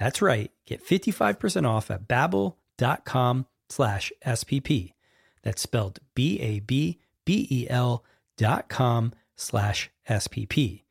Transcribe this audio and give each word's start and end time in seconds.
That's 0.00 0.22
right. 0.22 0.50
Get 0.66 0.84
55% 0.84 1.68
off 1.68 1.90
at 1.90 2.08
babbel.com 2.08 3.46
slash 3.68 4.12
SPP. 4.26 4.94
That's 5.42 5.62
spelled 5.62 6.00
B-A-B-B-E-L 6.14 8.04
dot 8.36 8.68
com 8.68 9.12
slash 9.36 9.90
SPP. 10.08 10.82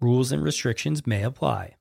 Rules 0.00 0.32
and 0.32 0.42
restrictions 0.42 1.06
may 1.06 1.22
apply 1.22 1.76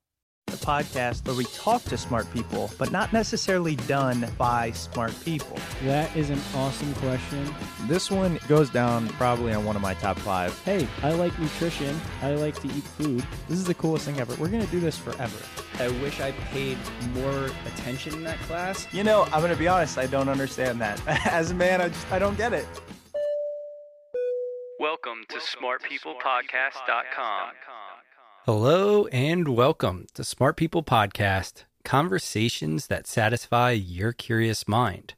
the 0.49 0.57
podcast 0.65 1.25
where 1.25 1.35
we 1.35 1.45
talk 1.45 1.83
to 1.83 1.97
smart 1.97 2.31
people, 2.33 2.69
but 2.77 2.91
not 2.91 3.13
necessarily 3.13 3.75
done 3.75 4.27
by 4.37 4.71
smart 4.71 5.13
people? 5.23 5.57
That 5.83 6.15
is 6.15 6.29
an 6.29 6.39
awesome 6.55 6.93
question. 6.95 7.53
This 7.83 8.09
one 8.09 8.39
goes 8.47 8.69
down 8.69 9.09
probably 9.09 9.53
on 9.53 9.65
one 9.65 9.75
of 9.75 9.81
my 9.81 9.93
top 9.95 10.17
five. 10.19 10.57
Hey, 10.63 10.87
I 11.03 11.13
like 11.13 11.37
nutrition. 11.39 11.99
I 12.21 12.33
like 12.35 12.59
to 12.61 12.67
eat 12.67 12.83
food. 12.83 13.25
This 13.47 13.59
is 13.59 13.65
the 13.65 13.73
coolest 13.73 14.05
thing 14.05 14.19
ever. 14.19 14.33
We're 14.35 14.49
going 14.49 14.65
to 14.65 14.71
do 14.71 14.79
this 14.79 14.97
forever. 14.97 15.37
I 15.79 15.87
wish 16.01 16.19
I 16.19 16.33
paid 16.51 16.77
more 17.13 17.49
attention 17.65 18.13
in 18.13 18.23
that 18.25 18.37
class. 18.39 18.85
You 18.93 19.05
know, 19.05 19.23
I'm 19.31 19.39
going 19.39 19.53
to 19.53 19.57
be 19.57 19.69
honest, 19.69 19.97
I 19.97 20.07
don't 20.07 20.27
understand 20.27 20.81
that. 20.81 21.01
As 21.25 21.51
a 21.51 21.53
man, 21.53 21.79
I 21.79 21.87
just 21.87 22.11
I 22.11 22.19
don't 22.19 22.35
get 22.35 22.51
it. 22.51 22.67
Welcome 24.77 25.23
to 25.29 25.37
smartpeoplepodcast.com. 25.37 27.51
Hello 28.45 29.05
and 29.05 29.47
welcome 29.47 30.07
to 30.15 30.25
Smart 30.25 30.57
People 30.57 30.83
Podcast 30.83 31.63
Conversations 31.85 32.87
that 32.87 33.07
Satisfy 33.07 33.71
Your 33.71 34.11
Curious 34.11 34.67
Mind. 34.67 35.13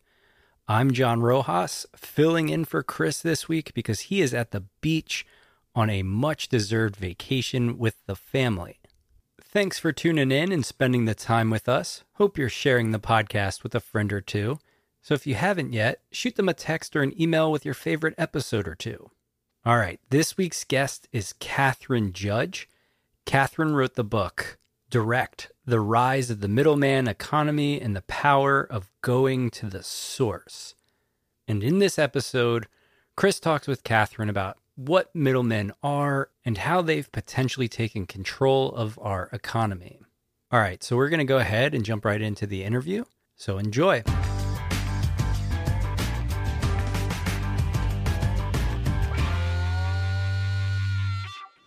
I'm 0.67 0.91
John 0.91 1.21
Rojas, 1.21 1.88
filling 1.95 2.50
in 2.50 2.66
for 2.66 2.83
Chris 2.83 3.19
this 3.19 3.50
week 3.50 3.73
because 3.73 4.01
he 4.01 4.21
is 4.21 4.31
at 4.31 4.51
the 4.51 4.66
beach 4.79 5.25
on 5.73 5.89
a 5.89 6.03
much 6.03 6.50
deserved 6.50 6.97
vacation 6.97 7.79
with 7.79 7.95
the 8.05 8.16
family. 8.16 8.77
Thanks 9.51 9.78
for 9.78 9.91
tuning 9.91 10.31
in 10.31 10.53
and 10.53 10.66
spending 10.66 11.03
the 11.03 11.13
time 11.13 11.50
with 11.50 11.67
us. 11.67 12.06
Hope 12.13 12.38
you're 12.38 12.47
sharing 12.47 12.91
the 12.91 13.01
podcast 13.01 13.63
with 13.63 13.75
a 13.75 13.81
friend 13.81 14.13
or 14.13 14.22
two. 14.22 14.59
So 15.01 15.13
if 15.13 15.28
you 15.28 15.35
haven't 15.35 15.73
yet, 15.73 16.00
shoot 16.09 16.38
them 16.38 16.47
a 16.47 16.53
text 16.53 16.95
or 16.95 17.03
an 17.03 17.22
email 17.22 17.51
with 17.51 17.66
your 17.66 17.73
favorite 17.73 18.16
episode 18.17 18.66
or 18.66 18.75
two. 18.75 19.12
All 19.66 19.75
right, 19.75 20.00
this 20.09 20.38
week's 20.38 20.63
guest 20.63 21.09
is 21.12 21.34
Kathryn 21.41 22.13
Judge. 22.13 22.69
Kathryn 23.25 23.73
wrote 23.75 23.95
the 23.95 24.06
book, 24.06 24.57
Direct 24.89 25.51
The 25.66 25.81
Rise 25.81 26.29
of 26.29 26.39
the 26.39 26.47
Middleman 26.47 27.09
Economy 27.09 27.81
and 27.81 27.94
the 27.94 28.03
Power 28.03 28.63
of 28.63 28.89
Going 29.01 29.50
to 29.50 29.66
the 29.66 29.83
Source. 29.83 30.75
And 31.45 31.62
in 31.62 31.79
this 31.79 32.00
episode, 32.00 32.68
Chris 33.18 33.38
talks 33.41 33.68
with 33.68 33.83
Kathryn 33.83 34.29
about 34.29 34.59
what 34.88 35.14
middlemen 35.14 35.72
are 35.84 36.30
and 36.44 36.58
how 36.58 36.81
they've 36.81 37.12
potentially 37.12 37.68
taken 37.68 38.08
control 38.08 38.72
of 38.72 38.97
our 39.00 39.30
economy. 39.31 40.00
All 40.52 40.59
right, 40.59 40.84
so 40.84 40.97
we're 40.97 41.09
going 41.09 41.19
to 41.19 41.24
go 41.24 41.38
ahead 41.38 41.75
and 41.75 41.86
jump 41.86 42.03
right 42.03 42.22
into 42.22 42.47
the 42.47 42.64
interview. 42.64 43.06
So 43.36 43.59
enjoy. 43.59 44.03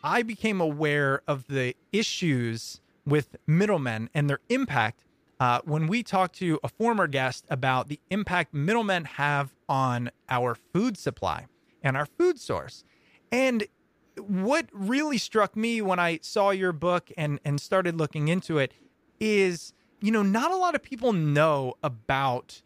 I 0.02 0.22
became 0.22 0.60
aware 0.60 1.22
of 1.28 1.46
the 1.46 1.76
issues 1.92 2.80
with 3.06 3.36
middlemen 3.46 4.10
and 4.12 4.28
their 4.28 4.40
impact 4.48 5.04
uh, 5.38 5.60
when 5.64 5.86
we 5.86 6.02
talked 6.02 6.36
to 6.36 6.58
a 6.64 6.68
former 6.68 7.06
guest 7.06 7.44
about 7.48 7.88
the 7.88 8.00
impact 8.10 8.52
middlemen 8.52 9.04
have 9.04 9.54
on 9.68 10.10
our 10.28 10.54
food 10.54 10.98
supply 10.98 11.46
and 11.82 11.96
our 11.96 12.06
food 12.06 12.40
source. 12.40 12.84
And 13.34 13.66
what 14.16 14.68
really 14.72 15.18
struck 15.18 15.56
me 15.56 15.82
when 15.82 15.98
I 15.98 16.20
saw 16.22 16.50
your 16.50 16.70
book 16.70 17.10
and, 17.18 17.40
and 17.44 17.60
started 17.60 17.98
looking 17.98 18.28
into 18.28 18.58
it 18.58 18.72
is, 19.18 19.72
you 20.00 20.12
know, 20.12 20.22
not 20.22 20.52
a 20.52 20.56
lot 20.56 20.76
of 20.76 20.84
people 20.84 21.12
know 21.12 21.74
about 21.82 22.62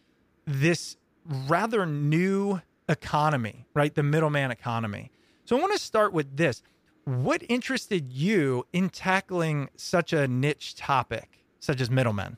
this 0.47 0.99
rather 1.25 1.87
new 1.87 2.61
economy, 2.87 3.65
right? 3.73 3.95
The 3.95 4.03
middleman 4.03 4.51
economy. 4.51 5.11
So 5.47 5.57
I 5.57 5.61
want 5.61 5.73
to 5.73 5.79
start 5.79 6.13
with 6.13 6.37
this 6.37 6.63
what 7.05 7.43
interested 7.49 8.13
you 8.13 8.67
in 8.71 8.91
tackling 8.91 9.71
such 9.75 10.13
a 10.13 10.29
niche 10.29 10.75
topic, 10.75 11.43
such 11.61 11.81
as 11.81 11.91
middlemen? 11.91 12.37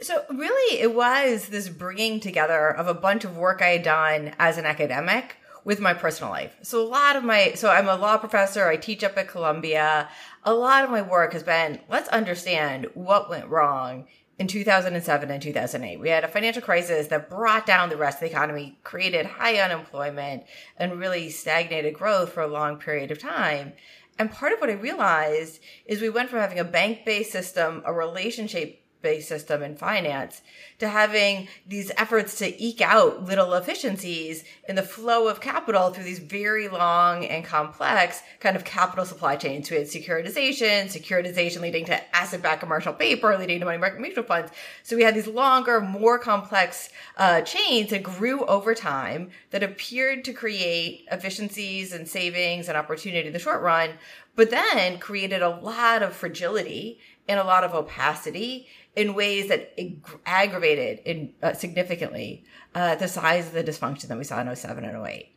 So, 0.00 0.24
really, 0.28 0.80
it 0.80 0.92
was 0.92 1.50
this 1.50 1.68
bringing 1.68 2.18
together 2.18 2.68
of 2.74 2.88
a 2.88 2.94
bunch 2.94 3.24
of 3.24 3.36
work 3.36 3.62
I 3.62 3.68
had 3.68 3.84
done 3.84 4.34
as 4.40 4.58
an 4.58 4.64
academic 4.64 5.36
with 5.64 5.80
my 5.80 5.94
personal 5.94 6.30
life. 6.30 6.56
So, 6.62 6.82
a 6.82 6.88
lot 6.88 7.16
of 7.16 7.24
my, 7.24 7.52
so 7.54 7.68
I'm 7.68 7.88
a 7.88 7.96
law 7.96 8.16
professor, 8.18 8.68
I 8.68 8.76
teach 8.76 9.04
up 9.04 9.16
at 9.16 9.28
Columbia. 9.28 10.08
A 10.44 10.54
lot 10.54 10.84
of 10.84 10.90
my 10.90 11.02
work 11.02 11.32
has 11.34 11.42
been 11.42 11.80
let's 11.88 12.08
understand 12.08 12.86
what 12.94 13.28
went 13.28 13.48
wrong 13.48 14.06
in 14.38 14.46
2007 14.46 15.30
and 15.30 15.42
2008. 15.42 16.00
We 16.00 16.08
had 16.08 16.24
a 16.24 16.28
financial 16.28 16.62
crisis 16.62 17.08
that 17.08 17.28
brought 17.28 17.66
down 17.66 17.90
the 17.90 17.98
rest 17.98 18.16
of 18.16 18.20
the 18.20 18.34
economy, 18.34 18.78
created 18.84 19.26
high 19.26 19.58
unemployment, 19.58 20.44
and 20.78 20.98
really 20.98 21.28
stagnated 21.28 21.92
growth 21.92 22.32
for 22.32 22.42
a 22.42 22.46
long 22.46 22.78
period 22.78 23.10
of 23.10 23.18
time. 23.18 23.74
And 24.18 24.30
part 24.30 24.54
of 24.54 24.60
what 24.60 24.70
I 24.70 24.74
realized 24.74 25.60
is 25.84 26.00
we 26.00 26.08
went 26.08 26.30
from 26.30 26.40
having 26.40 26.58
a 26.58 26.64
bank 26.64 27.04
based 27.04 27.32
system, 27.32 27.82
a 27.84 27.92
relationship 27.92 28.79
based 29.02 29.28
system 29.28 29.62
in 29.62 29.76
finance 29.76 30.42
to 30.78 30.88
having 30.88 31.48
these 31.66 31.90
efforts 31.96 32.38
to 32.38 32.62
eke 32.62 32.80
out 32.80 33.24
little 33.24 33.54
efficiencies 33.54 34.44
in 34.68 34.76
the 34.76 34.82
flow 34.82 35.28
of 35.28 35.40
capital 35.40 35.90
through 35.90 36.04
these 36.04 36.18
very 36.18 36.68
long 36.68 37.24
and 37.24 37.44
complex 37.44 38.22
kind 38.40 38.56
of 38.56 38.64
capital 38.64 39.04
supply 39.04 39.36
chains. 39.36 39.70
We 39.70 39.76
had 39.76 39.86
securitization, 39.86 40.86
securitization 40.86 41.60
leading 41.60 41.84
to 41.86 42.16
asset 42.16 42.42
backed 42.42 42.60
commercial 42.60 42.92
paper, 42.92 43.36
leading 43.36 43.60
to 43.60 43.66
money 43.66 43.78
market 43.78 44.00
mutual 44.00 44.24
funds. 44.24 44.52
So 44.82 44.96
we 44.96 45.02
had 45.02 45.14
these 45.14 45.26
longer, 45.26 45.80
more 45.80 46.18
complex 46.18 46.90
uh, 47.16 47.42
chains 47.42 47.90
that 47.90 48.02
grew 48.02 48.44
over 48.46 48.74
time 48.74 49.30
that 49.50 49.62
appeared 49.62 50.24
to 50.24 50.32
create 50.32 51.06
efficiencies 51.10 51.92
and 51.92 52.08
savings 52.08 52.68
and 52.68 52.76
opportunity 52.76 53.26
in 53.26 53.32
the 53.32 53.38
short 53.38 53.62
run, 53.62 53.90
but 54.36 54.50
then 54.50 54.98
created 54.98 55.42
a 55.42 55.48
lot 55.48 56.02
of 56.02 56.14
fragility 56.14 56.98
and 57.28 57.38
a 57.38 57.44
lot 57.44 57.62
of 57.62 57.74
opacity 57.74 58.66
in 58.96 59.14
ways 59.14 59.48
that 59.48 59.78
aggravated 60.26 61.00
in, 61.04 61.32
uh, 61.42 61.52
significantly 61.52 62.44
uh, 62.74 62.96
the 62.96 63.08
size 63.08 63.46
of 63.46 63.52
the 63.52 63.64
dysfunction 63.64 64.08
that 64.08 64.18
we 64.18 64.24
saw 64.24 64.40
in 64.40 64.54
07 64.54 64.84
and 64.84 65.06
08. 65.06 65.32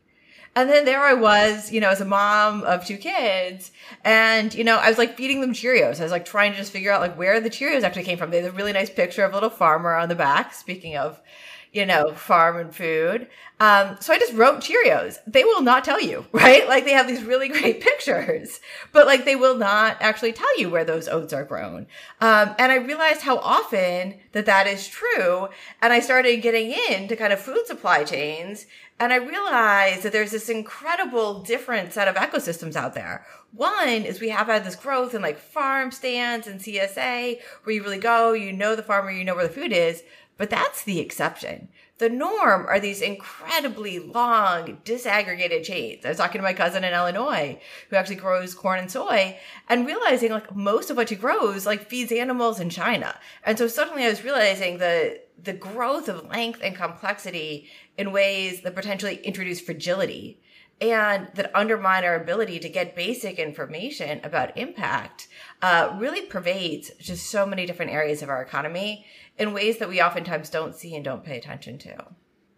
And 0.55 0.69
then 0.69 0.85
there 0.85 0.99
I 0.99 1.15
was, 1.15 1.71
you 1.71 1.81
know, 1.81 1.89
as 1.89 1.99
a 1.99 2.05
mom 2.05 2.63
of 2.63 2.85
two 2.85 2.97
kids, 2.97 3.71
and 4.03 4.53
you 4.53 4.63
know, 4.63 4.77
I 4.77 4.87
was 4.87 4.99
like 4.99 5.17
feeding 5.17 5.41
them 5.41 5.53
Cheerios. 5.53 5.99
I 5.99 6.03
was 6.03 6.11
like 6.11 6.25
trying 6.25 6.51
to 6.51 6.57
just 6.57 6.71
figure 6.71 6.91
out 6.91 7.01
like 7.01 7.17
where 7.17 7.39
the 7.39 7.49
Cheerios 7.49 7.81
actually 7.81 8.03
came 8.03 8.19
from. 8.19 8.29
They 8.29 8.41
had 8.41 8.51
a 8.51 8.55
really 8.55 8.73
nice 8.73 8.91
picture 8.91 9.23
of 9.23 9.31
a 9.31 9.33
little 9.33 9.49
farmer 9.49 9.95
on 9.95 10.09
the 10.09 10.15
back. 10.15 10.53
Speaking 10.53 10.95
of, 10.95 11.19
you 11.73 11.85
know, 11.87 12.13
farm 12.13 12.57
and 12.57 12.73
food. 12.73 13.27
Um, 13.59 13.97
so 13.99 14.13
I 14.13 14.19
just 14.19 14.33
wrote 14.33 14.61
Cheerios. 14.61 15.17
They 15.25 15.43
will 15.43 15.61
not 15.61 15.83
tell 15.83 15.99
you, 15.99 16.25
right? 16.31 16.67
Like 16.67 16.85
they 16.85 16.91
have 16.91 17.07
these 17.07 17.23
really 17.23 17.49
great 17.49 17.81
pictures, 17.89 18.59
but 18.91 19.07
like 19.07 19.25
they 19.25 19.35
will 19.35 19.57
not 19.57 19.97
actually 19.99 20.33
tell 20.33 20.59
you 20.59 20.69
where 20.69 20.85
those 20.85 21.07
oats 21.07 21.33
are 21.33 21.43
grown. 21.43 21.87
Um, 22.21 22.55
and 22.59 22.71
I 22.71 22.75
realized 22.75 23.21
how 23.21 23.37
often 23.37 24.15
that 24.31 24.45
that 24.45 24.67
is 24.67 24.87
true. 24.87 25.49
And 25.81 25.91
I 25.91 25.99
started 25.99 26.41
getting 26.41 26.73
into 26.89 27.15
kind 27.15 27.33
of 27.33 27.39
food 27.39 27.65
supply 27.65 28.03
chains 28.03 28.67
and 28.99 29.11
I 29.11 29.17
realized 29.17 30.03
that 30.03 30.11
there's 30.11 30.31
this 30.31 30.49
incredible 30.49 31.41
different 31.41 31.93
set 31.93 32.07
of 32.07 32.15
ecosystems 32.15 32.75
out 32.75 32.93
there. 32.93 33.25
One 33.55 34.03
is 34.03 34.19
we 34.19 34.29
have 34.29 34.47
had 34.47 34.63
this 34.63 34.75
growth 34.75 35.13
in 35.13 35.21
like 35.21 35.37
farm 35.37 35.91
stands 35.91 36.47
and 36.47 36.59
CSA 36.59 37.39
where 37.63 37.75
you 37.75 37.83
really 37.83 37.99
go, 37.99 38.33
you 38.33 38.51
know 38.51 38.75
the 38.75 38.81
farmer, 38.81 39.11
you 39.11 39.23
know 39.23 39.35
where 39.35 39.47
the 39.47 39.53
food 39.53 39.71
is, 39.71 40.03
but 40.37 40.49
that's 40.49 40.83
the 40.83 40.99
exception. 40.99 41.69
The 41.99 42.09
norm 42.09 42.65
are 42.65 42.79
these 42.79 43.01
incredibly 43.01 43.99
long, 43.99 44.79
disaggregated 44.83 45.63
chains. 45.63 46.03
I 46.03 46.09
was 46.09 46.17
talking 46.17 46.39
to 46.39 46.43
my 46.43 46.53
cousin 46.53 46.83
in 46.83 46.95
Illinois 46.95 47.61
who 47.91 47.95
actually 47.95 48.15
grows 48.15 48.55
corn 48.55 48.79
and 48.79 48.91
soy 48.91 49.37
and 49.69 49.85
realizing 49.85 50.31
like 50.31 50.55
most 50.55 50.89
of 50.89 50.97
what 50.97 51.09
she 51.09 51.15
grows 51.15 51.67
like 51.67 51.87
feeds 51.87 52.11
animals 52.11 52.59
in 52.59 52.71
China. 52.71 53.15
And 53.43 53.59
so 53.59 53.67
suddenly 53.67 54.03
I 54.03 54.09
was 54.09 54.23
realizing 54.23 54.79
the 54.79 55.21
the 55.41 55.53
growth 55.53 56.09
of 56.09 56.27
length 56.27 56.59
and 56.63 56.75
complexity 56.75 57.69
in 57.97 58.11
ways 58.11 58.61
that 58.61 58.75
potentially 58.75 59.17
introduce 59.17 59.61
fragility 59.61 60.39
and 60.81 61.29
that 61.35 61.55
undermine 61.55 62.03
our 62.03 62.15
ability 62.15 62.59
to 62.59 62.69
get 62.69 62.95
basic 62.95 63.39
information 63.39 64.19
about 64.23 64.57
impact 64.57 65.27
uh, 65.61 65.95
really 65.97 66.21
pervades 66.21 66.91
just 66.99 67.27
so 67.29 67.45
many 67.45 67.65
different 67.65 67.91
areas 67.91 68.21
of 68.21 68.29
our 68.29 68.41
economy 68.41 69.05
in 69.37 69.53
ways 69.53 69.77
that 69.77 69.89
we 69.89 70.01
oftentimes 70.01 70.49
don't 70.49 70.75
see 70.75 70.95
and 70.95 71.05
don't 71.05 71.23
pay 71.23 71.37
attention 71.37 71.77
to. 71.77 72.05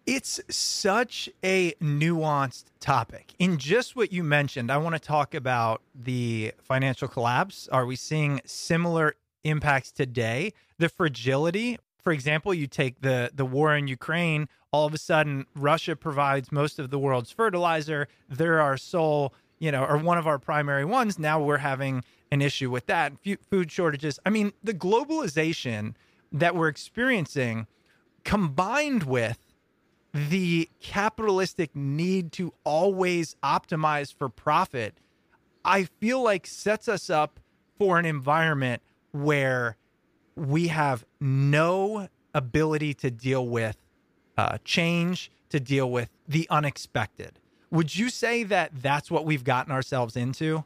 It's 0.05 0.39
such 0.49 1.29
a 1.43 1.71
nuanced 1.81 2.65
topic. 2.79 3.33
In 3.39 3.57
just 3.57 3.95
what 3.95 4.11
you 4.11 4.23
mentioned, 4.23 4.71
I 4.71 4.77
want 4.77 4.93
to 4.93 4.99
talk 4.99 5.33
about 5.33 5.81
the 5.95 6.53
financial 6.61 7.07
collapse. 7.07 7.67
Are 7.71 7.87
we 7.87 7.95
seeing 7.95 8.39
similar 8.45 9.15
impacts 9.43 9.91
today? 9.91 10.53
The 10.77 10.89
fragility, 10.89 11.79
for 12.03 12.13
example, 12.13 12.53
you 12.53 12.67
take 12.67 13.01
the 13.01 13.31
the 13.33 13.45
war 13.45 13.75
in 13.75 13.87
Ukraine, 13.87 14.47
all 14.75 14.85
of 14.85 14.93
a 14.93 14.97
sudden 14.97 15.45
Russia 15.55 15.95
provides 15.95 16.51
most 16.51 16.79
of 16.79 16.89
the 16.89 16.99
world's 16.99 17.31
fertilizer. 17.31 18.09
They're 18.27 18.59
our 18.59 18.75
sole, 18.75 19.33
you 19.57 19.71
know, 19.71 19.85
or 19.85 19.97
one 19.97 20.17
of 20.17 20.27
our 20.27 20.37
primary 20.37 20.83
ones. 20.83 21.17
Now 21.17 21.41
we're 21.41 21.59
having 21.59 22.03
an 22.29 22.41
issue 22.41 22.69
with 22.69 22.85
that. 22.87 23.13
Food 23.49 23.71
shortages. 23.71 24.19
I 24.25 24.29
mean, 24.31 24.51
the 24.61 24.73
globalization 24.73 25.93
that 26.29 26.57
we're 26.57 26.67
experiencing 26.67 27.67
combined 28.25 29.03
with 29.03 29.39
the 30.11 30.69
capitalistic 30.81 31.73
need 31.73 32.33
to 32.33 32.53
always 32.65 33.37
optimize 33.41 34.13
for 34.13 34.27
profit, 34.27 34.97
I 35.63 35.85
feel 36.01 36.21
like 36.21 36.45
sets 36.45 36.89
us 36.89 37.09
up 37.09 37.39
for 37.77 37.97
an 37.97 38.05
environment 38.05 38.81
where 39.13 39.77
we 40.35 40.67
have 40.67 41.05
no 41.21 42.09
ability 42.33 42.93
to 42.95 43.09
deal 43.09 43.47
with 43.47 43.77
uh, 44.37 44.57
change, 44.63 45.31
to 45.49 45.59
deal 45.59 45.89
with 45.89 46.09
the 46.27 46.47
unexpected. 46.49 47.39
Would 47.71 47.95
you 47.95 48.09
say 48.09 48.43
that 48.43 48.71
that's 48.73 49.09
what 49.09 49.25
we've 49.25 49.43
gotten 49.43 49.71
ourselves 49.71 50.15
into? 50.15 50.65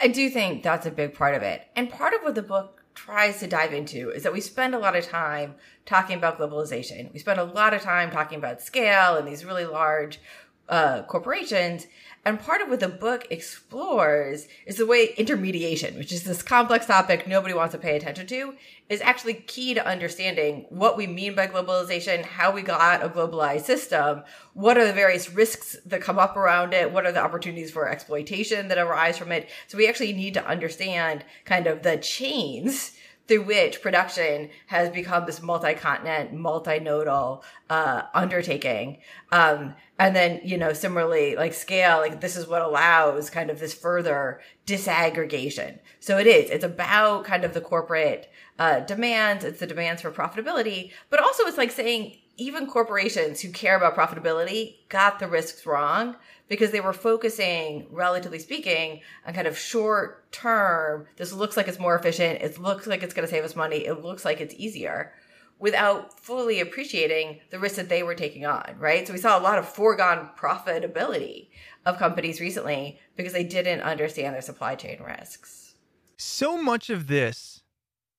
I 0.00 0.08
do 0.08 0.30
think 0.30 0.62
that's 0.62 0.86
a 0.86 0.90
big 0.90 1.14
part 1.14 1.34
of 1.34 1.42
it. 1.42 1.66
And 1.74 1.90
part 1.90 2.14
of 2.14 2.22
what 2.22 2.34
the 2.34 2.42
book 2.42 2.84
tries 2.94 3.40
to 3.40 3.46
dive 3.46 3.72
into 3.72 4.10
is 4.10 4.22
that 4.24 4.32
we 4.32 4.40
spend 4.40 4.74
a 4.74 4.78
lot 4.78 4.96
of 4.96 5.04
time 5.04 5.54
talking 5.86 6.16
about 6.16 6.38
globalization. 6.38 7.12
We 7.12 7.18
spend 7.18 7.38
a 7.38 7.44
lot 7.44 7.74
of 7.74 7.82
time 7.82 8.10
talking 8.10 8.38
about 8.38 8.60
scale 8.60 9.16
and 9.16 9.26
these 9.26 9.44
really 9.44 9.64
large 9.64 10.20
uh, 10.68 11.02
corporations. 11.04 11.86
And 12.28 12.38
part 12.38 12.60
of 12.60 12.68
what 12.68 12.80
the 12.80 12.88
book 12.88 13.26
explores 13.30 14.48
is 14.66 14.76
the 14.76 14.84
way 14.84 15.14
intermediation, 15.16 15.96
which 15.96 16.12
is 16.12 16.24
this 16.24 16.42
complex 16.42 16.84
topic 16.84 17.26
nobody 17.26 17.54
wants 17.54 17.72
to 17.72 17.78
pay 17.78 17.96
attention 17.96 18.26
to, 18.26 18.52
is 18.90 19.00
actually 19.00 19.32
key 19.32 19.72
to 19.72 19.88
understanding 19.88 20.66
what 20.68 20.98
we 20.98 21.06
mean 21.06 21.34
by 21.34 21.46
globalization, 21.46 22.22
how 22.22 22.50
we 22.50 22.60
got 22.60 23.02
a 23.02 23.08
globalized 23.08 23.62
system, 23.62 24.24
what 24.52 24.76
are 24.76 24.86
the 24.86 24.92
various 24.92 25.32
risks 25.32 25.78
that 25.86 26.02
come 26.02 26.18
up 26.18 26.36
around 26.36 26.74
it, 26.74 26.92
what 26.92 27.06
are 27.06 27.12
the 27.12 27.24
opportunities 27.24 27.70
for 27.70 27.88
exploitation 27.88 28.68
that 28.68 28.76
arise 28.76 29.16
from 29.16 29.32
it. 29.32 29.48
So 29.66 29.78
we 29.78 29.88
actually 29.88 30.12
need 30.12 30.34
to 30.34 30.46
understand 30.46 31.24
kind 31.46 31.66
of 31.66 31.82
the 31.82 31.96
chains 31.96 32.92
through 33.28 33.42
which 33.42 33.82
production 33.82 34.48
has 34.66 34.88
become 34.88 35.26
this 35.26 35.42
multi-continent, 35.42 36.32
multi-nodal 36.32 37.44
uh, 37.68 38.02
undertaking. 38.14 38.98
Um, 39.30 39.74
and 39.98 40.16
then, 40.16 40.40
you 40.42 40.56
know, 40.56 40.72
similarly, 40.72 41.36
like 41.36 41.52
scale, 41.52 41.98
like 41.98 42.20
this 42.20 42.36
is 42.36 42.48
what 42.48 42.62
allows 42.62 43.28
kind 43.28 43.50
of 43.50 43.60
this 43.60 43.74
further 43.74 44.40
disaggregation. 44.66 45.78
So 46.00 46.18
it 46.18 46.26
is, 46.26 46.50
it's 46.50 46.64
about 46.64 47.24
kind 47.24 47.44
of 47.44 47.52
the 47.52 47.60
corporate 47.60 48.30
uh, 48.58 48.80
demands, 48.80 49.44
it's 49.44 49.60
the 49.60 49.66
demands 49.66 50.02
for 50.02 50.10
profitability, 50.10 50.92
but 51.10 51.20
also 51.20 51.44
it's 51.44 51.58
like 51.58 51.70
saying 51.70 52.16
even 52.38 52.66
corporations 52.66 53.40
who 53.40 53.50
care 53.50 53.76
about 53.76 53.96
profitability 53.96 54.76
got 54.88 55.18
the 55.18 55.26
risks 55.26 55.66
wrong 55.66 56.16
because 56.48 56.70
they 56.70 56.80
were 56.80 56.92
focusing, 56.92 57.86
relatively 57.90 58.38
speaking, 58.38 59.00
on 59.26 59.34
kind 59.34 59.46
of 59.46 59.58
short 59.58 60.30
term. 60.32 61.06
This 61.16 61.32
looks 61.32 61.56
like 61.56 61.68
it's 61.68 61.78
more 61.78 61.96
efficient. 61.96 62.40
It 62.42 62.58
looks 62.58 62.86
like 62.86 63.02
it's 63.02 63.14
going 63.14 63.26
to 63.26 63.30
save 63.30 63.44
us 63.44 63.56
money. 63.56 63.86
It 63.86 64.02
looks 64.02 64.24
like 64.24 64.40
it's 64.40 64.54
easier 64.56 65.12
without 65.58 66.18
fully 66.18 66.60
appreciating 66.60 67.40
the 67.50 67.58
risks 67.58 67.76
that 67.76 67.88
they 67.88 68.02
were 68.02 68.14
taking 68.14 68.46
on, 68.46 68.76
right? 68.78 69.06
So 69.06 69.12
we 69.12 69.18
saw 69.18 69.38
a 69.38 69.42
lot 69.42 69.58
of 69.58 69.68
foregone 69.68 70.30
profitability 70.38 71.48
of 71.84 71.98
companies 71.98 72.40
recently 72.40 72.98
because 73.16 73.32
they 73.32 73.44
didn't 73.44 73.80
understand 73.80 74.34
their 74.34 74.42
supply 74.42 74.76
chain 74.76 75.02
risks. 75.02 75.74
So 76.16 76.60
much 76.60 76.90
of 76.90 77.08
this 77.08 77.62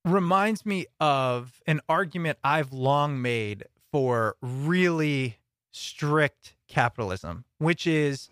reminds 0.05 0.65
me 0.65 0.85
of 0.99 1.61
an 1.65 1.81
argument 1.87 2.39
I've 2.43 2.73
long 2.73 3.21
made 3.21 3.65
for 3.91 4.35
really 4.41 5.37
strict 5.71 6.55
capitalism, 6.69 7.43
which 7.57 7.85
is 7.85 8.29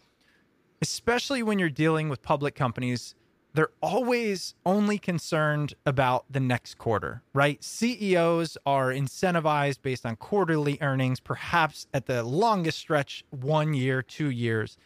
especially 0.82 1.44
when 1.44 1.60
you're 1.60 1.70
dealing 1.70 2.08
with 2.08 2.22
public 2.22 2.56
companies, 2.56 3.16
they're 3.54 3.72
always 3.82 4.54
only 4.66 5.00
concerned 5.00 5.74
about 5.86 6.26
the 6.30 6.40
next 6.40 6.78
quarter, 6.78 7.24
right? 7.34 7.64
CEOs 7.64 8.58
are 8.66 8.92
incentivized 8.92 9.82
based 9.82 10.06
on 10.06 10.16
quarterly 10.16 10.78
earnings, 10.80 11.20
perhaps 11.20 11.88
at 11.94 12.06
the 12.06 12.22
longest 12.22 12.78
stretch, 12.78 13.26
one 13.32 13.74
year, 13.74 14.04
two 14.04 14.30
years. 14.30 14.78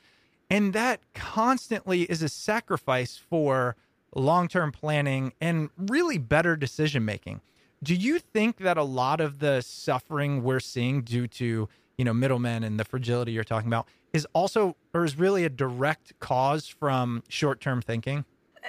And 0.49 0.73
that 0.73 1.01
constantly 1.13 2.03
is 2.03 2.21
a 2.21 2.29
sacrifice 2.29 3.17
for 3.17 3.75
long 4.15 4.47
term 4.47 4.71
planning 4.71 5.33
and 5.41 5.69
really 5.77 6.17
better 6.17 6.55
decision 6.55 7.03
making. 7.03 7.41
Do 7.83 7.95
you 7.95 8.19
think 8.19 8.57
that 8.57 8.77
a 8.77 8.83
lot 8.83 9.19
of 9.19 9.39
the 9.39 9.61
suffering 9.61 10.43
we're 10.43 10.59
seeing 10.59 11.01
due 11.01 11.27
to 11.27 11.67
you 11.97 12.05
know 12.05 12.13
middlemen 12.13 12.63
and 12.63 12.79
the 12.79 12.85
fragility 12.85 13.31
you're 13.31 13.43
talking 13.43 13.67
about 13.67 13.87
is 14.13 14.27
also 14.33 14.75
or 14.93 15.05
is 15.05 15.17
really 15.17 15.45
a 15.45 15.49
direct 15.49 16.19
cause 16.19 16.67
from 16.67 17.23
short-term 17.29 17.81
thinking? 17.81 18.25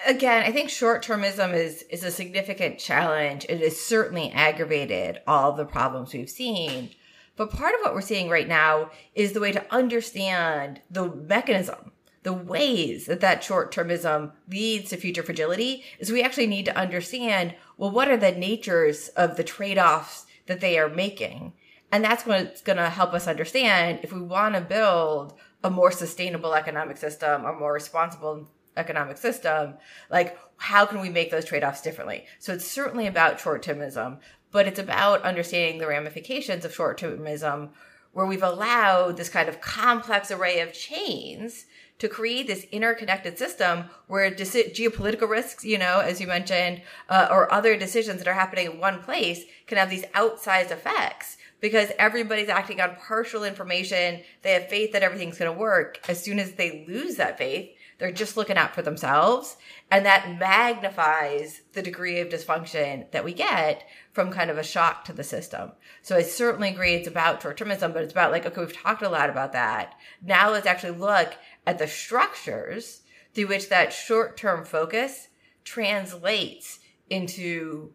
Again 0.06 0.42
i 0.44 0.52
think 0.52 0.70
short-termism 0.70 1.54
is 1.54 1.82
is 1.90 2.04
a 2.04 2.10
significant 2.10 2.78
challenge. 2.78 3.46
It 3.48 3.60
has 3.60 3.78
certainly 3.78 4.30
aggravated 4.32 5.20
all 5.26 5.52
the 5.52 5.64
problems 5.64 6.12
we've 6.12 6.30
seen. 6.30 6.90
But 7.34 7.50
part 7.50 7.74
of 7.74 7.80
what 7.80 7.94
we're 7.94 8.02
seeing 8.02 8.28
right 8.28 8.46
now 8.46 8.90
is 9.14 9.32
the 9.32 9.40
way 9.40 9.52
to 9.52 9.74
understand 9.74 10.80
the 10.90 11.08
mechanism 11.08 11.92
the 12.22 12.32
ways 12.32 13.06
that 13.06 13.20
that 13.20 13.42
short-termism 13.42 14.32
leads 14.48 14.90
to 14.90 14.96
future 14.96 15.22
fragility 15.22 15.84
is 15.98 16.12
we 16.12 16.22
actually 16.22 16.46
need 16.46 16.64
to 16.64 16.76
understand 16.76 17.54
well 17.76 17.90
what 17.90 18.08
are 18.08 18.16
the 18.16 18.32
natures 18.32 19.08
of 19.10 19.36
the 19.36 19.44
trade-offs 19.44 20.26
that 20.46 20.60
they 20.60 20.78
are 20.78 20.88
making 20.88 21.52
and 21.92 22.02
that's 22.02 22.24
what's 22.24 22.62
going 22.62 22.78
to 22.78 22.88
help 22.88 23.12
us 23.12 23.28
understand 23.28 24.00
if 24.02 24.12
we 24.12 24.20
want 24.20 24.54
to 24.54 24.62
build 24.62 25.34
a 25.62 25.70
more 25.70 25.92
sustainable 25.92 26.54
economic 26.54 26.96
system, 26.96 27.44
a 27.44 27.52
more 27.52 27.72
responsible 27.72 28.48
economic 28.76 29.18
system, 29.18 29.74
like 30.10 30.38
how 30.56 30.86
can 30.86 31.00
we 31.00 31.10
make 31.10 31.30
those 31.30 31.44
trade-offs 31.44 31.82
differently? 31.82 32.24
So 32.38 32.54
it's 32.54 32.66
certainly 32.66 33.06
about 33.06 33.38
short-termism, 33.38 34.18
but 34.50 34.66
it's 34.66 34.78
about 34.78 35.22
understanding 35.22 35.78
the 35.78 35.86
ramifications 35.86 36.64
of 36.64 36.74
short-termism 36.74 37.68
where 38.12 38.26
we've 38.26 38.42
allowed 38.42 39.16
this 39.16 39.28
kind 39.28 39.48
of 39.48 39.60
complex 39.60 40.30
array 40.30 40.60
of 40.60 40.72
chains 40.72 41.66
to 41.98 42.08
create 42.08 42.46
this 42.46 42.64
interconnected 42.72 43.38
system 43.38 43.84
where 44.06 44.30
geopolitical 44.30 45.28
risks, 45.28 45.64
you 45.64 45.78
know, 45.78 46.00
as 46.00 46.20
you 46.20 46.26
mentioned, 46.26 46.82
uh, 47.08 47.28
or 47.30 47.52
other 47.52 47.76
decisions 47.76 48.18
that 48.18 48.28
are 48.28 48.34
happening 48.34 48.72
in 48.72 48.80
one 48.80 49.02
place 49.02 49.44
can 49.66 49.78
have 49.78 49.88
these 49.90 50.04
outsized 50.14 50.70
effects 50.70 51.36
because 51.62 51.90
everybody's 51.98 52.50
acting 52.50 52.82
on 52.82 52.96
partial 52.96 53.44
information. 53.44 54.20
They 54.42 54.52
have 54.52 54.68
faith 54.68 54.92
that 54.92 55.02
everything's 55.02 55.38
going 55.38 55.50
to 55.50 55.58
work. 55.58 55.98
As 56.06 56.22
soon 56.22 56.38
as 56.38 56.52
they 56.52 56.84
lose 56.86 57.16
that 57.16 57.38
faith, 57.38 57.70
They're 58.02 58.10
just 58.10 58.36
looking 58.36 58.56
out 58.56 58.74
for 58.74 58.82
themselves. 58.82 59.56
And 59.88 60.04
that 60.06 60.36
magnifies 60.36 61.60
the 61.72 61.82
degree 61.82 62.18
of 62.18 62.30
dysfunction 62.30 63.08
that 63.12 63.24
we 63.24 63.32
get 63.32 63.86
from 64.10 64.32
kind 64.32 64.50
of 64.50 64.58
a 64.58 64.64
shock 64.64 65.04
to 65.04 65.12
the 65.12 65.22
system. 65.22 65.70
So 66.02 66.16
I 66.16 66.22
certainly 66.22 66.70
agree 66.70 66.94
it's 66.94 67.06
about 67.06 67.40
short 67.40 67.56
termism, 67.56 67.92
but 67.92 68.02
it's 68.02 68.10
about 68.10 68.32
like, 68.32 68.44
okay, 68.44 68.60
we've 68.60 68.76
talked 68.76 69.02
a 69.02 69.08
lot 69.08 69.30
about 69.30 69.52
that. 69.52 69.94
Now 70.20 70.50
let's 70.50 70.66
actually 70.66 70.98
look 70.98 71.34
at 71.64 71.78
the 71.78 71.86
structures 71.86 73.02
through 73.34 73.46
which 73.46 73.68
that 73.68 73.92
short 73.92 74.36
term 74.36 74.64
focus 74.64 75.28
translates 75.62 76.80
into 77.08 77.92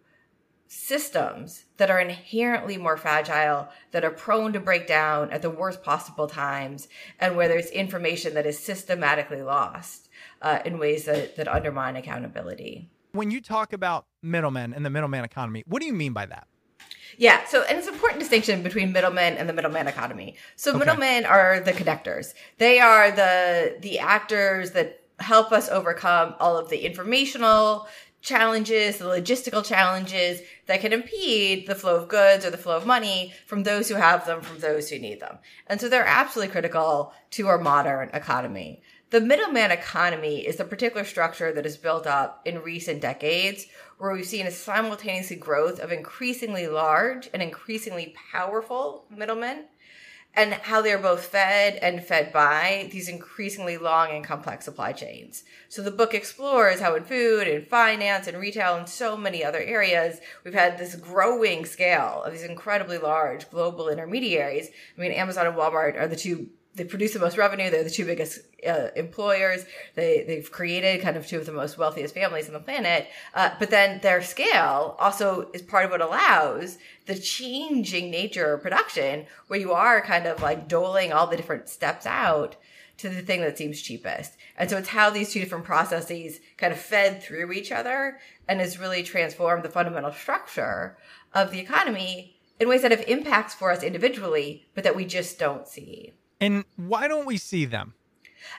systems 0.69 1.65
that 1.77 1.89
are 1.89 2.00
inherently 2.00 2.77
more 2.77 2.98
fragile, 2.98 3.69
that 3.91 4.03
are 4.03 4.12
prone 4.12 4.53
to 4.53 4.60
break 4.60 4.88
down 4.88 5.31
at 5.31 5.41
the 5.41 5.50
worst 5.50 5.84
possible 5.84 6.27
times, 6.27 6.88
and 7.19 7.36
where 7.36 7.48
there's 7.48 7.69
information 7.69 8.34
that 8.34 8.46
is 8.46 8.60
systematically 8.60 9.41
lost 9.41 10.10
uh, 10.41 10.60
in 10.65 10.79
ways 10.79 11.05
that, 11.05 11.36
that 11.36 11.48
undermine 11.48 11.96
accountability. 11.96 12.89
When 13.13 13.31
you 13.31 13.41
talk 13.41 13.74
about 13.74 14.05
middlemen 14.22 14.74
and 14.74 14.86
the 14.86 14.89
middleman 14.89 15.24
economy, 15.24 15.63
what 15.67 15.81
do 15.81 15.88
you 15.88 15.93
mean 15.93 16.13
by 16.13 16.25
that? 16.27 16.48
Yeah, 17.17 17.46
so 17.46 17.63
and 17.63 17.77
it's 17.77 17.88
an 17.88 17.93
important 17.93 18.19
distinction 18.19 18.62
between 18.62 18.91
middlemen 18.91 19.38
and 19.38 19.48
the 19.48 19.53
middleman 19.53 19.88
economy. 19.88 20.36
So 20.55 20.72
Okay. 20.72 20.79
middlemen 20.79 21.25
are 21.25 21.60
the 21.60 21.72
connectors. 21.72 22.34
They 22.57 22.79
are 22.79 23.12
the 23.12 23.77
the 23.79 24.00
actors 24.00 24.72
that 24.72 25.01
help 25.19 25.51
us 25.51 25.69
overcome 25.69 26.36
all 26.39 26.57
of 26.57 26.69
the 26.69 26.86
informational 26.86 27.88
challenges, 28.21 28.97
the 28.97 29.05
logistical 29.05 29.63
challenges 29.63 30.41
that 30.65 30.81
can 30.81 30.93
impede 30.93 31.67
the 31.67 31.75
flow 31.75 31.95
of 31.95 32.07
goods 32.07 32.45
or 32.45 32.50
the 32.50 32.57
flow 32.57 32.75
of 32.75 32.86
money 32.86 33.33
from 33.45 33.63
those 33.63 33.88
who 33.88 33.95
have 33.95 34.25
them 34.25 34.41
from 34.41 34.59
those 34.59 34.89
who 34.89 35.00
need 35.00 35.19
them. 35.19 35.38
And 35.67 35.79
so 35.79 35.88
they're 35.88 36.05
absolutely 36.05 36.51
critical 36.51 37.13
to 37.31 37.47
our 37.47 37.57
modern 37.57 38.09
economy. 38.13 38.81
The 39.09 39.21
middleman 39.21 39.71
economy 39.71 40.45
is 40.45 40.57
the 40.57 40.65
particular 40.65 41.05
structure 41.05 41.53
that 41.53 41.65
is 41.65 41.77
built 41.77 42.05
up 42.05 42.41
in 42.43 42.62
recent 42.62 43.01
decades 43.01 43.65
where 43.97 44.12
we've 44.12 44.25
seen 44.25 44.45
a 44.45 44.51
simultaneous 44.51 45.31
growth 45.39 45.79
of 45.79 45.93
increasingly 45.93 46.67
large 46.67 47.29
and 47.33 47.41
increasingly 47.41 48.13
powerful 48.31 49.05
middlemen 49.09 49.65
and 50.38 50.53
how 50.53 50.84
they're 50.84 51.00
both 51.00 51.25
fed 51.25 51.79
and 51.82 52.03
fed 52.03 52.32
by 52.32 52.88
these 52.91 53.10
increasingly 53.10 53.75
long 53.75 54.12
and 54.12 54.24
complex 54.24 54.65
supply 54.65 54.94
chains. 54.94 55.44
So 55.67 55.82
the 55.82 55.89
book 55.89 56.13
explores 56.13 56.79
how 56.79 56.94
in 56.94 57.06
food 57.06 57.48
and 57.48 57.67
finance 57.67 58.27
and 58.27 58.38
retail 58.38 58.75
and 58.75 58.88
so 58.88 59.17
many 59.17 59.44
other 59.44 59.60
areas, 59.60 60.20
we've 60.44 60.53
had 60.53 60.77
this 60.77 60.96
growing 60.96 61.65
scale 61.65 62.22
of 62.24 62.34
these 62.34 62.44
incredibly 62.44 63.00
large 63.00 63.50
global 63.50 63.89
intermediaries. 63.89 64.70
I 64.96 65.01
mean, 65.01 65.12
Amazon 65.12 65.48
and 65.48 65.56
Walmart 65.56 66.00
are 66.00 66.08
the 66.08 66.15
two 66.15 66.50
they 66.77 66.84
produce 66.84 67.13
the 67.13 67.19
most 67.19 67.38
revenue. 67.38 67.69
They're 67.69 67.84
the 67.84 67.89
two 67.89 68.05
biggest 68.05 68.39
uh, 68.65 68.89
employers. 68.96 69.65
They 69.96 70.24
they've 70.25 70.50
created 70.51 71.01
kind 71.01 71.17
of 71.17 71.27
two 71.27 71.38
of 71.38 71.46
the 71.46 71.51
most 71.51 71.77
wealthiest 71.77 72.13
families 72.13 72.48
on 72.48 72.53
the 72.53 72.60
planet. 72.60 73.07
Uh, 73.34 73.51
but 73.60 73.69
then 73.69 74.00
their 74.01 74.22
scale 74.22 74.96
also 75.00 75.50
is 75.53 75.62
part 75.62 75.86
of 75.86 75.91
what 75.91 76.01
allows 76.01 76.77
the 77.07 77.15
changing 77.15 78.12
nature 78.12 78.53
of 78.53 78.62
production, 78.62 79.25
where 79.48 79.60
you 79.60 79.74
are 79.74 80.01
kind 80.01 80.27
of 80.27 80.41
like 80.41 80.67
doling 80.67 81.12
all 81.12 81.27
the 81.27 81.38
different 81.38 81.67
steps 81.67 82.05
out 82.05 82.55
to 82.98 83.10
the 83.10 83.22
thing 83.22 83.41
that 83.41 83.57
seems 83.57 83.81
cheapest. 83.81 84.34
And 84.57 84.69
so 84.69 84.77
it's 84.77 84.89
how 84.89 85.10
these 85.10 85.31
two 85.31 85.39
different 85.39 85.65
processes 85.65 86.39
kind 86.57 86.74
of 86.74 86.79
fed 86.79 87.22
through 87.22 87.51
each 87.51 87.72
other 87.72 88.19
and 88.48 88.60
has 88.60 88.79
really 88.79 89.03
transformed 89.03 89.63
the 89.63 89.69
fundamental 89.69 90.12
structure 90.12 90.98
of 91.34 91.51
the 91.51 91.60
economy 91.60 92.38
in 92.60 92.67
ways 92.67 92.81
that 92.81 92.91
have 92.91 93.03
impacts 93.07 93.53
for 93.53 93.72
us 93.72 93.84
individually, 93.84 94.67
but 94.74 94.84
that 94.84 94.96
we 94.96 95.05
just 95.05 95.38
don't 95.38 95.67
see. 95.67 96.13
And 96.39 96.65
why 96.75 97.08
don't 97.08 97.25
we 97.25 97.38
see 97.38 97.65
them? 97.65 97.94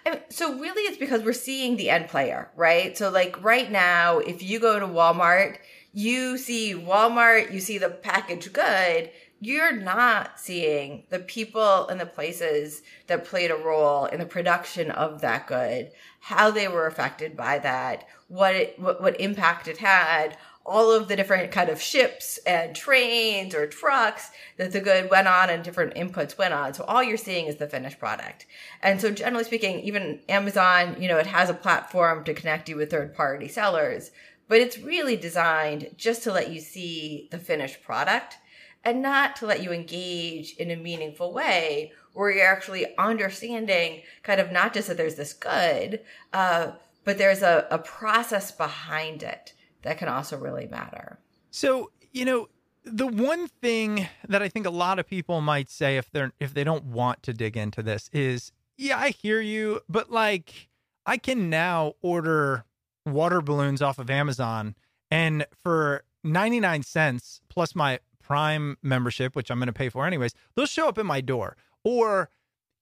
I 0.04 0.10
mean, 0.10 0.20
so 0.28 0.58
really 0.58 0.82
it's 0.82 0.98
because 0.98 1.22
we're 1.22 1.32
seeing 1.32 1.76
the 1.76 1.90
end 1.90 2.08
player, 2.08 2.50
right? 2.56 2.96
So 2.96 3.10
like 3.10 3.42
right 3.42 3.70
now, 3.70 4.18
if 4.18 4.42
you 4.42 4.58
go 4.60 4.78
to 4.78 4.86
Walmart, 4.86 5.58
you 5.92 6.38
see 6.38 6.74
Walmart, 6.74 7.52
you 7.52 7.60
see 7.60 7.78
the 7.78 7.88
packaged 7.88 8.52
good, 8.52 9.10
you're 9.40 9.72
not 9.72 10.38
seeing 10.38 11.04
the 11.10 11.20
people 11.20 11.86
and 11.88 12.00
the 12.00 12.06
places 12.06 12.82
that 13.06 13.24
played 13.24 13.50
a 13.50 13.56
role 13.56 14.06
in 14.06 14.18
the 14.18 14.26
production 14.26 14.90
of 14.90 15.20
that 15.20 15.46
good, 15.46 15.92
how 16.20 16.50
they 16.50 16.66
were 16.66 16.86
affected 16.86 17.36
by 17.36 17.58
that, 17.60 18.04
what 18.26 18.54
it, 18.54 18.78
what, 18.78 19.00
what 19.00 19.20
impact 19.20 19.68
it 19.68 19.78
had, 19.78 20.36
all 20.68 20.92
of 20.92 21.08
the 21.08 21.16
different 21.16 21.50
kind 21.50 21.70
of 21.70 21.80
ships 21.80 22.38
and 22.46 22.76
trains 22.76 23.54
or 23.54 23.66
trucks 23.66 24.30
that 24.58 24.70
the 24.70 24.80
good 24.80 25.10
went 25.10 25.26
on 25.26 25.48
and 25.48 25.64
different 25.64 25.94
inputs 25.94 26.36
went 26.36 26.52
on. 26.52 26.74
So 26.74 26.84
all 26.84 27.02
you're 27.02 27.16
seeing 27.16 27.46
is 27.46 27.56
the 27.56 27.66
finished 27.66 27.98
product. 27.98 28.46
And 28.82 29.00
so 29.00 29.10
generally 29.10 29.44
speaking, 29.44 29.80
even 29.80 30.20
Amazon, 30.28 31.00
you 31.00 31.08
know, 31.08 31.16
it 31.16 31.26
has 31.26 31.48
a 31.48 31.54
platform 31.54 32.22
to 32.24 32.34
connect 32.34 32.68
you 32.68 32.76
with 32.76 32.90
third 32.90 33.14
party 33.14 33.48
sellers, 33.48 34.10
but 34.46 34.60
it's 34.60 34.78
really 34.78 35.16
designed 35.16 35.88
just 35.96 36.22
to 36.24 36.32
let 36.32 36.50
you 36.50 36.60
see 36.60 37.28
the 37.30 37.38
finished 37.38 37.82
product 37.82 38.36
and 38.84 39.00
not 39.00 39.36
to 39.36 39.46
let 39.46 39.62
you 39.62 39.72
engage 39.72 40.54
in 40.56 40.70
a 40.70 40.76
meaningful 40.76 41.32
way 41.32 41.92
where 42.12 42.30
you're 42.30 42.46
actually 42.46 42.86
understanding 42.98 44.02
kind 44.22 44.40
of 44.40 44.52
not 44.52 44.74
just 44.74 44.88
that 44.88 44.98
there's 44.98 45.14
this 45.14 45.32
good, 45.32 46.00
uh, 46.32 46.72
but 47.04 47.16
there's 47.16 47.42
a, 47.42 47.66
a 47.70 47.78
process 47.78 48.52
behind 48.52 49.22
it 49.22 49.54
that 49.82 49.98
can 49.98 50.08
also 50.08 50.36
really 50.36 50.66
matter. 50.66 51.18
So, 51.50 51.90
you 52.12 52.24
know, 52.24 52.48
the 52.84 53.06
one 53.06 53.48
thing 53.48 54.08
that 54.28 54.42
I 54.42 54.48
think 54.48 54.66
a 54.66 54.70
lot 54.70 54.98
of 54.98 55.06
people 55.06 55.40
might 55.40 55.70
say 55.70 55.96
if 55.96 56.10
they're 56.10 56.32
if 56.40 56.54
they 56.54 56.64
don't 56.64 56.84
want 56.84 57.22
to 57.24 57.32
dig 57.32 57.56
into 57.56 57.82
this 57.82 58.08
is, 58.12 58.52
yeah, 58.76 58.98
I 58.98 59.10
hear 59.10 59.40
you, 59.40 59.80
but 59.88 60.10
like 60.10 60.68
I 61.06 61.16
can 61.16 61.50
now 61.50 61.94
order 62.02 62.64
water 63.06 63.40
balloons 63.40 63.82
off 63.82 63.98
of 63.98 64.10
Amazon 64.10 64.74
and 65.10 65.46
for 65.54 66.04
99 66.24 66.82
cents 66.82 67.40
plus 67.48 67.74
my 67.74 68.00
Prime 68.22 68.76
membership, 68.82 69.34
which 69.34 69.50
I'm 69.50 69.58
going 69.58 69.68
to 69.68 69.72
pay 69.72 69.88
for 69.88 70.06
anyways, 70.06 70.34
they'll 70.54 70.66
show 70.66 70.88
up 70.88 70.98
at 70.98 71.06
my 71.06 71.22
door. 71.22 71.56
Or, 71.82 72.28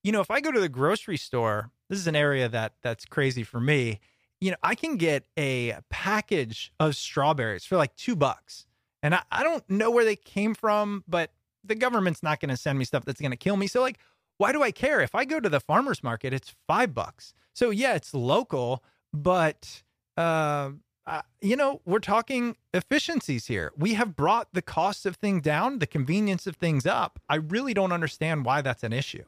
you 0.03 0.11
know, 0.11 0.19
if 0.19 0.29
I 0.29 0.41
go 0.41 0.51
to 0.51 0.59
the 0.59 0.67
grocery 0.67 1.15
store, 1.15 1.71
this 1.89 1.97
is 1.99 2.07
an 2.07 2.17
area 2.17 2.49
that 2.49 2.73
that's 2.81 3.05
crazy 3.05 3.43
for 3.43 3.61
me. 3.61 4.01
You 4.39 4.51
know, 4.51 4.57
I 4.61 4.75
can 4.75 4.97
get 4.97 5.25
a 5.37 5.77
package 5.89 6.71
of 6.79 6.95
strawberries 6.95 7.65
for 7.65 7.77
like 7.77 7.95
two 7.95 8.15
bucks. 8.15 8.65
And 9.03 9.15
I, 9.15 9.21
I 9.31 9.43
don't 9.43 9.67
know 9.69 9.91
where 9.91 10.05
they 10.05 10.15
came 10.15 10.53
from, 10.53 11.03
but 11.07 11.31
the 11.63 11.75
government's 11.75 12.23
not 12.23 12.39
going 12.39 12.49
to 12.49 12.57
send 12.57 12.79
me 12.79 12.85
stuff 12.85 13.05
that's 13.05 13.21
going 13.21 13.31
to 13.31 13.37
kill 13.37 13.57
me. 13.57 13.67
So, 13.67 13.81
like, 13.81 13.99
why 14.37 14.51
do 14.51 14.63
I 14.63 14.71
care? 14.71 15.01
If 15.01 15.15
I 15.15 15.25
go 15.25 15.39
to 15.39 15.49
the 15.49 15.59
farmer's 15.59 16.03
market, 16.03 16.33
it's 16.33 16.55
five 16.67 16.93
bucks. 16.93 17.33
So, 17.53 17.69
yeah, 17.69 17.95
it's 17.95 18.13
local, 18.13 18.83
but, 19.13 19.83
uh, 20.15 20.71
uh, 21.05 21.21
you 21.41 21.55
know, 21.55 21.81
we're 21.85 21.99
talking 21.99 22.55
efficiencies 22.73 23.47
here. 23.47 23.71
We 23.77 23.93
have 23.95 24.15
brought 24.15 24.53
the 24.53 24.61
cost 24.61 25.05
of 25.05 25.15
things 25.15 25.41
down, 25.41 25.79
the 25.79 25.87
convenience 25.87 26.45
of 26.45 26.57
things 26.57 26.85
up. 26.85 27.19
I 27.29 27.35
really 27.35 27.73
don't 27.73 27.91
understand 27.91 28.45
why 28.45 28.61
that's 28.61 28.83
an 28.83 28.93
issue. 28.93 29.23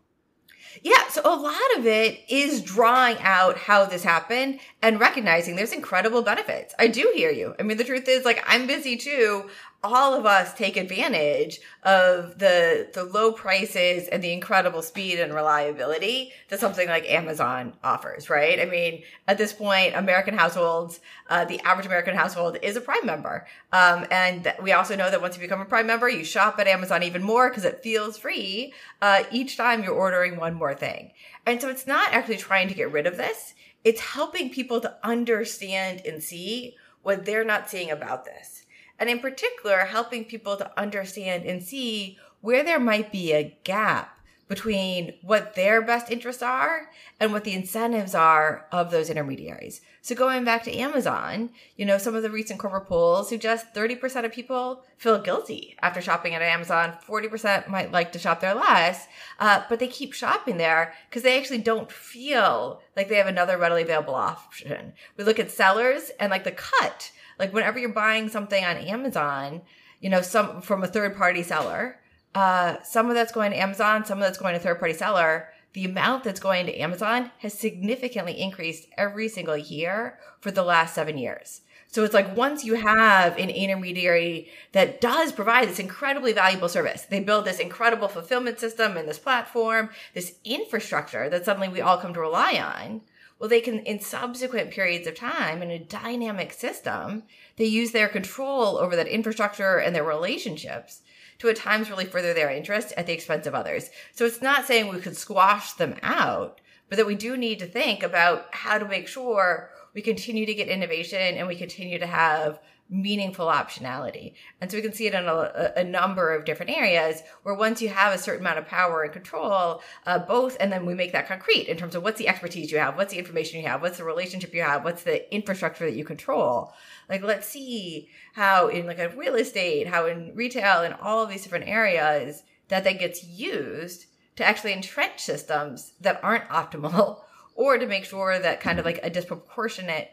Yeah, 0.83 1.07
so 1.09 1.21
a 1.23 1.35
lot 1.35 1.77
of 1.77 1.87
it 1.87 2.19
is 2.29 2.61
drawing 2.61 3.17
out 3.21 3.57
how 3.57 3.85
this 3.85 4.03
happened 4.03 4.59
and 4.81 4.99
recognizing 4.99 5.55
there's 5.55 5.73
incredible 5.73 6.21
benefits. 6.21 6.73
I 6.79 6.87
do 6.87 7.11
hear 7.13 7.31
you. 7.31 7.53
I 7.59 7.63
mean, 7.63 7.77
the 7.77 7.83
truth 7.83 8.07
is, 8.07 8.23
like, 8.23 8.43
I'm 8.47 8.65
busy 8.65 8.95
too. 8.95 9.49
All 9.81 10.13
of 10.13 10.25
us 10.25 10.53
take 10.53 10.75
advantage 10.75 11.61
of 11.83 12.37
the 12.37 12.89
the 12.93 13.05
low 13.05 13.31
prices 13.31 14.09
and 14.09 14.21
the 14.21 14.33
incredible 14.33 14.81
speed 14.81 15.21
and 15.21 15.33
reliability 15.33 16.33
that 16.49 16.59
something 16.59 16.89
like 16.89 17.09
Amazon 17.09 17.73
offers, 17.81 18.29
right? 18.29 18.59
I 18.59 18.65
mean, 18.65 19.03
at 19.25 19.37
this 19.37 19.53
point, 19.53 19.95
American 19.95 20.37
households, 20.37 20.99
uh, 21.29 21.45
the 21.45 21.61
average 21.61 21.85
American 21.85 22.13
household 22.13 22.57
is 22.61 22.75
a 22.75 22.81
Prime 22.81 23.05
member, 23.05 23.47
um, 23.71 24.05
and 24.11 24.43
th- 24.43 24.55
we 24.61 24.73
also 24.73 24.97
know 24.97 25.09
that 25.09 25.21
once 25.21 25.37
you 25.37 25.41
become 25.41 25.61
a 25.61 25.65
Prime 25.65 25.87
member, 25.87 26.09
you 26.09 26.25
shop 26.25 26.59
at 26.59 26.67
Amazon 26.67 27.01
even 27.03 27.23
more 27.23 27.49
because 27.49 27.63
it 27.63 27.81
feels 27.81 28.17
free 28.17 28.73
uh, 29.01 29.23
each 29.31 29.55
time 29.55 29.81
you're 29.81 29.93
ordering 29.93 30.35
one 30.35 30.55
more 30.55 30.73
thing. 30.75 31.11
And 31.45 31.61
so 31.61 31.69
it's 31.69 31.87
not 31.87 32.11
actually 32.11 32.37
trying 32.37 32.67
to 32.67 32.73
get 32.73 32.91
rid 32.91 33.07
of 33.07 33.15
this; 33.15 33.53
it's 33.89 34.01
helping 34.01 34.51
people 34.51 34.79
to 34.79 34.95
understand 35.03 36.03
and 36.05 36.21
see 36.21 36.75
what 37.01 37.25
they're 37.25 37.43
not 37.43 37.67
seeing 37.67 37.89
about 37.89 38.23
this. 38.23 38.65
And 38.99 39.09
in 39.09 39.19
particular, 39.19 39.79
helping 39.79 40.25
people 40.25 40.57
to 40.57 40.79
understand 40.79 41.43
and 41.43 41.63
see 41.63 42.19
where 42.41 42.63
there 42.63 42.79
might 42.79 43.11
be 43.11 43.33
a 43.33 43.57
gap 43.63 44.18
between 44.49 45.13
what 45.21 45.55
their 45.55 45.81
best 45.81 46.11
interests 46.11 46.43
are 46.43 46.89
and 47.21 47.31
what 47.31 47.45
the 47.45 47.53
incentives 47.53 48.13
are 48.13 48.65
of 48.71 48.91
those 48.91 49.09
intermediaries. 49.09 49.79
So 50.01 50.15
going 50.15 50.43
back 50.43 50.63
to 50.63 50.75
Amazon, 50.75 51.51
you 51.77 51.85
know, 51.85 51.97
some 51.97 52.15
of 52.15 52.23
the 52.23 52.29
recent 52.29 52.59
corporate 52.59 52.87
polls 52.87 53.29
suggest 53.29 53.73
30% 53.73 54.25
of 54.25 54.33
people 54.33 54.83
feel 54.97 55.21
guilty 55.21 55.77
after 55.81 56.01
shopping 56.01 56.35
at 56.35 56.41
Amazon. 56.41 56.97
40% 57.07 57.69
might 57.69 57.93
like 57.93 58.11
to 58.11 58.19
shop 58.19 58.41
there 58.41 58.55
less, 58.55 59.07
uh, 59.39 59.63
but 59.69 59.79
they 59.79 59.87
keep 59.87 60.13
shopping 60.13 60.57
there 60.57 60.93
because 61.09 61.23
they 61.23 61.39
actually 61.39 61.59
don't 61.59 61.91
feel 61.91 62.81
like 62.97 63.07
they 63.07 63.15
have 63.15 63.27
another 63.27 63.57
readily 63.57 63.83
available 63.83 64.15
option. 64.15 64.93
We 65.15 65.23
look 65.23 65.39
at 65.39 65.51
sellers 65.51 66.11
and 66.19 66.29
like 66.29 66.43
the 66.43 66.51
cut 66.51 67.11
like 67.39 67.53
whenever 67.53 67.79
you're 67.79 67.89
buying 67.89 68.29
something 68.29 68.63
on 68.63 68.77
Amazon, 68.77 69.61
you 70.01 70.09
know, 70.09 70.21
some 70.21 70.61
from 70.61 70.83
a 70.83 70.87
third 70.87 71.15
party 71.15 71.41
seller, 71.41 71.99
uh, 72.35 72.77
some 72.83 73.09
of 73.09 73.15
that's 73.15 73.31
going 73.31 73.51
to 73.51 73.57
Amazon, 73.57 74.05
some 74.05 74.19
of 74.19 74.23
that's 74.23 74.37
going 74.37 74.53
to 74.53 74.59
third 74.59 74.79
party 74.79 74.93
seller. 74.93 75.49
the 75.73 75.85
amount 75.85 76.23
that's 76.23 76.39
going 76.39 76.65
to 76.65 76.77
Amazon 76.79 77.31
has 77.39 77.53
significantly 77.53 78.39
increased 78.39 78.87
every 78.97 79.27
single 79.27 79.57
year 79.57 80.17
for 80.39 80.49
the 80.51 80.63
last 80.63 80.95
seven 80.95 81.17
years. 81.17 81.61
So 81.91 82.03
it's 82.03 82.13
like 82.13 82.37
once 82.37 82.63
you 82.63 82.75
have 82.75 83.37
an 83.37 83.49
intermediary 83.49 84.49
that 84.73 85.01
does 85.01 85.31
provide 85.31 85.67
this 85.67 85.79
incredibly 85.79 86.33
valuable 86.33 86.69
service, 86.69 87.03
they 87.03 87.19
build 87.19 87.45
this 87.45 87.59
incredible 87.59 88.07
fulfillment 88.07 88.59
system 88.59 88.95
and 88.95 89.09
this 89.09 89.17
platform, 89.17 89.89
this 90.13 90.35
infrastructure 90.45 91.29
that 91.29 91.45
suddenly 91.45 91.67
we 91.67 91.81
all 91.81 91.97
come 91.97 92.13
to 92.13 92.19
rely 92.19 92.53
on. 92.53 93.01
Well, 93.39 93.49
they 93.49 93.61
can, 93.61 93.79
in 93.79 94.01
subsequent 94.01 94.69
periods 94.69 95.07
of 95.07 95.15
time, 95.15 95.63
in 95.63 95.71
a 95.71 95.79
dynamic 95.79 96.51
system, 96.51 97.23
they 97.55 97.65
use 97.65 97.91
their 97.91 98.09
control 98.09 98.77
over 98.77 98.95
that 98.95 99.07
infrastructure 99.07 99.77
and 99.77 99.95
their 99.95 100.03
relationships 100.03 101.01
to 101.39 101.49
at 101.49 101.55
times 101.55 101.89
really 101.89 102.05
further 102.05 102.33
their 102.33 102.49
interest 102.49 102.93
at 102.97 103.07
the 103.07 103.13
expense 103.13 103.47
of 103.47 103.55
others. 103.55 103.89
So 104.13 104.25
it's 104.25 104.41
not 104.41 104.65
saying 104.65 104.87
we 104.87 104.99
could 104.99 105.17
squash 105.17 105.73
them 105.73 105.95
out, 106.03 106.61
but 106.89 106.97
that 106.97 107.07
we 107.07 107.15
do 107.15 107.37
need 107.37 107.59
to 107.59 107.65
think 107.65 108.03
about 108.03 108.47
how 108.51 108.77
to 108.77 108.87
make 108.87 109.07
sure 109.07 109.71
we 109.93 110.01
continue 110.01 110.45
to 110.45 110.53
get 110.53 110.67
innovation 110.67 111.19
and 111.19 111.47
we 111.47 111.55
continue 111.55 111.99
to 111.99 112.07
have 112.07 112.59
meaningful 112.89 113.45
optionality. 113.45 114.33
And 114.59 114.69
so 114.69 114.77
we 114.77 114.81
can 114.81 114.93
see 114.93 115.05
it 115.05 115.13
in 115.13 115.25
a, 115.25 115.73
a, 115.77 115.83
number 115.83 116.33
of 116.33 116.43
different 116.43 116.75
areas 116.75 117.21
where 117.43 117.53
once 117.53 117.83
you 117.83 117.89
have 117.89 118.13
a 118.13 118.17
certain 118.17 118.41
amount 118.41 118.57
of 118.57 118.65
power 118.65 119.03
and 119.03 119.13
control, 119.13 119.83
uh, 120.07 120.17
both, 120.19 120.57
and 120.59 120.71
then 120.71 120.87
we 120.87 120.95
make 120.95 121.11
that 121.11 121.27
concrete 121.27 121.67
in 121.67 121.77
terms 121.77 121.93
of 121.93 122.01
what's 122.01 122.17
the 122.17 122.27
expertise 122.27 122.71
you 122.71 122.79
have, 122.79 122.97
what's 122.97 123.13
the 123.13 123.19
information 123.19 123.61
you 123.61 123.67
have, 123.67 123.83
what's 123.83 123.99
the 123.99 124.03
relationship 124.03 124.55
you 124.55 124.63
have, 124.63 124.83
what's 124.83 125.03
the 125.03 125.31
infrastructure 125.33 125.85
that 125.85 125.95
you 125.95 126.03
control. 126.03 126.73
Like, 127.09 127.23
let's 127.23 127.47
see 127.47 128.09
how 128.33 128.67
in 128.67 128.85
like 128.85 128.99
a 128.99 129.09
real 129.09 129.35
estate, 129.35 129.87
how 129.87 130.05
in 130.05 130.33
retail, 130.35 130.81
and 130.81 130.93
all 131.01 131.23
of 131.23 131.29
these 131.29 131.43
different 131.43 131.67
areas 131.67 132.43
that 132.67 132.83
that 132.83 132.99
gets 132.99 133.23
used 133.23 134.05
to 134.35 134.45
actually 134.45 134.73
entrench 134.73 135.19
systems 135.19 135.93
that 135.99 136.19
aren't 136.23 136.47
optimal 136.49 137.21
or 137.55 137.77
to 137.77 137.87
make 137.87 138.05
sure 138.05 138.39
that 138.39 138.61
kind 138.61 138.79
of 138.79 138.85
like 138.85 138.99
a 139.03 139.09
disproportionate 139.09 140.11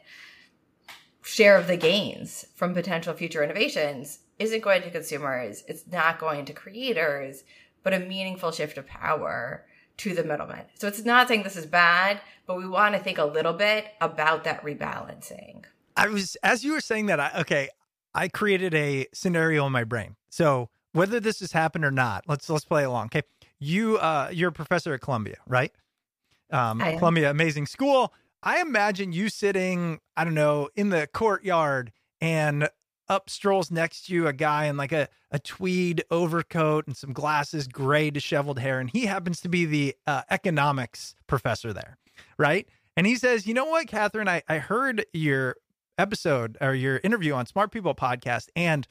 share 1.23 1.57
of 1.57 1.67
the 1.67 1.77
gains 1.77 2.47
from 2.55 2.73
potential 2.73 3.13
future 3.13 3.45
innovations 3.45 4.21
isn't 4.39 4.63
going 4.63 4.83
to 4.83 4.91
consumers, 4.91 5.65
it's 5.69 5.87
not 5.87 6.19
going 6.19 6.45
to 6.45 6.53
creators, 6.53 7.43
but 7.83 7.95
a 7.95 7.99
meaningful 7.99 8.53
shift 8.53 8.79
of 8.79 8.87
power 8.87 9.65
to 9.97 10.15
the 10.15 10.25
middleman. 10.25 10.65
So 10.75 10.89
it's 10.89 11.05
not 11.05 11.29
saying 11.29 11.43
this 11.43 11.57
is 11.57 11.67
bad, 11.67 12.21
but 12.47 12.57
we 12.57 12.67
want 12.67 12.95
to 12.95 13.01
think 13.01 13.19
a 13.19 13.25
little 13.25 13.55
bit 13.55 13.87
about 14.01 14.45
that 14.45 14.63
rebalancing. 14.63 15.65
I 15.97 16.09
was 16.09 16.37
as 16.43 16.65
you 16.65 16.73
were 16.73 16.81
saying 16.81 17.07
that 17.07 17.21
I 17.21 17.31
okay, 17.41 17.69
I 18.15 18.29
created 18.29 18.75
a 18.75 19.07
scenario 19.13 19.67
in 19.67 19.73
my 19.73 19.85
brain. 19.85 20.17
So 20.31 20.69
whether 20.93 21.21
this 21.21 21.41
has 21.41 21.53
happened 21.53 21.85
or 21.85 21.91
not, 21.91 22.25
let's 22.29 22.49
let's 22.51 22.65
play 22.65 22.85
along. 22.85 23.07
Okay. 23.07 23.23
You 23.59 23.99
uh 23.99 24.31
you're 24.33 24.51
a 24.51 24.53
professor 24.53 24.95
at 24.95 25.01
Columbia, 25.01 25.37
right? 25.47 25.73
um, 26.51 26.81
Columbia 26.81 27.31
Amazing 27.31 27.67
School. 27.67 28.13
I 28.43 28.61
imagine 28.61 29.13
you 29.13 29.29
sitting, 29.29 30.01
I 30.17 30.25
don't 30.25 30.35
know, 30.35 30.69
in 30.77 30.91
the 30.91 31.09
courtyard 31.13 31.93
and 32.21 32.69
up 33.09 33.31
strolls 33.31 33.71
next 33.71 34.07
to 34.07 34.15
you 34.15 34.27
a 34.27 34.33
guy 34.33 34.67
in 34.67 34.77
like 34.77 34.93
a, 34.93 35.09
a 35.31 35.39
tweed 35.39 36.05
overcoat 36.11 36.87
and 36.87 36.97
some 36.97 37.13
glasses, 37.13 37.67
gray, 37.69 38.11
disheveled 38.11 38.59
hair. 38.59 38.79
And 38.81 38.91
he 38.91 39.07
happens 39.07 39.41
to 39.43 39.49
be 39.49 39.65
the 39.65 39.97
uh, 40.07 40.23
economics 40.31 41.15
professor 41.27 41.73
there, 41.73 41.99
right? 42.39 42.69
And 42.97 43.07
he 43.07 43.17
says, 43.17 43.47
You 43.47 43.55
know 43.55 43.67
what, 43.67 43.87
Kathryn, 43.87 44.29
I, 44.29 44.43
I 44.49 44.59
heard 44.59 45.05
your 45.13 45.57
episode 45.99 46.57
or 46.61 46.75
your 46.75 47.01
interview 47.03 47.33
on 47.35 47.47
Smart 47.47 47.73
People 47.73 47.95
podcast. 47.95 48.49
And 48.55 48.87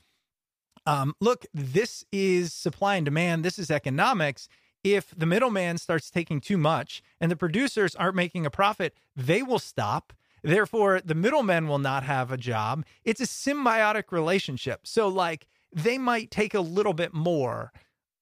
um, 0.86 1.16
look, 1.20 1.46
this 1.54 2.06
is 2.12 2.54
supply 2.54 2.96
and 2.96 3.06
demand, 3.06 3.44
this 3.44 3.58
is 3.58 3.72
economics 3.72 4.48
if 4.86 5.16
the 5.18 5.26
middleman 5.26 5.80
starts 5.80 6.12
taking 6.12 6.40
too 6.40 6.58
much 6.58 7.02
and 7.20 7.32
the 7.32 7.36
producers 7.36 7.96
aren't 7.96 8.16
making 8.16 8.46
a 8.46 8.52
profit, 8.52 8.96
they 9.16 9.42
will 9.42 9.58
stop. 9.58 10.14
Therefore, 10.44 11.02
the 11.04 11.16
middlemen 11.16 11.68
will 11.68 11.80
not 11.80 12.04
have 12.04 12.32
a 12.32 12.38
job. 12.38 12.86
It's 13.04 13.20
a 13.20 13.26
symbiotic 13.26 14.12
relationship. 14.12 14.86
So, 14.86 15.08
like, 15.08 15.48
they 15.74 15.98
might 15.98 16.30
take 16.30 16.54
a 16.54 16.60
little 16.60 16.94
bit 16.94 17.16
more, 17.16 17.74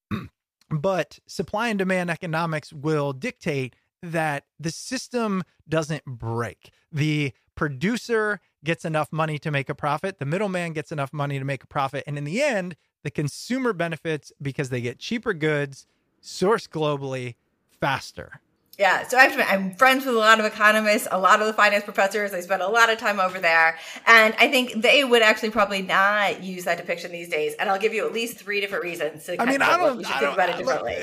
but 0.70 1.20
supply 1.28 1.68
and 1.68 1.78
demand 1.78 2.10
economics 2.10 2.72
will 2.72 3.12
dictate 3.12 3.76
that 4.02 4.46
the 4.58 4.72
system 4.72 5.44
doesn't 5.68 6.06
break. 6.06 6.72
The 6.94 7.34
producer 7.56 8.40
gets 8.64 8.86
enough 8.86 9.12
money 9.12 9.38
to 9.40 9.52
make 9.52 9.70
a 9.70 9.76
profit, 9.76 10.20
the 10.20 10.26
middleman 10.26 10.74
gets 10.74 10.92
enough 10.92 11.14
money 11.14 11.40
to 11.40 11.46
make 11.46 11.64
a 11.64 11.68
profit. 11.68 12.04
And 12.08 12.18
in 12.18 12.24
the 12.24 12.42
end, 12.42 12.76
the 13.04 13.12
consumer 13.12 13.74
benefits 13.74 14.32
because 14.42 14.70
they 14.70 14.82
get 14.82 15.00
cheaper 15.00 15.34
goods 15.34 15.86
source 16.22 16.68
globally 16.68 17.36
faster. 17.80 18.42
Yeah, 18.80 19.08
so 19.08 19.20
actually, 19.20 19.44
I'm 19.44 19.76
friends 19.76 20.04
with 20.04 20.16
a 20.16 20.18
lot 20.18 20.40
of 20.40 20.48
economists, 20.48 21.08
a 21.12 21.20
lot 21.20 21.40
of 21.40 21.46
the 21.46 21.54
finance 21.54 21.84
professors. 21.84 22.34
I 22.34 22.40
spent 22.40 22.64
a 22.64 22.68
lot 22.68 22.92
of 22.92 22.98
time 22.98 23.20
over 23.20 23.38
there, 23.38 23.78
and 24.08 24.34
I 24.40 24.48
think 24.48 24.74
they 24.82 25.04
would 25.04 25.22
actually 25.22 25.52
probably 25.52 25.84
not 25.84 26.42
use 26.42 26.64
that 26.64 26.78
depiction 26.78 27.12
these 27.12 27.30
days. 27.30 27.54
And 27.60 27.70
I'll 27.70 27.78
give 27.78 27.94
you 27.94 28.04
at 28.08 28.14
least 28.14 28.38
three 28.40 28.62
different 28.62 28.84
reasons 28.84 29.26
to. 29.26 29.40
I 29.40 29.46
mean, 29.46 29.62
I 29.62 29.78
don't. 29.78 29.98
We 29.98 30.04
should 30.04 30.16
think 30.16 30.34
about 30.34 30.50
it 30.50 30.58
differently. 30.58 30.96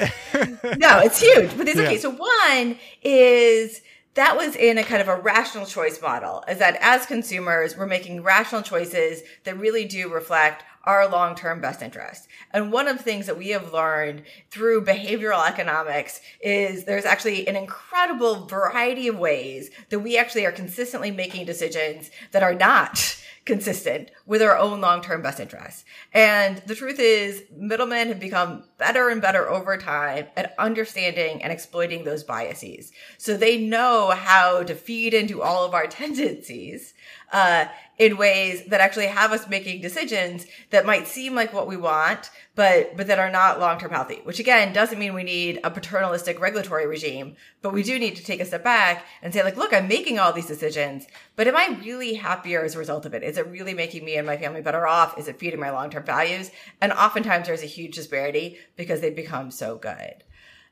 no, 0.79 0.99
it's 0.99 1.21
huge, 1.21 1.57
but 1.57 1.69
it's 1.69 1.77
yeah. 1.79 1.87
okay. 1.87 1.99
So 1.99 2.11
one 2.11 2.77
is 3.05 3.83
that 4.15 4.37
was 4.37 4.57
in 4.57 4.79
a 4.79 4.83
kind 4.83 5.01
of 5.01 5.09
a 5.09 5.21
rational 5.21 5.67
choice 5.67 6.01
model 6.03 6.43
is 6.49 6.59
that 6.59 6.77
as 6.81 7.07
consumers 7.07 7.77
we're 7.77 7.87
making 7.87 8.23
rational 8.23 8.63
choices 8.63 9.23
that 9.45 9.59
really 9.59 9.85
do 9.85 10.13
reflect 10.13 10.65
our 10.85 11.07
long-term 11.09 11.61
best 11.61 11.83
interest. 11.83 12.27
And 12.53 12.73
one 12.73 12.89
of 12.89 12.97
the 12.97 13.03
things 13.03 13.27
that 13.27 13.37
we 13.37 13.51
have 13.51 13.73
learned 13.73 14.23
through 14.51 14.85
behavioral 14.85 15.47
economics 15.47 16.21
is 16.41 16.85
there's 16.85 17.05
actually 17.05 17.47
an 17.47 17.57
incredible 17.57 18.47
variety 18.47 19.07
of 19.09 19.19
ways 19.19 19.71
that 19.91 20.01
we 20.01 20.17
actually 20.17 20.47
are 20.47 20.53
consistently 20.53 21.11
making 21.11 21.45
decisions 21.45 22.11
that 22.33 22.43
are 22.43 22.55
not 22.55 23.17
consistent 23.51 24.13
with 24.27 24.41
our 24.43 24.57
own 24.57 24.81
long-term 24.81 25.23
best 25.23 25.41
interests. 25.41 25.85
And 26.13 26.59
the 26.67 26.75
truth 26.77 27.01
is 27.01 27.43
middlemen 27.53 28.07
have 28.07 28.21
become 28.21 28.63
better 28.79 29.09
and 29.09 29.21
better 29.21 29.51
over 29.51 29.77
time 29.77 30.29
at 30.37 30.55
understanding 30.57 31.43
and 31.43 31.53
exploiting 31.53 32.05
those 32.05 32.23
biases. 32.23 32.93
So 33.19 33.37
they 33.37 33.59
know 33.59 34.11
how 34.11 34.63
to 34.63 34.75
feed 34.77 35.15
into 35.15 35.43
all 35.43 35.65
of 35.65 35.75
our 35.75 35.87
tendencies 36.01 36.95
uh, 37.33 37.65
in 38.01 38.17
ways 38.17 38.65
that 38.69 38.81
actually 38.81 39.07
have 39.07 39.31
us 39.31 39.47
making 39.47 39.83
decisions 39.83 40.47
that 40.71 40.87
might 40.87 41.07
seem 41.07 41.35
like 41.35 41.53
what 41.53 41.67
we 41.67 41.77
want, 41.77 42.31
but 42.55 42.97
but 42.97 43.07
that 43.07 43.19
are 43.19 43.31
not 43.31 43.61
long 43.61 43.79
term 43.79 43.91
healthy. 43.91 44.23
Which 44.25 44.41
again 44.41 44.73
doesn't 44.73 44.99
mean 44.99 45.13
we 45.13 45.23
need 45.23 45.61
a 45.63 45.71
paternalistic 45.71 46.41
regulatory 46.41 46.87
regime, 46.87 47.37
but 47.61 47.75
we 47.75 47.83
do 47.83 47.99
need 47.99 48.17
to 48.17 48.25
take 48.25 48.41
a 48.41 48.47
step 48.47 48.65
back 48.65 49.05
and 49.21 49.35
say 49.35 49.45
like, 49.45 49.59
look, 49.59 49.75
I'm 49.75 49.87
making 49.87 50.19
all 50.19 50.33
these 50.33 50.47
decisions, 50.47 51.07
but 51.37 51.47
am 51.47 51.57
I 51.57 51.79
really 51.85 52.15
happier 52.15 52.65
as 52.65 52.75
a 52.75 52.79
result 52.79 53.05
of 53.05 53.13
it? 53.13 53.23
Is 53.23 53.37
it 53.37 53.47
really 53.49 53.75
making 53.75 54.03
me 54.03 54.17
and 54.17 54.27
my 54.27 54.39
family 54.39 54.63
better 54.63 54.87
off? 54.87 55.19
Is 55.19 55.29
it 55.29 55.39
feeding 55.39 55.61
my 55.61 55.71
long 55.71 55.91
term 55.91 56.05
values? 56.05 56.51
And 56.81 56.93
oftentimes 56.93 57.49
there's 57.49 57.63
a 57.63 57.67
huge 57.67 57.97
disparity 57.97 58.57
because 58.77 59.03
they 59.03 59.11
become 59.11 59.51
so 59.51 59.77
good. 59.77 60.25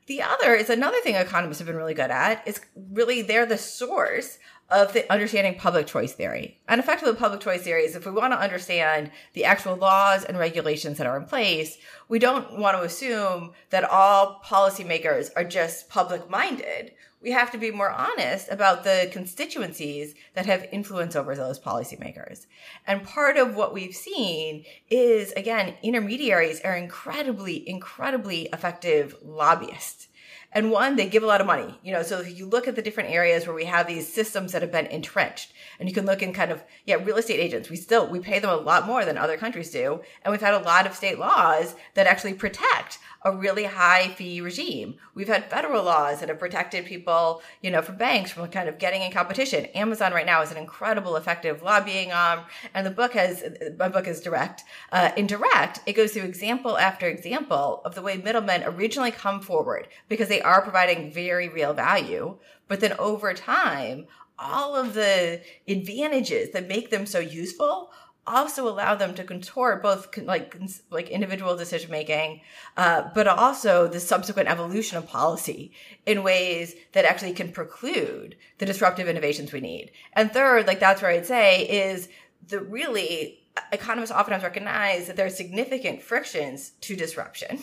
The 0.07 0.23
other 0.23 0.55
is 0.55 0.71
another 0.71 0.99
thing 1.01 1.13
economists 1.13 1.59
have 1.59 1.67
been 1.67 1.75
really 1.75 1.93
good 1.93 2.09
at 2.09 2.41
is 2.47 2.59
really 2.91 3.21
they're 3.21 3.45
the 3.45 3.59
source 3.59 4.39
of 4.71 4.93
the 4.93 5.11
understanding 5.11 5.55
public 5.55 5.87
choice 5.87 6.13
theory. 6.13 6.59
And 6.67 6.79
effectively 6.79 7.15
public 7.15 7.41
choice 7.41 7.63
theory 7.63 7.85
is 7.85 7.95
if 7.95 8.05
we 8.05 8.11
want 8.11 8.33
to 8.33 8.39
understand 8.39 9.11
the 9.33 9.45
actual 9.45 9.75
laws 9.75 10.23
and 10.23 10.37
regulations 10.37 10.97
that 10.97 11.07
are 11.07 11.17
in 11.17 11.25
place, 11.25 11.77
we 12.07 12.19
don't 12.19 12.59
want 12.59 12.77
to 12.77 12.83
assume 12.83 13.53
that 13.71 13.83
all 13.83 14.41
policymakers 14.45 15.31
are 15.35 15.43
just 15.43 15.89
public 15.89 16.29
minded. 16.29 16.91
We 17.21 17.31
have 17.31 17.51
to 17.51 17.57
be 17.57 17.71
more 17.71 17.89
honest 17.89 18.47
about 18.49 18.83
the 18.83 19.09
constituencies 19.11 20.15
that 20.35 20.45
have 20.45 20.69
influence 20.71 21.15
over 21.15 21.35
those 21.35 21.59
policymakers. 21.59 22.45
And 22.87 23.03
part 23.03 23.37
of 23.37 23.55
what 23.55 23.73
we've 23.73 23.95
seen 23.95 24.63
is, 24.89 25.33
again, 25.33 25.73
intermediaries 25.83 26.61
are 26.61 26.77
incredibly, 26.77 27.67
incredibly 27.67 28.43
effective 28.53 29.15
lobbyists 29.21 30.08
and 30.51 30.71
one, 30.71 30.95
they 30.95 31.07
give 31.07 31.23
a 31.23 31.27
lot 31.27 31.41
of 31.41 31.47
money. 31.47 31.79
You 31.83 31.93
know, 31.93 32.01
so 32.01 32.19
if 32.19 32.37
you 32.37 32.45
look 32.47 32.67
at 32.67 32.75
the 32.75 32.81
different 32.81 33.11
areas 33.11 33.45
where 33.45 33.55
we 33.55 33.65
have 33.65 33.87
these 33.87 34.11
systems 34.11 34.51
that 34.51 34.61
have 34.61 34.71
been 34.71 34.87
entrenched, 34.87 35.53
and 35.79 35.87
you 35.87 35.93
can 35.93 36.05
look 36.05 36.23
in 36.23 36.33
kind 36.33 36.51
of, 36.51 36.63
yeah, 36.85 36.95
real 36.95 37.17
estate 37.17 37.39
agents, 37.39 37.69
we 37.69 37.75
still, 37.75 38.07
we 38.07 38.19
pay 38.19 38.39
them 38.39 38.49
a 38.49 38.55
lot 38.55 38.87
more 38.87 39.05
than 39.05 39.17
other 39.17 39.37
countries 39.37 39.71
do. 39.71 40.01
And 40.23 40.31
we've 40.31 40.41
had 40.41 40.55
a 40.55 40.59
lot 40.59 40.87
of 40.87 40.95
state 40.95 41.19
laws 41.19 41.75
that 41.93 42.07
actually 42.07 42.33
protect 42.33 42.99
a 43.23 43.35
really 43.35 43.65
high 43.65 44.07
fee 44.09 44.39
regime. 44.41 44.95
We've 45.13 45.27
had 45.27 45.49
federal 45.49 45.83
laws 45.83 46.19
that 46.19 46.29
have 46.29 46.39
protected 46.39 46.85
people, 46.85 47.41
you 47.61 47.69
know, 47.69 47.81
from 47.81 47.97
banks 47.97 48.31
from 48.31 48.47
kind 48.47 48.69
of 48.69 48.79
getting 48.79 49.01
in 49.01 49.11
competition. 49.11 49.65
Amazon 49.75 50.13
right 50.13 50.25
now 50.25 50.41
is 50.41 50.51
an 50.51 50.57
incredible 50.57 51.15
effective 51.15 51.61
lobbying 51.61 52.11
arm. 52.11 52.41
And 52.73 52.85
the 52.85 52.91
book 52.91 53.13
has, 53.13 53.43
my 53.77 53.89
book 53.89 54.07
is 54.07 54.21
direct. 54.21 54.63
Uh, 54.91 55.11
in 55.17 55.27
direct, 55.27 55.81
it 55.85 55.93
goes 55.93 56.13
through 56.13 56.23
example 56.23 56.77
after 56.77 57.07
example 57.07 57.81
of 57.83 57.95
the 57.95 58.01
way 58.01 58.17
middlemen 58.17 58.63
originally 58.63 59.11
come 59.11 59.41
forward 59.41 59.87
because 60.07 60.29
they 60.29 60.41
are 60.41 60.61
providing 60.61 61.11
very 61.11 61.49
real 61.49 61.73
value. 61.73 62.37
But 62.67 62.79
then 62.79 62.93
over 62.99 63.33
time, 63.33 64.07
all 64.37 64.75
of 64.75 64.93
the 64.93 65.41
advantages 65.67 66.51
that 66.51 66.67
make 66.67 66.89
them 66.89 67.05
so 67.05 67.19
useful 67.19 67.91
also 68.29 68.67
allow 68.67 68.95
them 68.95 69.13
to 69.15 69.23
contort 69.23 69.81
both 69.81 70.17
like 70.19 70.55
like 70.89 71.09
individual 71.09 71.57
decision 71.57 71.91
making, 71.91 72.41
uh, 72.77 73.09
but 73.13 73.27
also 73.27 73.87
the 73.87 73.99
subsequent 73.99 74.49
evolution 74.49 74.97
of 74.97 75.07
policy 75.07 75.71
in 76.05 76.23
ways 76.23 76.75
that 76.93 77.05
actually 77.05 77.33
can 77.33 77.51
preclude 77.51 78.35
the 78.59 78.65
disruptive 78.65 79.07
innovations 79.07 79.51
we 79.51 79.59
need. 79.59 79.91
And 80.13 80.31
third, 80.31 80.67
like 80.67 80.79
that's 80.79 81.01
where 81.01 81.11
I'd 81.11 81.25
say 81.25 81.63
is 81.63 82.09
the 82.47 82.61
really 82.61 83.39
economists 83.73 84.11
oftentimes 84.11 84.43
recognize 84.43 85.07
that 85.07 85.15
there 85.15 85.25
are 85.25 85.31
significant 85.31 86.01
frictions 86.01 86.71
to 86.81 86.95
disruption. 86.95 87.59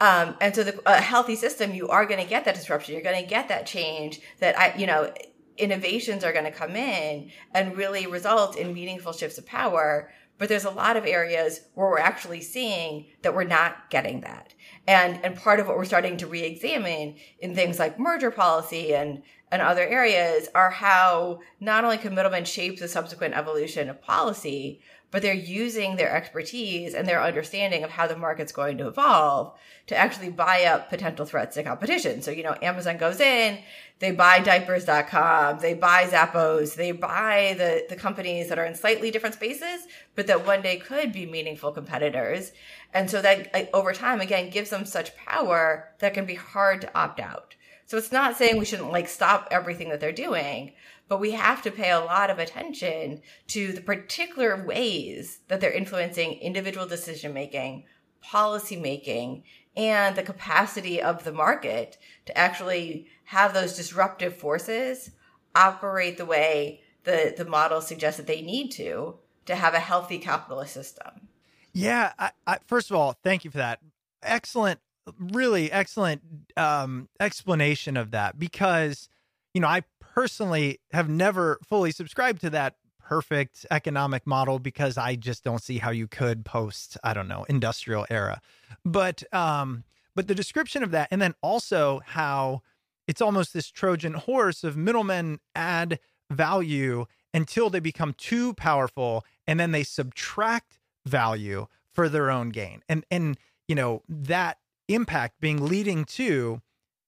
Um, 0.00 0.36
and 0.40 0.52
so 0.52 0.64
the, 0.64 0.80
a 0.84 1.00
healthy 1.00 1.36
system, 1.36 1.72
you 1.72 1.88
are 1.88 2.06
going 2.06 2.20
to 2.20 2.28
get 2.28 2.44
that 2.46 2.56
disruption. 2.56 2.94
You're 2.94 3.04
going 3.04 3.22
to 3.22 3.28
get 3.28 3.48
that 3.48 3.66
change 3.66 4.20
that 4.40 4.58
I, 4.58 4.74
you 4.76 4.86
know, 4.86 5.12
innovations 5.56 6.24
are 6.24 6.32
going 6.32 6.44
to 6.44 6.50
come 6.50 6.76
in 6.76 7.30
and 7.54 7.76
really 7.76 8.06
result 8.06 8.56
in 8.56 8.74
meaningful 8.74 9.12
shifts 9.12 9.38
of 9.38 9.46
power. 9.46 10.10
But 10.38 10.48
there's 10.48 10.64
a 10.64 10.70
lot 10.70 10.96
of 10.96 11.06
areas 11.06 11.60
where 11.74 11.88
we're 11.88 11.98
actually 11.98 12.40
seeing 12.40 13.06
that 13.22 13.34
we're 13.34 13.44
not 13.44 13.90
getting 13.90 14.22
that. 14.22 14.54
And, 14.86 15.24
and 15.24 15.36
part 15.36 15.60
of 15.60 15.68
what 15.68 15.76
we're 15.76 15.84
starting 15.84 16.16
to 16.16 16.26
re-examine 16.26 17.16
in 17.38 17.54
things 17.54 17.78
like 17.78 17.98
merger 17.98 18.30
policy 18.30 18.94
and, 18.94 19.22
and 19.52 19.62
other 19.62 19.86
areas 19.86 20.48
are 20.54 20.70
how 20.70 21.40
not 21.60 21.84
only 21.84 21.98
can 21.98 22.14
middlemen 22.14 22.44
shape 22.44 22.80
the 22.80 22.88
subsequent 22.88 23.34
evolution 23.34 23.88
of 23.88 24.02
policy, 24.02 24.80
but 25.12 25.20
they're 25.20 25.34
using 25.34 25.94
their 25.94 26.10
expertise 26.10 26.94
and 26.94 27.06
their 27.06 27.22
understanding 27.22 27.84
of 27.84 27.90
how 27.90 28.06
the 28.06 28.16
market's 28.16 28.50
going 28.50 28.78
to 28.78 28.88
evolve 28.88 29.52
to 29.86 29.94
actually 29.94 30.30
buy 30.30 30.64
up 30.64 30.88
potential 30.88 31.26
threats 31.26 31.54
to 31.54 31.62
competition. 31.62 32.22
So, 32.22 32.30
you 32.30 32.42
know, 32.42 32.56
Amazon 32.62 32.96
goes 32.96 33.20
in, 33.20 33.58
they 33.98 34.10
buy 34.10 34.40
diapers.com, 34.40 35.58
they 35.60 35.74
buy 35.74 36.06
Zappos, 36.06 36.74
they 36.74 36.92
buy 36.92 37.54
the, 37.58 37.84
the 37.90 37.94
companies 37.94 38.48
that 38.48 38.58
are 38.58 38.64
in 38.64 38.74
slightly 38.74 39.10
different 39.10 39.34
spaces, 39.34 39.86
but 40.14 40.26
that 40.26 40.46
one 40.46 40.62
day 40.62 40.78
could 40.78 41.12
be 41.12 41.26
meaningful 41.26 41.72
competitors. 41.72 42.52
And 42.94 43.10
so 43.10 43.20
that 43.20 43.70
over 43.74 43.92
time, 43.92 44.20
again, 44.20 44.48
gives 44.48 44.70
them 44.70 44.86
such 44.86 45.14
power 45.14 45.90
that 45.98 46.14
can 46.14 46.24
be 46.24 46.34
hard 46.34 46.80
to 46.80 46.98
opt 46.98 47.20
out. 47.20 47.54
So 47.84 47.98
it's 47.98 48.12
not 48.12 48.38
saying 48.38 48.56
we 48.56 48.64
shouldn't 48.64 48.90
like 48.90 49.06
stop 49.06 49.48
everything 49.50 49.90
that 49.90 50.00
they're 50.00 50.12
doing, 50.12 50.72
but 51.08 51.20
we 51.20 51.32
have 51.32 51.62
to 51.62 51.70
pay 51.70 51.90
a 51.90 52.00
lot 52.00 52.30
of 52.30 52.38
attention 52.38 53.20
to 53.48 53.72
the 53.72 53.80
particular 53.80 54.64
ways 54.64 55.40
that 55.48 55.60
they're 55.60 55.72
influencing 55.72 56.32
individual 56.34 56.86
decision 56.86 57.32
making, 57.32 57.84
policy 58.20 58.76
making, 58.76 59.44
and 59.76 60.16
the 60.16 60.22
capacity 60.22 61.00
of 61.00 61.24
the 61.24 61.32
market 61.32 61.98
to 62.26 62.36
actually 62.36 63.06
have 63.24 63.54
those 63.54 63.76
disruptive 63.76 64.36
forces 64.36 65.10
operate 65.54 66.16
the 66.16 66.26
way 66.26 66.80
the, 67.04 67.34
the 67.36 67.44
model 67.44 67.80
suggests 67.80 68.18
that 68.18 68.26
they 68.26 68.42
need 68.42 68.70
to 68.70 69.16
to 69.46 69.54
have 69.54 69.74
a 69.74 69.80
healthy 69.80 70.18
capitalist 70.18 70.72
system. 70.72 71.28
Yeah. 71.72 72.12
I, 72.18 72.30
I, 72.46 72.58
first 72.66 72.90
of 72.90 72.96
all, 72.96 73.16
thank 73.24 73.44
you 73.44 73.50
for 73.50 73.58
that. 73.58 73.80
Excellent, 74.22 74.78
really 75.18 75.72
excellent 75.72 76.22
um, 76.56 77.08
explanation 77.18 77.96
of 77.96 78.12
that 78.12 78.38
because, 78.38 79.08
you 79.52 79.60
know, 79.60 79.68
I 79.68 79.82
personally 80.14 80.80
have 80.92 81.08
never 81.08 81.58
fully 81.66 81.90
subscribed 81.90 82.40
to 82.42 82.50
that 82.50 82.76
perfect 83.00 83.66
economic 83.70 84.26
model 84.26 84.58
because 84.58 84.96
I 84.96 85.16
just 85.16 85.44
don't 85.44 85.62
see 85.62 85.78
how 85.78 85.90
you 85.90 86.06
could 86.06 86.44
post, 86.44 86.96
I 87.02 87.14
don't 87.14 87.28
know, 87.28 87.44
industrial 87.48 88.06
era. 88.10 88.40
But 88.84 89.22
um 89.34 89.84
but 90.14 90.28
the 90.28 90.34
description 90.34 90.82
of 90.82 90.90
that 90.90 91.08
and 91.10 91.20
then 91.20 91.34
also 91.42 92.00
how 92.04 92.62
it's 93.08 93.20
almost 93.20 93.52
this 93.52 93.70
Trojan 93.70 94.14
horse 94.14 94.64
of 94.64 94.76
middlemen 94.76 95.40
add 95.54 95.98
value 96.30 97.06
until 97.34 97.70
they 97.70 97.80
become 97.80 98.14
too 98.14 98.54
powerful 98.54 99.24
and 99.46 99.58
then 99.58 99.72
they 99.72 99.82
subtract 99.82 100.78
value 101.06 101.66
for 101.92 102.08
their 102.08 102.30
own 102.30 102.50
gain. 102.50 102.82
And 102.88 103.04
and 103.10 103.36
you 103.68 103.74
know, 103.74 104.02
that 104.08 104.58
impact 104.88 105.40
being 105.40 105.64
leading 105.66 106.04
to 106.04 106.60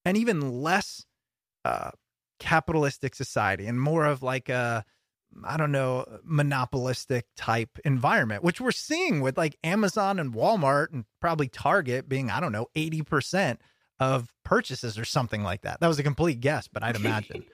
an 0.04 0.16
even 0.16 0.62
less 0.62 1.06
uh 1.64 1.90
capitalistic 2.38 3.14
society 3.14 3.66
and 3.66 3.80
more 3.80 4.04
of 4.04 4.22
like 4.22 4.48
a 4.48 4.84
I 5.42 5.56
don't 5.56 5.72
know, 5.72 6.00
uh, 6.00 6.18
monopolistic 6.22 7.26
type 7.36 7.78
environment, 7.84 8.44
which 8.44 8.60
we're 8.60 8.70
seeing 8.70 9.20
with 9.20 9.36
like 9.36 9.58
Amazon 9.64 10.18
and 10.18 10.32
Walmart 10.32 10.92
and 10.92 11.04
probably 11.20 11.48
Target 11.48 12.08
being, 12.08 12.30
I 12.30 12.40
don't 12.40 12.52
know, 12.52 12.68
80% 12.76 13.58
of 13.98 14.32
purchases 14.44 14.98
or 14.98 15.04
something 15.04 15.42
like 15.42 15.62
that. 15.62 15.80
That 15.80 15.88
was 15.88 15.98
a 15.98 16.02
complete 16.02 16.40
guess, 16.40 16.68
but 16.68 16.82
I'd 16.82 16.96
imagine. 16.96 17.44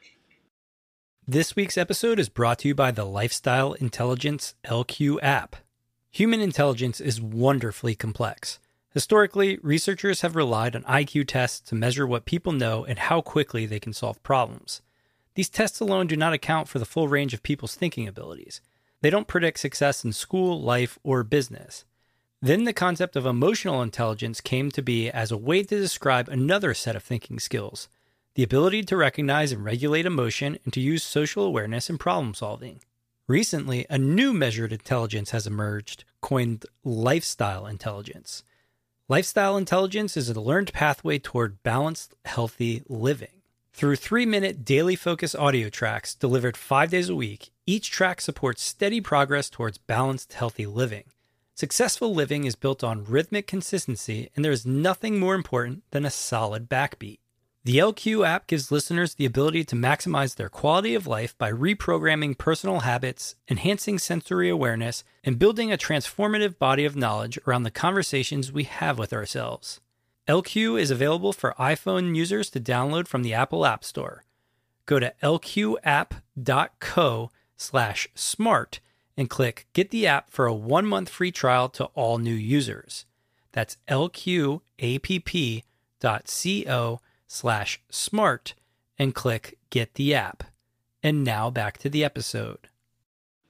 this 1.26 1.56
week's 1.56 1.78
episode 1.78 2.18
is 2.18 2.28
brought 2.28 2.58
to 2.60 2.68
you 2.68 2.74
by 2.74 2.90
the 2.90 3.04
Lifestyle 3.04 3.72
Intelligence 3.74 4.54
LQ 4.64 5.18
app. 5.22 5.56
Human 6.10 6.40
intelligence 6.40 7.00
is 7.00 7.20
wonderfully 7.20 7.94
complex. 7.94 8.58
Historically, 8.92 9.59
researchers 9.62 10.22
have 10.22 10.35
relied 10.35 10.74
on 10.74 10.83
IQ 10.83 11.29
tests 11.29 11.61
to 11.68 11.76
measure 11.76 12.07
what 12.07 12.24
people 12.24 12.53
know 12.53 12.85
and 12.85 12.98
how 12.98 13.20
quickly 13.20 13.64
they 13.64 13.79
can 13.79 13.92
solve 13.92 14.22
problems. 14.22 14.83
These 15.35 15.48
tests 15.48 15.79
alone 15.79 16.09
do 16.09 16.16
not 16.16 16.33
account 16.33 16.68
for 16.68 16.81
the 16.81 16.85
full 16.85 17.07
range 17.07 17.33
of 17.33 17.42
people's 17.42 17.76
thinking 17.76 18.09
abilities. 18.09 18.61
They 19.00 19.11
don't 19.11 19.29
predict 19.29 19.61
success 19.61 20.05
in 20.05 20.12
school, 20.12 20.61
life, 20.61 20.98
or 21.05 21.22
business. 21.22 21.85
Then 22.42 22.64
the 22.64 22.72
concept 22.72 23.16
of 23.16 23.26
emotional 23.26 23.81
intelligence 23.81 24.40
came 24.40 24.70
to 24.72 24.83
be 24.83 25.09
as 25.09 25.31
a 25.31 25.37
way 25.37 25.62
to 25.62 25.79
describe 25.79 26.29
another 26.29 26.74
set 26.74 26.96
of 26.96 27.03
thinking 27.03 27.38
skills 27.38 27.88
the 28.35 28.42
ability 28.44 28.83
to 28.85 28.96
recognize 28.96 29.50
and 29.50 29.64
regulate 29.64 30.07
emotion 30.07 30.57
and 30.64 30.72
to 30.72 30.81
use 30.81 31.03
social 31.03 31.44
awareness 31.44 31.90
in 31.90 31.98
problem 31.98 32.33
solving. 32.33 32.81
Recently, 33.26 33.87
a 33.90 33.98
new 33.98 34.33
measured 34.33 34.72
intelligence 34.72 35.31
has 35.31 35.46
emerged, 35.46 36.05
coined 36.20 36.64
lifestyle 36.85 37.66
intelligence. 37.66 38.44
Lifestyle 39.11 39.57
intelligence 39.57 40.16
is 40.16 40.29
a 40.29 40.40
learned 40.40 40.73
pathway 40.73 41.18
toward 41.18 41.64
balanced, 41.64 42.14
healthy 42.25 42.85
living. 42.88 43.42
Through 43.73 43.96
three 43.96 44.25
minute 44.25 44.64
daily 44.64 44.94
focus 44.94 45.35
audio 45.35 45.68
tracks 45.68 46.14
delivered 46.14 46.57
five 46.57 46.90
days 46.90 47.09
a 47.09 47.16
week, 47.16 47.51
each 47.66 47.90
track 47.90 48.20
supports 48.20 48.62
steady 48.62 49.01
progress 49.01 49.51
towards 49.51 49.79
balanced, 49.79 50.35
healthy 50.35 50.64
living. 50.64 51.07
Successful 51.57 52.14
living 52.14 52.44
is 52.44 52.55
built 52.55 52.85
on 52.85 53.03
rhythmic 53.03 53.49
consistency, 53.49 54.31
and 54.37 54.44
there 54.44 54.53
is 54.53 54.64
nothing 54.64 55.18
more 55.18 55.35
important 55.35 55.83
than 55.90 56.05
a 56.05 56.11
solid 56.11 56.68
backbeat. 56.68 57.18
The 57.62 57.77
LQ 57.77 58.27
app 58.27 58.46
gives 58.46 58.73
listeners 58.73 59.14
the 59.14 59.27
ability 59.27 59.64
to 59.64 59.77
maximize 59.77 60.37
their 60.37 60.49
quality 60.49 60.94
of 60.94 61.07
life 61.07 61.37
by 61.37 61.53
reprogramming 61.53 62.38
personal 62.38 62.81
habits, 62.81 63.35
enhancing 63.51 63.99
sensory 63.99 64.49
awareness, 64.49 65.05
and 65.23 65.38
building 65.38 65.70
a 65.70 65.77
transformative 65.77 66.59
body 66.59 66.87
of 66.87 66.96
knowledge 66.96 67.38
around 67.46 67.64
the 67.64 67.70
conversations 67.70 68.51
we 68.51 68.64
have 68.64 68.99
with 68.99 69.12
ourselves. 69.12 69.79
LQ 70.27 70.81
is 70.81 70.90
available 70.90 71.35
for 71.35 71.55
iPhone 71.59 72.16
users 72.16 72.49
to 72.51 72.61
download 72.61 73.07
from 73.07 73.23
the 73.23 73.35
Apple 73.35 73.66
App 73.66 73.85
Store. 73.85 74.25
Go 74.87 74.99
to 74.99 75.12
lqapp.co 75.23 76.20
slash 77.59 78.09
smart 78.14 78.81
and 79.18 79.29
click 79.29 79.66
Get 79.75 79.90
the 79.90 80.07
app 80.07 80.31
for 80.31 80.46
a 80.46 80.55
one 80.55 80.87
month 80.87 81.11
free 81.11 81.31
trial 81.31 81.68
to 81.70 81.85
all 81.94 82.16
new 82.16 82.33
users. 82.33 83.05
That's 83.53 83.77
lqapp.co 83.87 84.62
slash 87.30 87.80
smart 87.88 88.54
and 88.98 89.14
click 89.14 89.56
Get 89.70 89.94
the 89.94 90.12
app. 90.16 90.42
And 91.00 91.22
now 91.22 91.48
back 91.48 91.78
to 91.78 91.88
the 91.88 92.02
episode. 92.04 92.66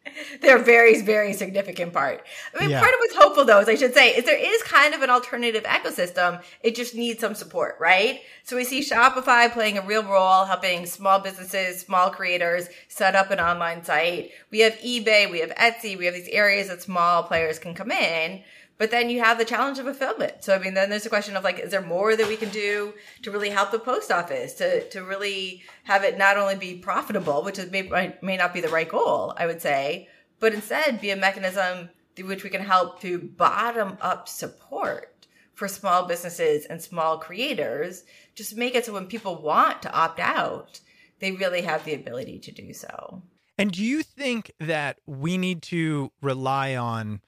They're 0.43 0.59
very, 0.59 1.01
very 1.01 1.33
significant 1.33 1.95
part. 1.95 2.25
I 2.55 2.61
mean, 2.61 2.71
Yeah. 2.71 2.81
part 2.81 2.93
of 2.93 3.01
what's 3.01 3.15
hopeful, 3.15 3.45
though, 3.47 3.59
as 3.59 3.69
I 3.71 3.75
should 3.75 3.95
say, 3.95 4.11
is 4.11 4.25
there 4.25 4.39
is 4.39 4.63
kind 4.65 4.95
of 4.95 5.01
an 5.01 5.09
alternative 5.09 5.65
ecosystem. 5.65 6.43
It 6.63 6.75
just 6.75 6.95
needs 6.95 7.21
some 7.21 7.35
support, 7.35 7.77
right? 7.81 8.21
So 8.45 8.55
we 8.57 8.65
see 8.65 8.81
Shopify 8.81 9.51
playing 9.51 9.79
a 9.79 9.83
real 9.83 10.03
role, 10.05 10.45
helping 10.45 10.85
small 10.85 11.19
businesses, 11.19 11.81
small 11.81 12.11
creators 12.11 12.69
set 12.89 13.15
up 13.15 13.31
an 13.31 13.41
online 13.41 13.83
site. 13.83 14.31
We 14.51 14.61
have 14.61 14.75
eBay, 14.75 15.31
we 15.31 15.41
have 15.41 15.55
Etsy, 15.55 15.97
we 15.97 16.05
have 16.05 16.15
these 16.15 16.29
areas 16.29 16.69
that 16.69 16.83
small 16.83 17.23
players 17.23 17.59
can 17.59 17.75
come 17.75 17.91
in. 17.91 18.43
But 18.81 18.91
then 18.91 19.11
you 19.11 19.23
have 19.23 19.37
the 19.37 19.45
challenge 19.45 19.79
of 19.79 19.85
fulfillment. 19.85 20.43
So 20.43 20.55
I 20.55 20.59
mean, 20.59 20.73
then 20.73 20.89
there's 20.89 21.05
a 21.05 21.11
question 21.11 21.37
of 21.37 21.45
like, 21.45 21.59
is 21.59 21.71
there 21.71 21.83
more 21.83 22.17
that 22.17 22.27
we 22.27 22.37
can 22.39 22.49
do 22.49 22.95
to 23.21 23.31
really 23.31 23.51
help 23.51 23.73
the 23.73 23.79
post 23.79 24.11
office 24.11 24.55
to 24.55 24.89
to 24.89 25.05
really 25.05 25.63
have 25.85 26.03
it 26.03 26.17
not 26.17 26.39
only 26.39 26.57
be 26.57 26.77
profitable, 26.77 27.43
which 27.43 27.59
is 27.59 27.71
may 27.71 28.17
may 28.23 28.39
not 28.39 28.55
be 28.55 28.63
the 28.63 28.71
right 28.71 28.89
goal, 28.89 29.35
I 29.37 29.45
would 29.45 29.61
say, 29.61 30.09
but 30.39 30.55
instead 30.55 30.99
be 30.99 31.11
a 31.11 31.17
mechanism 31.17 31.91
through 32.17 32.29
which 32.29 32.43
we 32.43 32.49
can 32.49 32.63
help 32.63 33.03
to 33.03 33.19
bottom 33.19 33.99
up 34.01 34.31
support 34.31 35.27
for 35.53 35.69
small 35.69 36.07
businesses 36.07 36.65
and 36.65 36.81
small 36.81 37.19
creators. 37.19 38.05
Just 38.35 38.57
make 38.57 38.75
it 38.75 38.87
so 38.87 38.95
when 38.95 39.09
people 39.09 39.43
want 39.43 39.83
to 39.83 39.93
opt 39.93 40.21
out, 40.21 40.81
they 41.19 41.33
really 41.33 41.61
have 41.61 41.85
the 41.85 41.93
ability 41.93 42.39
to 42.39 42.51
do 42.51 42.73
so. 42.73 43.21
And 43.59 43.73
do 43.73 43.85
you 43.85 44.03
think 44.03 44.53
that 44.59 45.01
we 45.07 45.37
need 45.37 45.61
to 45.65 46.13
rely 46.23 46.77
on 46.77 47.21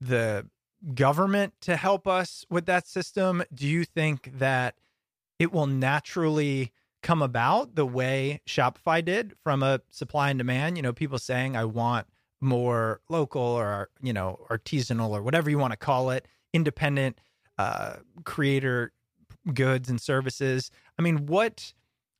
the 0.00 0.44
government 0.94 1.54
to 1.62 1.76
help 1.76 2.06
us 2.06 2.44
with 2.50 2.66
that 2.66 2.86
system? 2.86 3.42
Do 3.54 3.66
you 3.66 3.84
think 3.84 4.38
that 4.38 4.74
it 5.38 5.52
will 5.52 5.66
naturally 5.66 6.72
come 7.02 7.22
about 7.22 7.74
the 7.74 7.86
way 7.86 8.40
Shopify 8.46 9.04
did 9.04 9.34
from 9.42 9.62
a 9.62 9.80
supply 9.90 10.30
and 10.30 10.38
demand? 10.38 10.76
You 10.76 10.82
know, 10.82 10.92
people 10.92 11.18
saying, 11.18 11.56
I 11.56 11.64
want 11.64 12.06
more 12.40 13.00
local 13.08 13.40
or 13.40 13.88
you 14.02 14.12
know 14.12 14.44
artisanal 14.50 15.10
or 15.10 15.22
whatever 15.22 15.48
you 15.48 15.58
want 15.58 15.72
to 15.72 15.76
call 15.76 16.10
it, 16.10 16.26
independent 16.52 17.18
uh, 17.58 17.94
creator 18.24 18.92
goods 19.54 19.88
and 19.88 20.00
services. 20.00 20.70
I 20.98 21.02
mean, 21.02 21.26
what? 21.26 21.72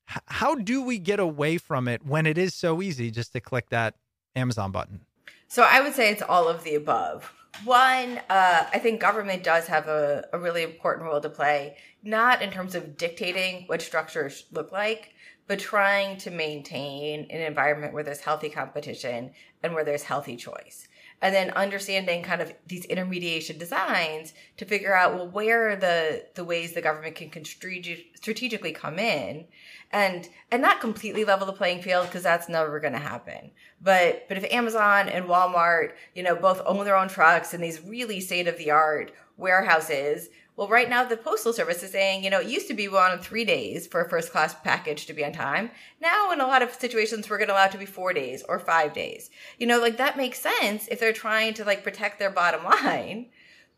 How 0.06 0.56
do 0.56 0.82
we 0.82 0.98
get 0.98 1.20
away 1.20 1.58
from 1.58 1.88
it 1.88 2.04
when 2.04 2.26
it 2.26 2.36
is 2.36 2.54
so 2.54 2.82
easy 2.82 3.10
just 3.10 3.32
to 3.32 3.40
click 3.40 3.70
that 3.70 3.94
Amazon 4.36 4.70
button? 4.70 5.00
So 5.48 5.62
I 5.62 5.80
would 5.80 5.94
say 5.94 6.10
it's 6.10 6.22
all 6.22 6.48
of 6.48 6.64
the 6.64 6.74
above. 6.74 7.32
One, 7.64 8.20
uh, 8.28 8.66
I 8.72 8.78
think 8.78 9.00
government 9.00 9.44
does 9.44 9.66
have 9.68 9.86
a, 9.86 10.26
a 10.32 10.38
really 10.38 10.62
important 10.62 11.06
role 11.06 11.20
to 11.20 11.28
play, 11.28 11.76
not 12.02 12.42
in 12.42 12.50
terms 12.50 12.74
of 12.74 12.96
dictating 12.96 13.64
what 13.66 13.82
structures 13.82 14.46
look 14.50 14.72
like, 14.72 15.14
but 15.46 15.58
trying 15.58 16.16
to 16.18 16.30
maintain 16.30 17.26
an 17.30 17.40
environment 17.40 17.92
where 17.92 18.02
there's 18.02 18.20
healthy 18.20 18.48
competition 18.48 19.32
and 19.62 19.74
where 19.74 19.84
there's 19.84 20.02
healthy 20.02 20.36
choice. 20.36 20.88
And 21.22 21.34
then 21.34 21.50
understanding 21.50 22.22
kind 22.22 22.42
of 22.42 22.52
these 22.66 22.84
intermediation 22.84 23.56
designs 23.56 24.34
to 24.56 24.64
figure 24.64 24.94
out, 24.94 25.14
well, 25.14 25.28
where 25.28 25.70
are 25.70 25.76
the, 25.76 26.26
the 26.34 26.44
ways 26.44 26.72
the 26.72 26.82
government 26.82 27.14
can 27.14 27.30
constrate- 27.30 28.16
strategically 28.16 28.72
come 28.72 28.98
in. 28.98 29.46
And 29.92 30.28
and 30.50 30.62
not 30.62 30.80
completely 30.80 31.24
level 31.24 31.46
the 31.46 31.52
playing 31.52 31.82
field 31.82 32.06
because 32.06 32.22
that's 32.22 32.48
never 32.48 32.80
going 32.80 32.94
to 32.94 32.98
happen. 32.98 33.50
But 33.80 34.26
but 34.26 34.38
if 34.38 34.50
amazon 34.50 35.10
and 35.10 35.26
walmart 35.26 35.92
you 36.14 36.22
know 36.22 36.34
both 36.34 36.62
own 36.64 36.86
their 36.86 36.96
own 36.96 37.08
trucks 37.08 37.52
and 37.52 37.62
these 37.62 37.82
really 37.82 38.18
state 38.20 38.48
of 38.48 38.56
the 38.56 38.70
art 38.70 39.12
warehouses 39.36 40.28
well 40.56 40.68
right 40.68 40.88
now 40.88 41.04
the 41.04 41.16
postal 41.16 41.52
service 41.52 41.82
is 41.82 41.90
saying 41.90 42.22
you 42.22 42.30
know 42.30 42.40
it 42.40 42.48
used 42.48 42.68
to 42.68 42.74
be 42.74 42.88
we 42.88 42.94
wanted 42.94 43.20
three 43.20 43.44
days 43.44 43.86
for 43.86 44.00
a 44.00 44.08
first 44.08 44.32
class 44.32 44.54
package 44.62 45.06
to 45.06 45.12
be 45.12 45.24
on 45.24 45.32
time 45.32 45.70
now 46.00 46.30
in 46.32 46.40
a 46.40 46.46
lot 46.46 46.62
of 46.62 46.72
situations 46.74 47.28
we're 47.28 47.38
going 47.38 47.48
to 47.48 47.54
allow 47.54 47.66
it 47.66 47.72
to 47.72 47.78
be 47.78 47.86
four 47.86 48.12
days 48.12 48.42
or 48.48 48.58
five 48.58 48.92
days 48.92 49.30
you 49.58 49.66
know 49.66 49.80
like 49.80 49.96
that 49.96 50.16
makes 50.16 50.38
sense 50.38 50.88
if 50.88 51.00
they're 51.00 51.12
trying 51.12 51.54
to 51.54 51.64
like 51.64 51.82
protect 51.82 52.18
their 52.18 52.30
bottom 52.30 52.64
line 52.84 53.26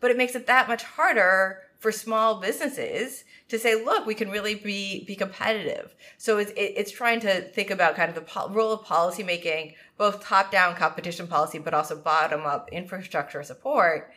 but 0.00 0.10
it 0.10 0.16
makes 0.16 0.34
it 0.34 0.46
that 0.46 0.68
much 0.68 0.82
harder 0.82 1.60
for 1.84 1.92
small 1.92 2.40
businesses 2.40 3.24
to 3.48 3.58
say, 3.58 3.74
look, 3.74 4.06
we 4.06 4.14
can 4.14 4.30
really 4.30 4.54
be 4.54 5.04
be 5.04 5.14
competitive. 5.14 5.94
So 6.16 6.38
it's 6.38 6.50
it's 6.56 6.90
trying 6.90 7.20
to 7.20 7.42
think 7.42 7.70
about 7.70 7.94
kind 7.94 8.08
of 8.08 8.14
the 8.14 8.48
role 8.50 8.72
of 8.72 8.86
policymaking, 8.86 9.74
both 9.98 10.24
top 10.24 10.50
down 10.50 10.76
competition 10.76 11.26
policy, 11.26 11.58
but 11.58 11.74
also 11.74 11.94
bottom 11.94 12.46
up 12.46 12.70
infrastructure 12.72 13.42
support. 13.42 14.10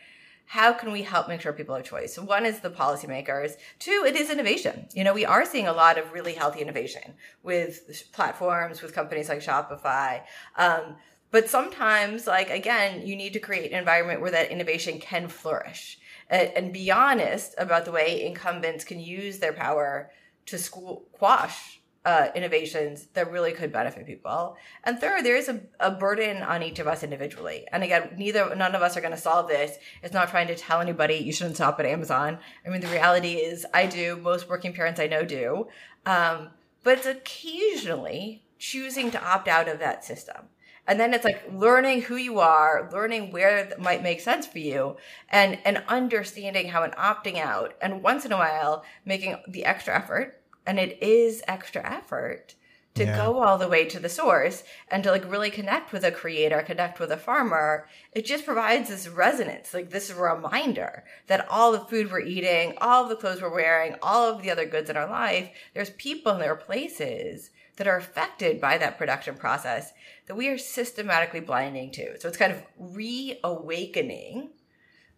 How 0.48 0.72
can 0.72 0.92
we 0.92 1.02
help 1.02 1.28
make 1.28 1.42
sure 1.42 1.52
people 1.52 1.74
have 1.74 1.84
choice? 1.84 2.18
One 2.18 2.46
is 2.46 2.60
the 2.60 2.70
policymakers. 2.70 3.52
Two, 3.78 4.04
it 4.06 4.16
is 4.16 4.30
innovation. 4.30 4.88
You 4.94 5.04
know, 5.04 5.12
we 5.12 5.26
are 5.26 5.44
seeing 5.44 5.68
a 5.68 5.74
lot 5.74 5.98
of 5.98 6.12
really 6.14 6.32
healthy 6.32 6.60
innovation 6.60 7.14
with 7.42 8.08
platforms, 8.12 8.80
with 8.80 8.94
companies 8.94 9.28
like 9.28 9.40
Shopify. 9.40 10.22
Um, 10.56 10.96
but 11.30 11.50
sometimes, 11.50 12.26
like 12.26 12.48
again, 12.48 13.06
you 13.06 13.14
need 13.14 13.34
to 13.34 13.40
create 13.40 13.72
an 13.72 13.78
environment 13.78 14.22
where 14.22 14.30
that 14.30 14.50
innovation 14.50 14.98
can 14.98 15.28
flourish 15.28 15.98
and, 16.30 16.50
and 16.56 16.72
be 16.72 16.90
honest 16.90 17.54
about 17.58 17.84
the 17.84 17.92
way 17.92 18.24
incumbents 18.24 18.84
can 18.84 19.00
use 19.00 19.40
their 19.40 19.52
power 19.52 20.10
to 20.46 20.56
school, 20.56 21.04
quash 21.12 21.77
uh, 22.04 22.28
innovations 22.34 23.06
that 23.14 23.30
really 23.30 23.52
could 23.52 23.72
benefit 23.72 24.06
people. 24.06 24.56
And 24.84 24.98
third, 24.98 25.24
there 25.24 25.36
is 25.36 25.48
a, 25.48 25.60
a 25.80 25.90
burden 25.90 26.42
on 26.42 26.62
each 26.62 26.78
of 26.78 26.86
us 26.86 27.02
individually. 27.02 27.66
And 27.72 27.82
again, 27.82 28.14
neither 28.16 28.54
none 28.54 28.74
of 28.74 28.82
us 28.82 28.96
are 28.96 29.00
going 29.00 29.12
to 29.12 29.20
solve 29.20 29.48
this. 29.48 29.76
It's 30.02 30.14
not 30.14 30.30
trying 30.30 30.46
to 30.48 30.54
tell 30.54 30.80
anybody 30.80 31.16
you 31.16 31.32
shouldn't 31.32 31.56
shop 31.56 31.78
at 31.80 31.86
Amazon. 31.86 32.38
I 32.66 32.70
mean, 32.70 32.80
the 32.80 32.88
reality 32.88 33.34
is, 33.34 33.66
I 33.74 33.86
do. 33.86 34.16
Most 34.16 34.48
working 34.48 34.72
parents 34.72 35.00
I 35.00 35.06
know 35.06 35.24
do. 35.24 35.68
Um, 36.06 36.50
but 36.82 36.98
it's 36.98 37.06
occasionally 37.06 38.44
choosing 38.58 39.10
to 39.10 39.22
opt 39.22 39.48
out 39.48 39.68
of 39.68 39.78
that 39.80 40.04
system. 40.04 40.48
And 40.86 40.98
then 40.98 41.12
it's 41.12 41.24
like 41.24 41.42
learning 41.52 42.02
who 42.02 42.16
you 42.16 42.38
are, 42.38 42.88
learning 42.90 43.30
where 43.30 43.58
it 43.58 43.78
might 43.78 44.02
make 44.02 44.22
sense 44.22 44.46
for 44.46 44.58
you, 44.58 44.96
and 45.28 45.58
and 45.66 45.82
understanding 45.86 46.68
how 46.68 46.82
an 46.82 46.92
opting 46.92 47.36
out, 47.36 47.74
and 47.82 48.02
once 48.02 48.24
in 48.24 48.32
a 48.32 48.38
while 48.38 48.84
making 49.04 49.36
the 49.46 49.66
extra 49.66 49.94
effort, 49.94 50.37
and 50.68 50.78
it 50.78 51.02
is 51.02 51.42
extra 51.48 51.82
effort 51.82 52.54
to 52.94 53.04
Yeah. 53.04 53.16
go 53.16 53.42
all 53.42 53.56
the 53.56 53.68
way 53.68 53.86
to 53.86 53.98
the 53.98 54.08
source 54.08 54.64
and 54.90 55.02
to 55.02 55.10
like 55.10 55.30
really 55.30 55.50
connect 55.50 55.92
with 55.92 56.04
a 56.04 56.12
creator, 56.12 56.60
connect 56.62 57.00
with 57.00 57.10
a 57.10 57.16
farmer. 57.16 57.88
It 58.12 58.26
just 58.26 58.44
provides 58.44 58.88
this 58.90 59.08
resonance, 59.08 59.72
like 59.72 59.88
this 59.90 60.10
reminder 60.12 61.04
that 61.26 61.48
all 61.48 61.72
the 61.72 61.80
food 61.80 62.12
we're 62.12 62.20
eating, 62.20 62.74
all 62.80 63.04
of 63.04 63.08
the 63.08 63.16
clothes 63.16 63.40
we're 63.40 63.48
wearing, 63.54 63.94
all 64.02 64.26
of 64.28 64.42
the 64.42 64.50
other 64.50 64.66
goods 64.66 64.90
in 64.90 64.96
our 64.96 65.08
life, 65.08 65.48
there's 65.74 65.90
people 65.90 66.32
and 66.32 66.42
there 66.42 66.52
are 66.52 66.56
places 66.56 67.50
that 67.76 67.86
are 67.86 67.96
affected 67.96 68.60
by 68.60 68.76
that 68.76 68.98
production 68.98 69.36
process 69.36 69.92
that 70.26 70.36
we 70.36 70.48
are 70.48 70.58
systematically 70.58 71.40
blinding 71.40 71.92
to. 71.92 72.20
So 72.20 72.28
it's 72.28 72.36
kind 72.36 72.52
of 72.52 72.62
reawakening 72.78 74.50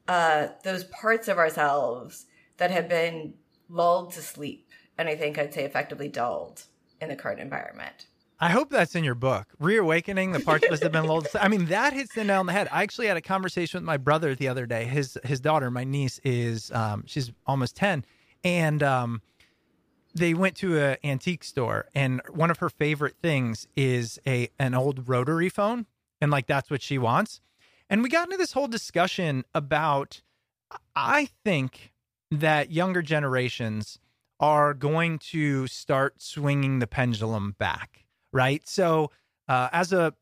uh, 0.06 0.48
those 0.62 0.84
parts 0.84 1.26
of 1.26 1.38
ourselves 1.38 2.26
that 2.58 2.70
have 2.70 2.88
been 2.88 3.34
lulled 3.70 4.12
to 4.12 4.20
sleep, 4.20 4.69
and 5.00 5.08
I 5.08 5.16
think 5.16 5.38
I'd 5.38 5.54
say 5.54 5.64
effectively 5.64 6.08
dulled 6.08 6.64
in 7.00 7.08
the 7.08 7.16
current 7.16 7.40
environment. 7.40 8.06
I 8.38 8.50
hope 8.50 8.68
that's 8.68 8.94
in 8.94 9.02
your 9.02 9.14
book. 9.14 9.46
Reawakening 9.58 10.32
the 10.32 10.40
parts 10.40 10.68
that 10.68 10.82
have 10.82 10.92
been 10.92 11.06
lulled. 11.06 11.26
I 11.38 11.48
mean, 11.48 11.66
that 11.66 11.94
hits 11.94 12.14
the 12.14 12.22
nail 12.22 12.40
on 12.40 12.46
the 12.46 12.52
head. 12.52 12.68
I 12.70 12.82
actually 12.82 13.06
had 13.06 13.16
a 13.16 13.22
conversation 13.22 13.78
with 13.78 13.86
my 13.86 13.96
brother 13.96 14.34
the 14.34 14.48
other 14.48 14.66
day. 14.66 14.84
His 14.84 15.18
his 15.24 15.40
daughter, 15.40 15.70
my 15.70 15.84
niece, 15.84 16.20
is 16.22 16.70
um, 16.72 17.04
she's 17.06 17.32
almost 17.46 17.76
ten, 17.76 18.04
and 18.44 18.82
um, 18.82 19.22
they 20.14 20.34
went 20.34 20.56
to 20.56 20.78
an 20.78 20.96
antique 21.02 21.44
store, 21.44 21.86
and 21.94 22.20
one 22.30 22.50
of 22.50 22.58
her 22.58 22.68
favorite 22.68 23.16
things 23.22 23.66
is 23.76 24.18
a 24.26 24.50
an 24.58 24.74
old 24.74 25.08
rotary 25.08 25.48
phone, 25.48 25.86
and 26.20 26.30
like 26.30 26.46
that's 26.46 26.70
what 26.70 26.82
she 26.82 26.98
wants. 26.98 27.40
And 27.88 28.02
we 28.02 28.10
got 28.10 28.26
into 28.28 28.36
this 28.36 28.52
whole 28.52 28.68
discussion 28.68 29.44
about. 29.54 30.20
I 30.94 31.30
think 31.42 31.92
that 32.30 32.70
younger 32.70 33.02
generations 33.02 33.98
are 34.40 34.74
going 34.74 35.18
to 35.18 35.66
start 35.66 36.20
swinging 36.20 36.78
the 36.78 36.86
pendulum 36.86 37.54
back, 37.58 38.04
right? 38.32 38.66
So, 38.66 39.10
uh, 39.48 39.68
as 39.72 39.92
a 39.92 40.14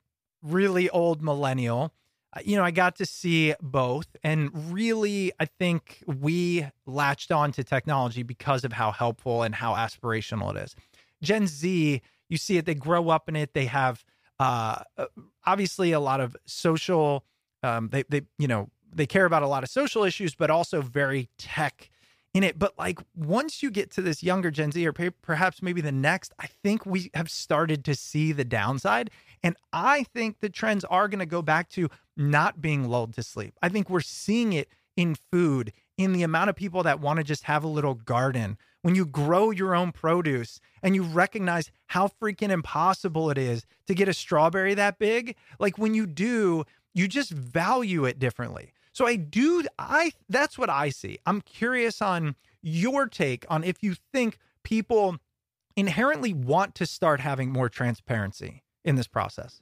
really 0.42 0.90
old 0.90 1.22
millennial, 1.22 1.92
uh, 2.36 2.40
you 2.44 2.56
know, 2.56 2.64
I 2.64 2.70
got 2.72 2.96
to 2.96 3.06
see 3.06 3.54
both. 3.62 4.08
And 4.22 4.72
really, 4.72 5.32
I 5.38 5.46
think 5.46 6.02
we 6.06 6.66
latched 6.86 7.30
on 7.30 7.52
to 7.52 7.64
technology 7.64 8.22
because 8.22 8.64
of 8.64 8.72
how 8.72 8.90
helpful 8.90 9.42
and 9.42 9.54
how 9.54 9.74
aspirational 9.74 10.54
it 10.54 10.64
is. 10.64 10.76
Gen 11.22 11.46
Z, 11.46 12.02
you 12.28 12.36
see 12.36 12.58
it, 12.58 12.66
they 12.66 12.74
grow 12.74 13.08
up 13.08 13.28
in 13.28 13.36
it, 13.36 13.54
they 13.54 13.66
have 13.66 14.04
uh, 14.38 14.82
uh, 14.96 15.06
obviously 15.46 15.92
a 15.92 16.00
lot 16.00 16.20
of 16.20 16.36
social, 16.44 17.24
um, 17.62 17.88
they, 17.90 18.04
they, 18.08 18.22
you 18.38 18.46
know, 18.46 18.68
they 18.92 19.06
care 19.06 19.24
about 19.24 19.42
a 19.42 19.48
lot 19.48 19.62
of 19.62 19.70
social 19.70 20.04
issues, 20.04 20.34
but 20.34 20.50
also 20.50 20.80
very 20.80 21.28
tech 21.38 21.90
in 22.38 22.44
it. 22.44 22.56
But 22.56 22.78
like 22.78 23.00
once 23.16 23.64
you 23.64 23.70
get 23.70 23.90
to 23.92 24.00
this 24.00 24.22
younger 24.22 24.52
Gen 24.52 24.70
Z 24.70 24.86
or 24.86 24.92
perhaps 24.92 25.60
maybe 25.60 25.80
the 25.80 25.92
next, 25.92 26.32
I 26.38 26.46
think 26.46 26.86
we 26.86 27.10
have 27.12 27.30
started 27.30 27.84
to 27.86 27.96
see 27.96 28.30
the 28.30 28.44
downside. 28.44 29.10
And 29.42 29.56
I 29.72 30.04
think 30.04 30.38
the 30.38 30.48
trends 30.48 30.84
are 30.84 31.08
going 31.08 31.18
to 31.18 31.26
go 31.26 31.42
back 31.42 31.68
to 31.70 31.88
not 32.16 32.60
being 32.62 32.88
lulled 32.88 33.12
to 33.14 33.24
sleep. 33.24 33.54
I 33.60 33.68
think 33.68 33.90
we're 33.90 34.00
seeing 34.00 34.52
it 34.52 34.68
in 34.96 35.16
food, 35.32 35.72
in 35.96 36.12
the 36.12 36.22
amount 36.22 36.48
of 36.48 36.54
people 36.54 36.84
that 36.84 37.00
want 37.00 37.16
to 37.16 37.24
just 37.24 37.42
have 37.44 37.64
a 37.64 37.68
little 37.68 37.94
garden. 37.94 38.56
When 38.82 38.94
you 38.94 39.04
grow 39.04 39.50
your 39.50 39.74
own 39.74 39.90
produce 39.90 40.60
and 40.80 40.94
you 40.94 41.02
recognize 41.02 41.72
how 41.88 42.06
freaking 42.22 42.50
impossible 42.50 43.30
it 43.30 43.38
is 43.38 43.66
to 43.88 43.94
get 43.94 44.08
a 44.08 44.14
strawberry 44.14 44.74
that 44.74 45.00
big, 45.00 45.34
like 45.58 45.76
when 45.76 45.92
you 45.94 46.06
do, 46.06 46.62
you 46.94 47.08
just 47.08 47.32
value 47.32 48.04
it 48.04 48.20
differently. 48.20 48.72
So 48.92 49.06
I 49.06 49.16
do 49.16 49.64
I 49.78 50.12
that's 50.28 50.58
what 50.58 50.70
I 50.70 50.90
see. 50.90 51.18
I'm 51.26 51.40
curious 51.40 52.02
on 52.02 52.36
your 52.62 53.06
take 53.06 53.44
on 53.48 53.64
if 53.64 53.82
you 53.82 53.94
think 54.12 54.38
people 54.62 55.18
inherently 55.76 56.32
want 56.32 56.74
to 56.74 56.86
start 56.86 57.20
having 57.20 57.50
more 57.50 57.68
transparency 57.68 58.62
in 58.84 58.96
this 58.96 59.06
process. 59.06 59.60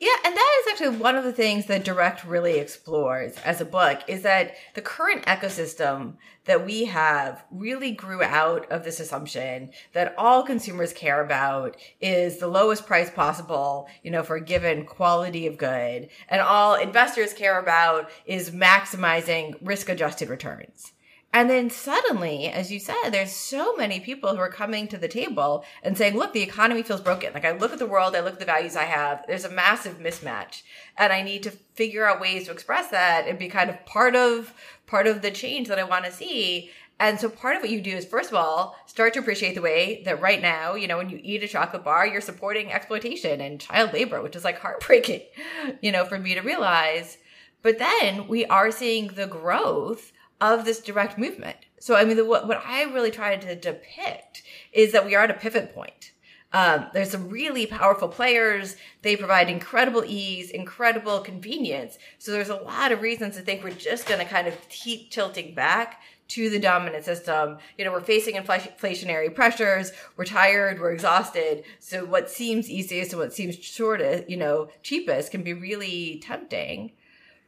Yeah, 0.00 0.16
and 0.24 0.36
that 0.36 0.60
is 0.60 0.72
actually 0.72 0.96
one 0.98 1.16
of 1.16 1.24
the 1.24 1.32
things 1.32 1.66
that 1.66 1.84
Direct 1.84 2.24
really 2.24 2.58
explores 2.58 3.36
as 3.44 3.60
a 3.60 3.64
book 3.64 4.00
is 4.08 4.22
that 4.22 4.54
the 4.74 4.82
current 4.82 5.24
ecosystem 5.24 6.16
that 6.46 6.66
we 6.66 6.86
have 6.86 7.44
really 7.50 7.92
grew 7.92 8.22
out 8.22 8.70
of 8.72 8.84
this 8.84 8.98
assumption 8.98 9.70
that 9.92 10.14
all 10.18 10.42
consumers 10.42 10.92
care 10.92 11.24
about 11.24 11.76
is 12.00 12.38
the 12.38 12.48
lowest 12.48 12.86
price 12.86 13.10
possible, 13.10 13.88
you 14.02 14.10
know, 14.10 14.22
for 14.22 14.36
a 14.36 14.44
given 14.44 14.84
quality 14.84 15.46
of 15.46 15.56
good, 15.56 16.08
and 16.28 16.40
all 16.40 16.74
investors 16.74 17.32
care 17.32 17.58
about 17.60 18.10
is 18.26 18.50
maximizing 18.50 19.54
risk 19.62 19.88
adjusted 19.88 20.28
returns. 20.28 20.93
And 21.34 21.50
then 21.50 21.68
suddenly, 21.68 22.46
as 22.46 22.70
you 22.70 22.78
said, 22.78 23.10
there's 23.10 23.32
so 23.32 23.74
many 23.74 23.98
people 23.98 24.30
who 24.30 24.40
are 24.40 24.48
coming 24.48 24.86
to 24.86 24.96
the 24.96 25.08
table 25.08 25.64
and 25.82 25.98
saying, 25.98 26.16
look, 26.16 26.32
the 26.32 26.42
economy 26.42 26.84
feels 26.84 27.00
broken. 27.00 27.34
Like 27.34 27.44
I 27.44 27.50
look 27.50 27.72
at 27.72 27.80
the 27.80 27.88
world, 27.88 28.14
I 28.14 28.20
look 28.20 28.34
at 28.34 28.38
the 28.38 28.44
values 28.44 28.76
I 28.76 28.84
have. 28.84 29.24
There's 29.26 29.44
a 29.44 29.50
massive 29.50 29.98
mismatch. 29.98 30.62
And 30.96 31.12
I 31.12 31.22
need 31.22 31.42
to 31.42 31.50
figure 31.50 32.06
out 32.06 32.20
ways 32.20 32.44
to 32.44 32.52
express 32.52 32.86
that 32.90 33.26
and 33.26 33.36
be 33.36 33.48
kind 33.48 33.68
of 33.68 33.84
part 33.84 34.14
of 34.14 34.54
part 34.86 35.08
of 35.08 35.22
the 35.22 35.32
change 35.32 35.66
that 35.66 35.78
I 35.80 35.82
want 35.82 36.04
to 36.04 36.12
see. 36.12 36.70
And 37.00 37.18
so 37.18 37.28
part 37.28 37.56
of 37.56 37.62
what 37.62 37.72
you 37.72 37.80
do 37.80 37.96
is 37.96 38.04
first 38.04 38.30
of 38.30 38.36
all, 38.36 38.76
start 38.86 39.14
to 39.14 39.18
appreciate 39.18 39.56
the 39.56 39.60
way 39.60 40.02
that 40.04 40.20
right 40.20 40.40
now, 40.40 40.76
you 40.76 40.86
know, 40.86 40.98
when 40.98 41.10
you 41.10 41.18
eat 41.20 41.42
a 41.42 41.48
chocolate 41.48 41.82
bar, 41.82 42.06
you're 42.06 42.20
supporting 42.20 42.70
exploitation 42.70 43.40
and 43.40 43.60
child 43.60 43.92
labor, 43.92 44.22
which 44.22 44.36
is 44.36 44.44
like 44.44 44.60
heartbreaking, 44.60 45.22
you 45.82 45.90
know, 45.90 46.04
for 46.04 46.16
me 46.16 46.36
to 46.36 46.42
realize. 46.42 47.18
But 47.60 47.80
then 47.80 48.28
we 48.28 48.44
are 48.44 48.70
seeing 48.70 49.08
the 49.08 49.26
growth 49.26 50.12
of 50.40 50.64
this 50.64 50.80
direct 50.80 51.18
movement. 51.18 51.56
So 51.78 51.96
I 51.96 52.04
mean, 52.04 52.16
the, 52.16 52.24
what, 52.24 52.48
what 52.48 52.62
I 52.64 52.84
really 52.84 53.10
tried 53.10 53.42
to 53.42 53.54
depict 53.54 54.42
is 54.72 54.92
that 54.92 55.04
we 55.04 55.14
are 55.14 55.24
at 55.24 55.30
a 55.30 55.34
pivot 55.34 55.74
point. 55.74 56.12
Um, 56.54 56.86
there's 56.94 57.10
some 57.10 57.28
really 57.28 57.66
powerful 57.66 58.06
players. 58.06 58.76
They 59.02 59.16
provide 59.16 59.50
incredible 59.50 60.04
ease, 60.06 60.50
incredible 60.50 61.18
convenience. 61.18 61.98
So 62.18 62.30
there's 62.30 62.48
a 62.48 62.54
lot 62.54 62.92
of 62.92 63.02
reasons 63.02 63.34
to 63.34 63.42
think 63.42 63.64
we're 63.64 63.72
just 63.72 64.06
going 64.06 64.20
to 64.20 64.24
kind 64.24 64.46
of 64.46 64.68
keep 64.68 65.10
tilting 65.10 65.54
back 65.54 66.00
to 66.28 66.48
the 66.48 66.60
dominant 66.60 67.04
system. 67.04 67.58
You 67.76 67.84
know, 67.84 67.90
we're 67.90 68.00
facing 68.00 68.36
inflationary 68.36 69.34
pressures. 69.34 69.90
We're 70.16 70.24
tired. 70.24 70.80
We're 70.80 70.92
exhausted. 70.92 71.64
So 71.80 72.04
what 72.04 72.30
seems 72.30 72.70
easiest 72.70 73.12
and 73.12 73.20
what 73.20 73.32
seems 73.32 73.56
shortest, 73.56 74.30
you 74.30 74.36
know, 74.36 74.68
cheapest 74.82 75.32
can 75.32 75.42
be 75.42 75.52
really 75.52 76.20
tempting. 76.24 76.92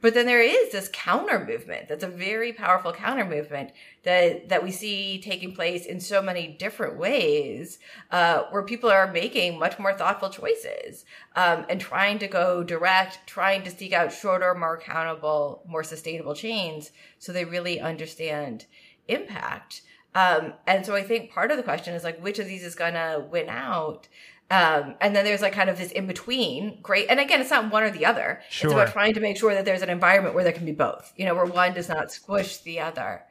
But 0.03 0.13
then 0.15 0.27
there 0.27 0.43
is 0.43 0.73
this 0.73 0.91
counter 0.93 1.45
movement 1.45 1.89
that's 1.89 2.05
a 2.05 2.09
very 2.09 2.53
powerful 2.53 2.93
counter 2.93 3.25
movement 3.25 3.73
that, 4.03 4.51
that 4.51 4.63
we 4.63 4.71
see 4.71 5.21
taking 5.21 5.55
place 5.55 5.87
in 5.87 6.01
so 6.01 6.21
many 6.21 6.47
different 6.47 6.97
ways, 6.97 7.79
uh, 8.11 8.43
where 8.51 8.63
people 8.63 8.91
are 8.91 9.11
making 9.11 9.59
much 9.59 9.79
more 9.79 9.95
thoughtful 9.95 10.29
choices, 10.29 11.07
um, 11.35 11.65
and 11.69 11.81
trying 11.81 12.19
to 12.19 12.29
go 12.29 12.63
direct, 12.63 13.27
trying 13.27 13.63
to 13.63 13.71
seek 13.71 13.93
out 13.93 14.13
shorter, 14.13 14.55
more 14.55 14.75
accountable, 14.75 15.63
more 15.67 15.83
sustainable 15.83 16.35
chains 16.35 16.93
so 17.19 17.33
they 17.33 17.45
really 17.45 17.81
understand 17.81 18.67
impact. 19.09 19.83
Um, 20.15 20.55
and 20.67 20.87
so 20.87 20.95
I 20.95 21.03
think 21.03 21.31
part 21.31 21.51
of 21.51 21.57
the 21.57 21.63
question 21.63 21.95
is 21.95 22.05
like, 22.05 22.23
which 22.23 22.39
of 22.39 22.47
these 22.47 22.65
is 22.65 22.75
going 22.75 22.95
to 22.95 23.27
win 23.31 23.49
out? 23.49 24.09
Um, 24.49 24.95
and 25.01 25.15
then 25.17 25.25
there's 25.25 25.43
like 25.43 25.53
kind 25.53 25.69
of 25.69 25.79
this 25.79 25.91
in 25.91 26.07
between. 26.07 26.79
Great. 26.81 27.09
And 27.09 27.19
again, 27.19 27.41
it's 27.41 27.51
not 27.51 27.73
one 27.73 27.83
or 27.83 27.91
the 27.91 28.07
other. 28.07 28.41
Sure. 28.49 28.71
It's 28.71 28.75
about 28.75 28.93
trying 28.93 29.15
to 29.15 29.21
make 29.21 29.37
sure 29.37 29.55
that 29.55 29.65
there's 29.65 29.83
an 29.83 29.91
environment 29.91 30.35
where 30.35 30.45
there 30.45 30.53
can 30.53 30.65
be 30.65 30.73
both, 30.73 31.13
you 31.17 31.25
know, 31.25 31.35
where 31.35 31.47
one 31.47 31.75
does 31.75 31.89
not 31.89 32.13
squish 32.13 32.59
the 32.59 32.81
other. 32.81 33.23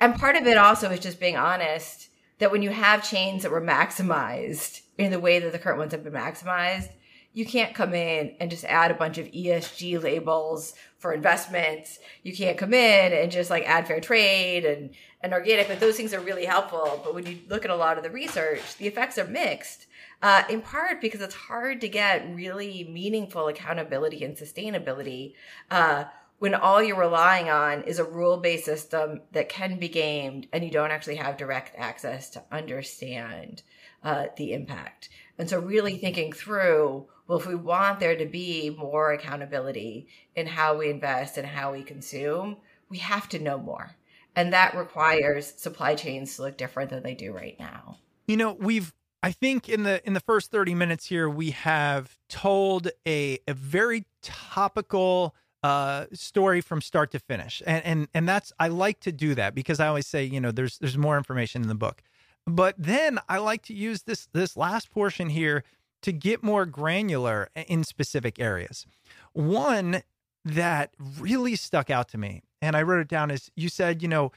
And 0.00 0.14
part 0.14 0.36
of 0.36 0.46
it 0.46 0.56
also 0.56 0.90
is 0.90 1.00
just 1.00 1.18
being 1.18 1.36
honest 1.36 2.08
that 2.38 2.52
when 2.52 2.62
you 2.62 2.70
have 2.70 3.08
chains 3.08 3.42
that 3.42 3.50
were 3.50 3.60
maximized 3.60 4.82
in 4.96 5.10
the 5.10 5.18
way 5.18 5.40
that 5.40 5.50
the 5.50 5.58
current 5.58 5.78
ones 5.78 5.90
have 5.90 6.04
been 6.04 6.12
maximized, 6.12 6.90
you 7.32 7.44
can't 7.44 7.74
come 7.74 7.92
in 7.92 8.34
and 8.40 8.50
just 8.50 8.64
add 8.64 8.92
a 8.92 8.94
bunch 8.94 9.18
of 9.18 9.26
ESG 9.26 10.00
labels 10.00 10.74
for 10.98 11.12
investments. 11.12 11.98
You 12.22 12.34
can't 12.34 12.56
come 12.56 12.72
in 12.72 13.12
and 13.12 13.30
just 13.30 13.50
like 13.50 13.64
add 13.68 13.88
fair 13.88 14.00
trade 14.00 14.64
and, 14.64 14.90
and 15.20 15.32
organic, 15.32 15.66
but 15.66 15.80
those 15.80 15.96
things 15.96 16.14
are 16.14 16.20
really 16.20 16.44
helpful. 16.44 17.00
But 17.04 17.14
when 17.14 17.26
you 17.26 17.38
look 17.48 17.64
at 17.64 17.72
a 17.72 17.76
lot 17.76 17.96
of 17.96 18.04
the 18.04 18.10
research, 18.10 18.76
the 18.76 18.86
effects 18.86 19.18
are 19.18 19.26
mixed 19.26 19.86
uh, 20.22 20.42
in 20.48 20.60
part 20.60 21.00
because 21.00 21.20
it's 21.20 21.34
hard 21.34 21.80
to 21.80 21.88
get 21.88 22.34
really 22.34 22.88
meaningful 22.90 23.48
accountability 23.48 24.24
and 24.24 24.36
sustainability 24.36 25.34
uh, 25.70 26.04
when 26.38 26.54
all 26.54 26.82
you're 26.82 26.98
relying 26.98 27.50
on 27.50 27.82
is 27.82 27.98
a 27.98 28.04
rule 28.04 28.36
based 28.36 28.64
system 28.64 29.20
that 29.32 29.48
can 29.48 29.78
be 29.78 29.88
gamed 29.88 30.46
and 30.52 30.64
you 30.64 30.70
don't 30.70 30.90
actually 30.90 31.16
have 31.16 31.36
direct 31.36 31.74
access 31.76 32.30
to 32.30 32.42
understand 32.52 33.62
uh, 34.04 34.26
the 34.36 34.52
impact. 34.52 35.08
And 35.38 35.48
so, 35.48 35.58
really 35.58 35.98
thinking 35.98 36.32
through 36.32 37.06
well, 37.28 37.38
if 37.38 37.46
we 37.46 37.54
want 37.54 38.00
there 38.00 38.16
to 38.16 38.24
be 38.24 38.70
more 38.70 39.12
accountability 39.12 40.08
in 40.34 40.46
how 40.46 40.78
we 40.78 40.88
invest 40.88 41.36
and 41.36 41.46
how 41.46 41.72
we 41.72 41.82
consume, 41.82 42.56
we 42.88 42.98
have 42.98 43.28
to 43.28 43.38
know 43.38 43.58
more. 43.58 43.96
And 44.34 44.52
that 44.54 44.74
requires 44.74 45.52
supply 45.58 45.94
chains 45.94 46.36
to 46.36 46.42
look 46.42 46.56
different 46.56 46.88
than 46.88 47.02
they 47.02 47.14
do 47.14 47.32
right 47.32 47.56
now. 47.58 47.98
You 48.26 48.38
know, 48.38 48.52
we've 48.52 48.94
I 49.22 49.32
think 49.32 49.68
in 49.68 49.82
the 49.82 50.06
in 50.06 50.12
the 50.12 50.20
first 50.20 50.50
30 50.50 50.74
minutes 50.74 51.06
here 51.06 51.28
we 51.28 51.50
have 51.50 52.18
told 52.28 52.88
a 53.06 53.38
a 53.48 53.54
very 53.54 54.04
topical 54.22 55.34
uh 55.62 56.06
story 56.12 56.60
from 56.60 56.80
start 56.80 57.10
to 57.12 57.18
finish. 57.18 57.62
And 57.66 57.84
and 57.84 58.08
and 58.14 58.28
that's 58.28 58.52
I 58.58 58.68
like 58.68 59.00
to 59.00 59.12
do 59.12 59.34
that 59.34 59.54
because 59.54 59.80
I 59.80 59.88
always 59.88 60.06
say, 60.06 60.24
you 60.24 60.40
know, 60.40 60.52
there's 60.52 60.78
there's 60.78 60.96
more 60.98 61.16
information 61.16 61.62
in 61.62 61.68
the 61.68 61.74
book. 61.74 62.02
But 62.46 62.76
then 62.78 63.18
I 63.28 63.38
like 63.38 63.62
to 63.64 63.74
use 63.74 64.02
this 64.02 64.28
this 64.32 64.56
last 64.56 64.90
portion 64.90 65.30
here 65.30 65.64
to 66.02 66.12
get 66.12 66.44
more 66.44 66.64
granular 66.64 67.50
in 67.66 67.82
specific 67.82 68.38
areas. 68.38 68.86
One 69.32 70.02
that 70.44 70.94
really 71.18 71.56
stuck 71.56 71.90
out 71.90 72.08
to 72.10 72.18
me 72.18 72.42
and 72.62 72.76
I 72.76 72.82
wrote 72.82 73.00
it 73.00 73.08
down 73.08 73.30
is 73.30 73.50
you 73.56 73.68
said, 73.68 74.00
you 74.00 74.08
know, 74.08 74.32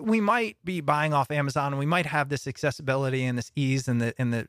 we 0.00 0.20
might 0.20 0.56
be 0.64 0.80
buying 0.80 1.14
off 1.14 1.30
Amazon 1.30 1.72
and 1.72 1.78
we 1.78 1.86
might 1.86 2.06
have 2.06 2.28
this 2.28 2.46
accessibility 2.46 3.24
and 3.24 3.38
this 3.38 3.50
ease 3.56 3.88
and 3.88 4.00
the 4.00 4.14
and 4.18 4.32
the 4.32 4.46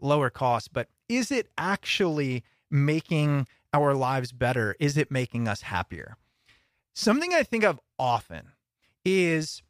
lower 0.00 0.30
cost, 0.30 0.72
but 0.72 0.88
is 1.08 1.30
it 1.30 1.48
actually 1.56 2.44
making 2.70 3.46
our 3.72 3.94
lives 3.94 4.32
better? 4.32 4.76
Is 4.78 4.96
it 4.96 5.10
making 5.10 5.48
us 5.48 5.62
happier? 5.62 6.16
Something 6.94 7.34
I 7.34 7.42
think 7.42 7.64
of 7.64 7.80
often 7.98 8.52
is 9.04 9.62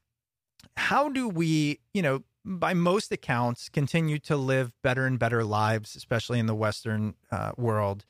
how 0.77 1.09
do 1.09 1.29
we, 1.29 1.81
you 1.93 2.03
know, 2.03 2.23
by 2.45 2.75
most 2.75 3.11
accounts, 3.11 3.69
continue 3.69 4.19
to 4.21 4.37
live 4.37 4.73
better 4.83 5.07
and 5.07 5.19
better 5.19 5.45
lives, 5.45 5.97
especially 5.97 6.39
in 6.39 6.47
the 6.47 6.55
Western 6.55 7.15
uh, 7.33 7.53
world, 7.57 8.05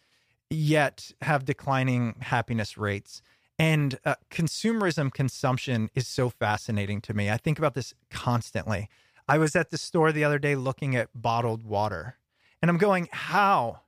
yet 0.51 1.11
have 1.23 1.45
declining 1.45 2.17
happiness 2.21 2.77
rates? 2.77 3.23
And 3.59 3.99
uh, 4.05 4.17
consumerism 4.31 5.13
consumption 5.13 5.91
is 5.95 6.07
so 6.07 6.29
fascinating 6.29 7.01
to 7.03 7.15
me. 7.15 7.31
I 7.31 7.39
think 7.39 7.59
about 7.59 7.75
this 7.75 7.95
constantly. 8.11 8.89
I 9.29 9.39
was 9.39 9.57
at 9.57 9.71
the 9.71 9.79
store 9.79 10.13
the 10.13 10.25
other 10.25 10.39
day 10.39 10.57
looking 10.57 10.95
at 10.95 11.09
bottled 11.15 11.65
water, 11.65 12.17
and 12.61 12.71
I'm 12.71 12.79
going, 12.79 13.09
how, 13.11 13.81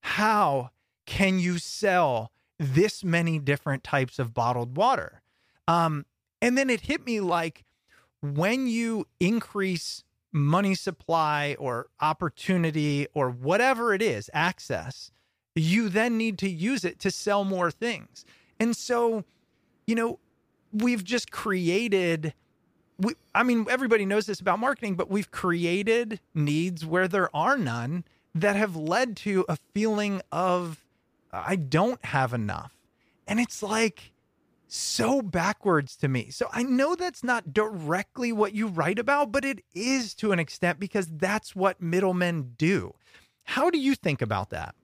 how 0.00 0.70
can 1.06 1.38
you 1.38 1.58
sell 1.58 2.30
this 2.58 3.02
many 3.02 3.38
different 3.38 3.82
types 3.82 4.18
of 4.18 4.34
bottled 4.34 4.76
water? 4.76 5.22
Um, 5.66 6.04
and 6.40 6.56
then 6.56 6.70
it 6.70 6.82
hit 6.82 7.04
me 7.06 7.20
like 7.20 7.64
when 8.20 8.66
you 8.66 9.06
increase 9.20 10.04
money 10.32 10.74
supply 10.74 11.56
or 11.58 11.88
opportunity 12.00 13.06
or 13.14 13.30
whatever 13.30 13.94
it 13.94 14.02
is, 14.02 14.28
access, 14.32 15.10
you 15.54 15.88
then 15.88 16.18
need 16.18 16.38
to 16.38 16.48
use 16.48 16.84
it 16.84 16.98
to 17.00 17.10
sell 17.10 17.44
more 17.44 17.70
things. 17.70 18.24
And 18.60 18.76
so, 18.76 19.24
you 19.86 19.94
know, 19.94 20.18
we've 20.72 21.04
just 21.04 21.30
created 21.30 22.34
we, 22.98 23.14
I 23.34 23.42
mean, 23.42 23.66
everybody 23.68 24.06
knows 24.06 24.26
this 24.26 24.40
about 24.40 24.58
marketing, 24.58 24.94
but 24.94 25.10
we've 25.10 25.30
created 25.30 26.20
needs 26.34 26.86
where 26.86 27.08
there 27.08 27.34
are 27.34 27.56
none 27.56 28.04
that 28.34 28.56
have 28.56 28.76
led 28.76 29.16
to 29.18 29.44
a 29.48 29.56
feeling 29.72 30.20
of 30.30 30.84
I 31.32 31.56
don't 31.56 32.04
have 32.04 32.32
enough. 32.32 32.72
And 33.26 33.40
it's 33.40 33.62
like 33.62 34.12
so 34.68 35.22
backwards 35.22 35.96
to 35.96 36.08
me. 36.08 36.30
So 36.30 36.48
I 36.52 36.62
know 36.62 36.94
that's 36.94 37.24
not 37.24 37.52
directly 37.52 38.32
what 38.32 38.54
you 38.54 38.68
write 38.68 38.98
about, 38.98 39.32
but 39.32 39.44
it 39.44 39.64
is 39.74 40.14
to 40.16 40.32
an 40.32 40.38
extent 40.38 40.78
because 40.78 41.08
that's 41.08 41.56
what 41.56 41.80
middlemen 41.80 42.54
do. 42.56 42.94
How 43.44 43.70
do 43.70 43.78
you 43.78 43.94
think 43.94 44.22
about 44.22 44.50
that? 44.50 44.74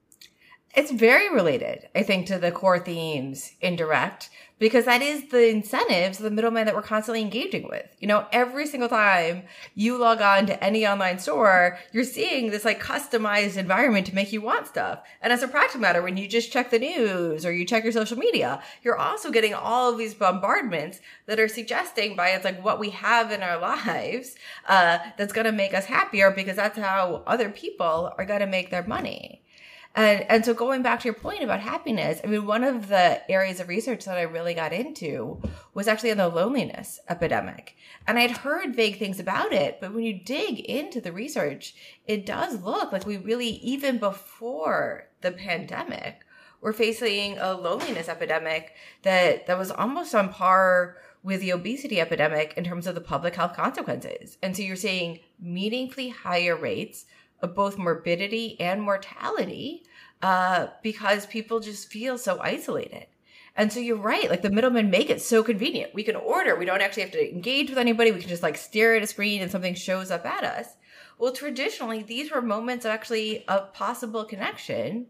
It's 0.72 0.92
very 0.92 1.28
related, 1.28 1.88
I 1.96 2.04
think, 2.04 2.28
to 2.28 2.38
the 2.38 2.52
core 2.52 2.78
themes 2.78 3.54
indirect, 3.60 4.30
because 4.60 4.84
that 4.84 5.02
is 5.02 5.30
the 5.30 5.48
incentives, 5.48 6.18
the 6.18 6.30
middlemen 6.30 6.66
that 6.66 6.76
we're 6.76 6.82
constantly 6.82 7.22
engaging 7.22 7.66
with. 7.68 7.86
You 7.98 8.06
know, 8.06 8.26
every 8.30 8.68
single 8.68 8.88
time 8.88 9.42
you 9.74 9.98
log 9.98 10.20
on 10.20 10.46
to 10.46 10.62
any 10.62 10.86
online 10.86 11.18
store, 11.18 11.78
you're 11.92 12.04
seeing 12.04 12.50
this 12.50 12.64
like 12.64 12.80
customized 12.80 13.56
environment 13.56 14.06
to 14.06 14.14
make 14.14 14.32
you 14.32 14.42
want 14.42 14.68
stuff. 14.68 15.00
And 15.20 15.32
as 15.32 15.42
a 15.42 15.48
practical 15.48 15.80
matter, 15.80 16.02
when 16.02 16.16
you 16.16 16.28
just 16.28 16.52
check 16.52 16.70
the 16.70 16.78
news 16.78 17.44
or 17.44 17.52
you 17.52 17.64
check 17.64 17.82
your 17.82 17.92
social 17.92 18.18
media, 18.18 18.62
you're 18.84 18.98
also 18.98 19.32
getting 19.32 19.54
all 19.54 19.90
of 19.90 19.98
these 19.98 20.14
bombardments 20.14 21.00
that 21.26 21.40
are 21.40 21.48
suggesting 21.48 22.14
by 22.14 22.28
it's 22.28 22.44
like 22.44 22.64
what 22.64 22.78
we 22.78 22.90
have 22.90 23.32
in 23.32 23.42
our 23.42 23.58
lives, 23.60 24.36
uh, 24.68 24.98
that's 25.16 25.32
going 25.32 25.46
to 25.46 25.52
make 25.52 25.74
us 25.74 25.86
happier 25.86 26.30
because 26.30 26.54
that's 26.54 26.78
how 26.78 27.24
other 27.26 27.50
people 27.50 28.12
are 28.16 28.24
going 28.24 28.40
to 28.40 28.46
make 28.46 28.70
their 28.70 28.86
money. 28.86 29.42
And 29.94 30.22
and 30.30 30.44
so 30.44 30.54
going 30.54 30.82
back 30.82 31.00
to 31.00 31.04
your 31.06 31.14
point 31.14 31.42
about 31.42 31.60
happiness, 31.60 32.20
I 32.22 32.28
mean, 32.28 32.46
one 32.46 32.62
of 32.62 32.88
the 32.88 33.28
areas 33.30 33.58
of 33.58 33.68
research 33.68 34.04
that 34.04 34.18
I 34.18 34.22
really 34.22 34.54
got 34.54 34.72
into 34.72 35.42
was 35.74 35.88
actually 35.88 36.12
on 36.12 36.18
the 36.18 36.28
loneliness 36.28 37.00
epidemic. 37.08 37.76
And 38.06 38.18
I'd 38.18 38.38
heard 38.38 38.76
vague 38.76 38.98
things 38.98 39.18
about 39.18 39.52
it, 39.52 39.78
but 39.80 39.92
when 39.92 40.04
you 40.04 40.14
dig 40.14 40.60
into 40.60 41.00
the 41.00 41.12
research, 41.12 41.74
it 42.06 42.24
does 42.24 42.62
look 42.62 42.92
like 42.92 43.06
we 43.06 43.16
really, 43.16 43.48
even 43.48 43.98
before 43.98 45.08
the 45.22 45.32
pandemic, 45.32 46.20
we're 46.60 46.72
facing 46.72 47.38
a 47.38 47.54
loneliness 47.54 48.08
epidemic 48.08 48.74
that 49.02 49.46
that 49.48 49.58
was 49.58 49.70
almost 49.72 50.14
on 50.14 50.28
par 50.28 50.98
with 51.22 51.40
the 51.40 51.52
obesity 51.52 52.00
epidemic 52.00 52.54
in 52.56 52.64
terms 52.64 52.86
of 52.86 52.94
the 52.94 53.00
public 53.00 53.34
health 53.34 53.54
consequences. 53.54 54.38
And 54.42 54.56
so 54.56 54.62
you're 54.62 54.76
seeing 54.76 55.20
meaningfully 55.38 56.08
higher 56.08 56.56
rates 56.56 57.06
of 57.42 57.54
both 57.54 57.78
morbidity 57.78 58.58
and 58.60 58.82
mortality 58.82 59.84
uh, 60.22 60.68
because 60.82 61.26
people 61.26 61.60
just 61.60 61.88
feel 61.88 62.18
so 62.18 62.38
isolated. 62.40 63.06
And 63.56 63.72
so 63.72 63.80
you're 63.80 63.96
right. 63.96 64.30
Like 64.30 64.42
the 64.42 64.50
middlemen 64.50 64.90
make 64.90 65.10
it 65.10 65.20
so 65.20 65.42
convenient. 65.42 65.94
We 65.94 66.02
can 66.02 66.16
order. 66.16 66.56
We 66.56 66.64
don't 66.64 66.80
actually 66.80 67.02
have 67.02 67.12
to 67.12 67.30
engage 67.30 67.68
with 67.68 67.78
anybody. 67.78 68.12
We 68.12 68.20
can 68.20 68.28
just 68.28 68.42
like 68.42 68.56
stare 68.56 68.94
at 68.94 69.02
a 69.02 69.06
screen 69.06 69.42
and 69.42 69.50
something 69.50 69.74
shows 69.74 70.10
up 70.10 70.24
at 70.24 70.44
us. 70.44 70.76
Well, 71.18 71.32
traditionally, 71.32 72.02
these 72.02 72.30
were 72.30 72.40
moments 72.40 72.84
of 72.84 72.92
actually 72.92 73.44
a 73.48 73.60
possible 73.60 74.24
connection. 74.24 75.08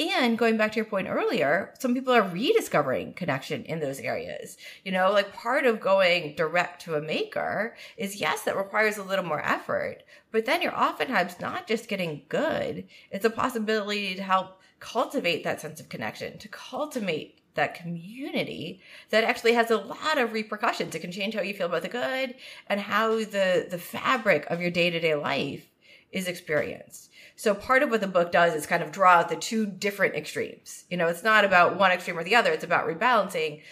And 0.00 0.38
going 0.38 0.56
back 0.56 0.72
to 0.72 0.76
your 0.76 0.86
point 0.86 1.08
earlier, 1.10 1.74
some 1.78 1.92
people 1.92 2.14
are 2.14 2.22
rediscovering 2.22 3.12
connection 3.12 3.64
in 3.64 3.80
those 3.80 4.00
areas. 4.00 4.56
You 4.82 4.92
know, 4.92 5.12
like 5.12 5.34
part 5.34 5.66
of 5.66 5.78
going 5.78 6.34
direct 6.36 6.80
to 6.82 6.94
a 6.94 7.02
maker 7.02 7.76
is 7.98 8.18
yes, 8.18 8.42
that 8.44 8.56
requires 8.56 8.96
a 8.96 9.02
little 9.02 9.26
more 9.26 9.44
effort, 9.44 9.98
but 10.32 10.46
then 10.46 10.62
you're 10.62 10.74
oftentimes 10.74 11.38
not 11.38 11.66
just 11.66 11.86
getting 11.86 12.22
good. 12.30 12.86
It's 13.10 13.26
a 13.26 13.30
possibility 13.30 14.14
to 14.14 14.22
help 14.22 14.60
cultivate 14.78 15.44
that 15.44 15.60
sense 15.60 15.80
of 15.80 15.90
connection, 15.90 16.38
to 16.38 16.48
cultivate 16.48 17.36
that 17.54 17.74
community 17.74 18.80
that 19.10 19.24
actually 19.24 19.52
has 19.52 19.70
a 19.70 19.76
lot 19.76 20.16
of 20.16 20.32
repercussions. 20.32 20.94
It 20.94 21.00
can 21.00 21.12
change 21.12 21.34
how 21.34 21.42
you 21.42 21.52
feel 21.52 21.66
about 21.66 21.82
the 21.82 21.88
good 21.88 22.36
and 22.68 22.80
how 22.80 23.16
the 23.16 23.66
the 23.68 23.78
fabric 23.78 24.46
of 24.46 24.62
your 24.62 24.70
day-to-day 24.70 25.14
life 25.14 25.66
is 26.10 26.26
experienced. 26.26 27.09
So 27.40 27.54
part 27.54 27.82
of 27.82 27.88
what 27.88 28.02
the 28.02 28.06
book 28.06 28.32
does 28.32 28.54
is 28.54 28.66
kind 28.66 28.82
of 28.82 28.92
draw 28.92 29.12
out 29.12 29.30
the 29.30 29.36
two 29.36 29.64
different 29.64 30.14
extremes. 30.14 30.84
You 30.90 30.98
know, 30.98 31.08
it's 31.08 31.22
not 31.22 31.42
about 31.42 31.78
one 31.78 31.90
extreme 31.90 32.18
or 32.18 32.22
the 32.22 32.34
other, 32.34 32.52
it's 32.52 32.64
about 32.64 32.86
rebalancing. 32.86 33.62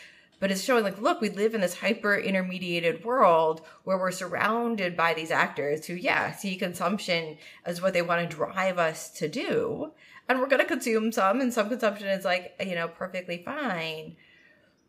But 0.41 0.51
it's 0.51 0.65
showing 0.65 0.85
like, 0.85 1.03
look, 1.03 1.21
we 1.21 1.29
live 1.29 1.55
in 1.55 1.61
this 1.61 1.79
hyper 1.79 2.17
intermediated 2.17 3.05
world 3.05 3.61
where 3.85 3.99
we're 3.99 4.11
surrounded 4.11 4.97
by 4.97 5.13
these 5.13 5.31
actors 5.31 5.85
who, 5.85 5.93
yeah, 5.93 6.33
see 6.33 6.57
consumption 6.57 7.37
as 7.67 7.83
what 7.83 7.93
they 7.93 8.01
want 8.01 8.31
to 8.31 8.37
drive 8.37 8.79
us 8.79 9.11
to 9.19 9.29
do 9.29 9.93
and 10.31 10.39
we're 10.39 10.49
going 10.49 10.63
to 10.63 10.67
consume 10.67 11.13
some 11.13 11.43
and 11.43 11.53
some 11.53 11.69
consumption 11.69 12.07
is 12.07 12.25
like 12.25 12.55
you 12.65 12.75
know 12.75 12.89
perfectly 12.89 13.43
fine 13.45 14.17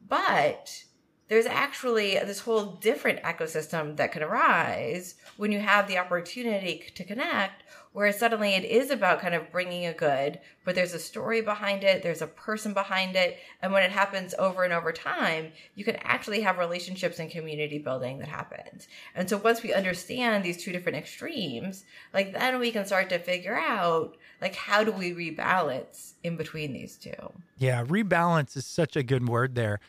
but 0.07 0.83
there's 1.29 1.45
actually 1.45 2.15
this 2.15 2.41
whole 2.41 2.65
different 2.77 3.21
ecosystem 3.21 3.95
that 3.97 4.11
can 4.11 4.23
arise 4.23 5.15
when 5.37 5.51
you 5.51 5.59
have 5.59 5.87
the 5.87 5.97
opportunity 5.97 6.83
to 6.95 7.03
connect 7.03 7.63
where 7.91 8.11
suddenly 8.11 8.53
it 8.53 8.63
is 8.63 8.91
about 8.91 9.19
kind 9.19 9.33
of 9.33 9.51
bringing 9.51 9.85
a 9.85 9.93
good 9.93 10.39
but 10.65 10.75
there's 10.75 10.93
a 10.93 10.99
story 10.99 11.41
behind 11.41 11.83
it 11.83 12.03
there's 12.03 12.21
a 12.21 12.27
person 12.27 12.73
behind 12.73 13.15
it 13.15 13.37
and 13.61 13.71
when 13.71 13.83
it 13.83 13.91
happens 13.91 14.33
over 14.37 14.63
and 14.63 14.73
over 14.73 14.91
time 14.91 15.51
you 15.75 15.83
can 15.83 15.95
actually 15.97 16.41
have 16.41 16.57
relationships 16.57 17.19
and 17.19 17.31
community 17.31 17.79
building 17.79 18.19
that 18.19 18.27
happens 18.27 18.87
and 19.15 19.29
so 19.29 19.37
once 19.37 19.63
we 19.63 19.73
understand 19.73 20.43
these 20.43 20.63
two 20.63 20.71
different 20.71 20.97
extremes 20.97 21.83
like 22.13 22.33
then 22.33 22.59
we 22.59 22.71
can 22.71 22.85
start 22.85 23.09
to 23.09 23.19
figure 23.19 23.57
out 23.57 24.15
like 24.41 24.55
how 24.55 24.83
do 24.83 24.91
we 24.91 25.11
rebalance 25.11 26.13
in 26.23 26.37
between 26.37 26.73
these 26.73 26.97
two 26.97 27.09
Yeah, 27.57 27.83
rebalance 27.83 28.55
is 28.55 28.65
such 28.65 28.95
a 28.95 29.03
good 29.03 29.27
word 29.27 29.55
there. 29.55 29.79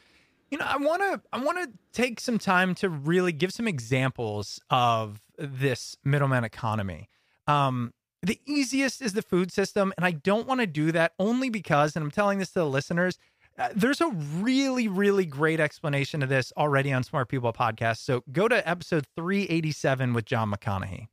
You 0.50 0.58
know, 0.58 0.66
I 0.66 0.76
want 0.76 1.02
to 1.02 1.20
I 1.32 1.42
want 1.42 1.58
to 1.58 1.78
take 1.92 2.20
some 2.20 2.38
time 2.38 2.74
to 2.76 2.88
really 2.88 3.32
give 3.32 3.52
some 3.52 3.68
examples 3.68 4.60
of 4.70 5.20
this 5.38 5.96
middleman 6.04 6.44
economy. 6.44 7.08
Um 7.50 7.92
the 8.22 8.40
easiest 8.46 9.00
is 9.00 9.14
the 9.14 9.22
food 9.22 9.50
system 9.50 9.92
and 9.96 10.04
I 10.04 10.10
don't 10.10 10.46
want 10.46 10.60
to 10.60 10.66
do 10.66 10.92
that 10.92 11.12
only 11.18 11.48
because 11.48 11.96
and 11.96 12.04
I'm 12.04 12.10
telling 12.10 12.38
this 12.38 12.50
to 12.50 12.60
the 12.60 12.66
listeners 12.66 13.18
uh, 13.58 13.70
there's 13.74 14.00
a 14.00 14.08
really 14.08 14.88
really 14.88 15.26
great 15.26 15.60
explanation 15.60 16.22
of 16.22 16.28
this 16.28 16.52
already 16.56 16.92
on 16.92 17.02
Smart 17.02 17.28
People 17.28 17.52
podcast. 17.52 17.98
So 17.98 18.22
go 18.30 18.48
to 18.48 18.68
episode 18.68 19.06
387 19.16 20.12
with 20.12 20.24
John 20.24 20.52
McConaughey. 20.52 21.08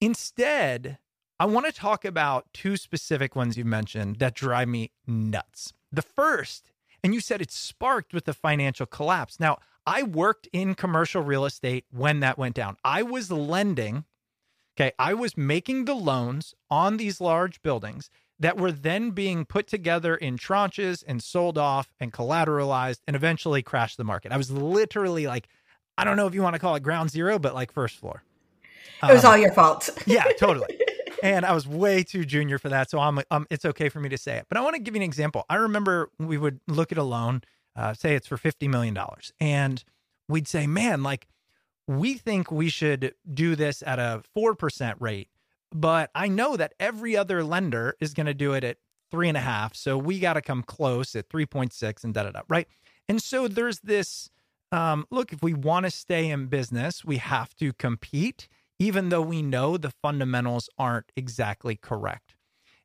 Instead, 0.00 0.98
I 1.40 1.46
want 1.46 1.66
to 1.66 1.72
talk 1.72 2.04
about 2.04 2.46
two 2.52 2.76
specific 2.76 3.34
ones 3.34 3.56
you 3.56 3.64
mentioned 3.64 4.16
that 4.16 4.34
drive 4.34 4.68
me 4.68 4.92
nuts. 5.06 5.72
The 5.90 6.02
first, 6.02 6.70
and 7.02 7.12
you 7.12 7.20
said 7.20 7.42
it 7.42 7.50
sparked 7.50 8.14
with 8.14 8.24
the 8.24 8.34
financial 8.34 8.86
collapse. 8.86 9.40
Now, 9.40 9.58
I 9.86 10.04
worked 10.04 10.48
in 10.52 10.74
commercial 10.74 11.22
real 11.22 11.44
estate 11.44 11.84
when 11.90 12.20
that 12.20 12.38
went 12.38 12.54
down. 12.54 12.76
I 12.84 13.02
was 13.02 13.30
lending, 13.30 14.04
okay, 14.76 14.92
I 14.98 15.14
was 15.14 15.36
making 15.36 15.84
the 15.86 15.94
loans 15.94 16.54
on 16.70 16.96
these 16.96 17.20
large 17.20 17.62
buildings 17.62 18.10
that 18.38 18.56
were 18.56 18.72
then 18.72 19.10
being 19.10 19.44
put 19.44 19.66
together 19.68 20.16
in 20.16 20.36
tranches 20.36 21.04
and 21.06 21.22
sold 21.22 21.56
off 21.58 21.92
and 22.00 22.12
collateralized 22.12 23.00
and 23.06 23.14
eventually 23.16 23.62
crashed 23.62 23.96
the 23.96 24.04
market. 24.04 24.32
I 24.32 24.36
was 24.36 24.50
literally 24.50 25.26
like, 25.26 25.48
I 25.96 26.04
don't 26.04 26.16
know 26.16 26.26
if 26.26 26.34
you 26.34 26.42
want 26.42 26.54
to 26.54 26.58
call 26.58 26.74
it 26.74 26.82
ground 26.82 27.10
zero, 27.10 27.38
but 27.38 27.54
like 27.54 27.72
first 27.72 27.96
floor. 27.96 28.24
it 29.08 29.12
was 29.12 29.24
Um, 29.24 29.32
all 29.32 29.36
your 29.36 29.52
fault 29.52 29.90
yeah, 30.06 30.24
totally. 30.38 30.78
and 31.22 31.46
I 31.46 31.52
was 31.52 31.66
way 31.66 32.02
too 32.02 32.24
junior 32.24 32.58
for 32.58 32.68
that, 32.70 32.90
so 32.90 32.98
I'm 32.98 33.20
um, 33.30 33.46
it's 33.50 33.64
okay 33.64 33.88
for 33.88 34.00
me 34.00 34.08
to 34.08 34.18
say 34.18 34.36
it. 34.38 34.46
But 34.48 34.58
I 34.58 34.62
want 34.62 34.74
to 34.76 34.82
give 34.82 34.94
you 34.94 35.00
an 35.00 35.04
example. 35.04 35.44
I 35.48 35.56
remember 35.56 36.10
we 36.18 36.38
would 36.38 36.60
look 36.66 36.92
at 36.92 36.98
a 36.98 37.02
loan, 37.02 37.42
uh, 37.76 37.94
say 37.94 38.14
it's 38.16 38.26
for 38.26 38.36
fifty 38.36 38.68
million 38.68 38.94
dollars, 38.94 39.32
and 39.40 39.84
we'd 40.28 40.48
say, 40.48 40.66
"Man, 40.66 41.02
like 41.02 41.28
we 41.86 42.14
think 42.14 42.50
we 42.50 42.68
should 42.68 43.14
do 43.32 43.56
this 43.56 43.82
at 43.86 43.98
a 43.98 44.22
four 44.34 44.54
percent 44.54 44.96
rate, 45.00 45.28
but 45.72 46.10
I 46.14 46.28
know 46.28 46.56
that 46.56 46.74
every 46.80 47.16
other 47.16 47.44
lender 47.44 47.96
is 48.00 48.14
going 48.14 48.26
to 48.26 48.34
do 48.34 48.52
it 48.52 48.64
at 48.64 48.78
three 49.10 49.28
and 49.28 49.36
a 49.36 49.42
half, 49.42 49.74
so 49.74 49.96
we 49.98 50.18
got 50.18 50.34
to 50.34 50.42
come 50.42 50.62
close 50.62 51.14
at 51.14 51.28
three 51.28 51.46
point 51.46 51.72
six 51.72 52.04
and 52.04 52.14
da 52.14 52.24
da 52.24 52.30
da." 52.30 52.40
Right, 52.48 52.68
and 53.08 53.22
so 53.22 53.48
there's 53.48 53.80
this. 53.80 54.30
Um, 54.72 55.06
look, 55.10 55.32
if 55.32 55.40
we 55.40 55.54
want 55.54 55.84
to 55.84 55.90
stay 55.90 56.30
in 56.30 56.46
business, 56.46 57.04
we 57.04 57.18
have 57.18 57.54
to 57.56 57.72
compete 57.72 58.48
even 58.78 59.08
though 59.08 59.22
we 59.22 59.42
know 59.42 59.76
the 59.76 59.90
fundamentals 59.90 60.68
aren't 60.78 61.12
exactly 61.16 61.76
correct. 61.76 62.34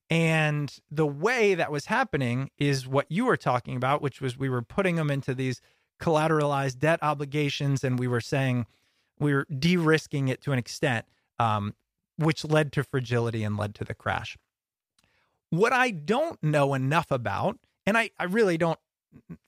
And 0.09 0.75
the 0.89 1.05
way 1.05 1.55
that 1.55 1.71
was 1.71 1.85
happening 1.85 2.49
is 2.57 2.87
what 2.87 3.05
you 3.09 3.25
were 3.25 3.37
talking 3.37 3.75
about, 3.75 4.01
which 4.01 4.21
was 4.21 4.37
we 4.37 4.49
were 4.49 4.61
putting 4.61 4.95
them 4.95 5.11
into 5.11 5.35
these 5.35 5.61
collateralized 6.01 6.79
debt 6.79 6.99
obligations 7.01 7.83
and 7.83 7.99
we 7.99 8.07
were 8.07 8.21
saying 8.21 8.65
we 9.19 9.33
were 9.33 9.45
de 9.45 9.77
risking 9.77 10.27
it 10.27 10.41
to 10.41 10.51
an 10.51 10.59
extent, 10.59 11.05
um, 11.39 11.75
which 12.17 12.43
led 12.45 12.71
to 12.73 12.83
fragility 12.83 13.43
and 13.43 13.57
led 13.57 13.75
to 13.75 13.83
the 13.83 13.93
crash. 13.93 14.37
What 15.49 15.73
I 15.73 15.91
don't 15.91 16.41
know 16.43 16.73
enough 16.73 17.11
about, 17.11 17.57
and 17.85 17.97
I, 17.97 18.11
I 18.19 18.25
really 18.25 18.57
don't 18.57 18.79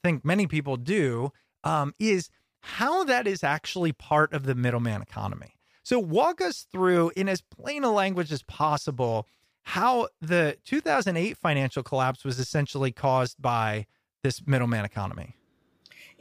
think 0.03 0.25
many 0.25 0.47
people 0.47 0.77
do, 0.77 1.31
um, 1.63 1.93
is 1.99 2.29
how 2.61 3.03
that 3.03 3.27
is 3.27 3.43
actually 3.43 3.91
part 3.91 4.33
of 4.33 4.43
the 4.43 4.55
middleman 4.55 5.01
economy. 5.01 5.55
So, 5.83 5.99
walk 5.99 6.41
us 6.41 6.67
through 6.71 7.11
in 7.15 7.27
as 7.27 7.41
plain 7.41 7.83
a 7.83 7.91
language 7.91 8.31
as 8.31 8.43
possible 8.43 9.27
how 9.63 10.09
the 10.21 10.57
2008 10.65 11.37
financial 11.37 11.83
collapse 11.83 12.23
was 12.23 12.39
essentially 12.39 12.91
caused 12.91 13.41
by 13.41 13.85
this 14.23 14.45
middleman 14.45 14.85
economy. 14.85 15.35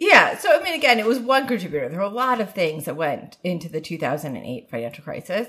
Yeah. 0.00 0.38
So, 0.38 0.58
I 0.58 0.64
mean, 0.64 0.72
again, 0.72 0.98
it 0.98 1.04
was 1.04 1.18
one 1.18 1.46
contributor. 1.46 1.86
There 1.88 1.98
were 1.98 2.04
a 2.04 2.08
lot 2.08 2.40
of 2.40 2.54
things 2.54 2.86
that 2.86 2.96
went 2.96 3.36
into 3.44 3.68
the 3.68 3.82
2008 3.82 4.70
financial 4.70 5.04
crisis. 5.04 5.46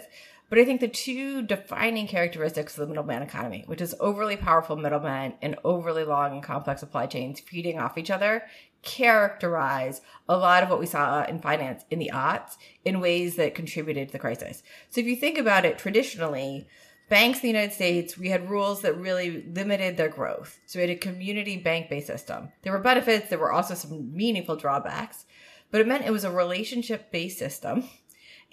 But 0.49 0.59
I 0.59 0.65
think 0.65 0.81
the 0.81 0.89
two 0.89 1.41
defining 1.41 2.05
characteristics 2.05 2.73
of 2.73 2.81
the 2.81 2.87
middleman 2.87 3.21
economy, 3.21 3.63
which 3.67 3.79
is 3.79 3.95
overly 4.01 4.35
powerful 4.35 4.75
middlemen 4.75 5.35
and 5.41 5.55
overly 5.63 6.03
long 6.03 6.33
and 6.33 6.43
complex 6.43 6.81
supply 6.81 7.05
chains 7.05 7.39
feeding 7.39 7.79
off 7.79 7.97
each 7.97 8.11
other, 8.11 8.43
characterize 8.81 10.01
a 10.27 10.35
lot 10.35 10.63
of 10.63 10.69
what 10.69 10.81
we 10.81 10.85
saw 10.85 11.23
in 11.23 11.39
finance 11.39 11.85
in 11.89 11.99
the 11.99 12.11
aughts 12.13 12.57
in 12.83 12.99
ways 12.99 13.37
that 13.37 13.55
contributed 13.55 14.09
to 14.09 14.11
the 14.11 14.19
crisis. 14.19 14.63
So 14.89 14.99
if 14.99 15.07
you 15.07 15.15
think 15.15 15.37
about 15.37 15.63
it 15.63 15.77
traditionally, 15.77 16.67
banks 17.11 17.39
in 17.39 17.41
the 17.41 17.47
United 17.49 17.73
States, 17.73 18.17
we 18.17 18.29
had 18.29 18.49
rules 18.49 18.81
that 18.81 18.97
really 18.97 19.43
limited 19.53 19.97
their 19.97 20.07
growth. 20.07 20.57
So 20.65 20.79
we 20.79 20.87
had 20.87 20.95
a 20.95 20.95
community 20.95 21.57
bank 21.57 21.89
based 21.89 22.07
system. 22.07 22.53
There 22.61 22.71
were 22.71 22.79
benefits, 22.79 23.29
there 23.29 23.37
were 23.37 23.51
also 23.51 23.75
some 23.75 24.15
meaningful 24.15 24.55
drawbacks, 24.55 25.25
but 25.71 25.81
it 25.81 25.87
meant 25.87 26.05
it 26.05 26.11
was 26.11 26.23
a 26.23 26.31
relationship 26.31 27.11
based 27.11 27.37
system. 27.37 27.83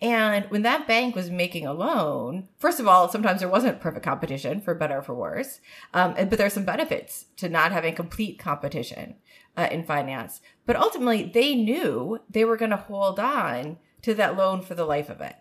And 0.00 0.44
when 0.50 0.62
that 0.62 0.88
bank 0.88 1.14
was 1.14 1.30
making 1.30 1.66
a 1.66 1.72
loan, 1.72 2.48
first 2.59 2.80
of 2.80 2.88
all, 2.88 3.09
sometimes 3.09 3.40
there 3.40 3.48
wasn't 3.48 3.80
perfect 3.80 4.04
competition 4.04 4.61
for 4.61 4.74
better 4.74 4.98
or 4.98 5.02
for 5.02 5.14
worse. 5.14 5.61
Um, 5.94 6.14
but 6.14 6.30
there's 6.30 6.52
some 6.52 6.64
benefits 6.64 7.26
to 7.36 7.48
not 7.48 7.72
having 7.72 7.94
complete 7.94 8.40
competition 8.40 9.16
uh, 9.56 9.68
in 9.70 9.84
finance. 9.84 10.40
But 10.66 10.76
ultimately, 10.76 11.30
they 11.32 11.54
knew 11.54 12.20
they 12.28 12.44
were 12.44 12.56
going 12.56 12.70
to 12.70 12.76
hold 12.76 13.20
on 13.20 13.78
to 14.02 14.14
that 14.14 14.36
loan 14.36 14.62
for 14.62 14.74
the 14.74 14.84
life 14.84 15.11
of 15.11 15.20
it. 15.20 15.36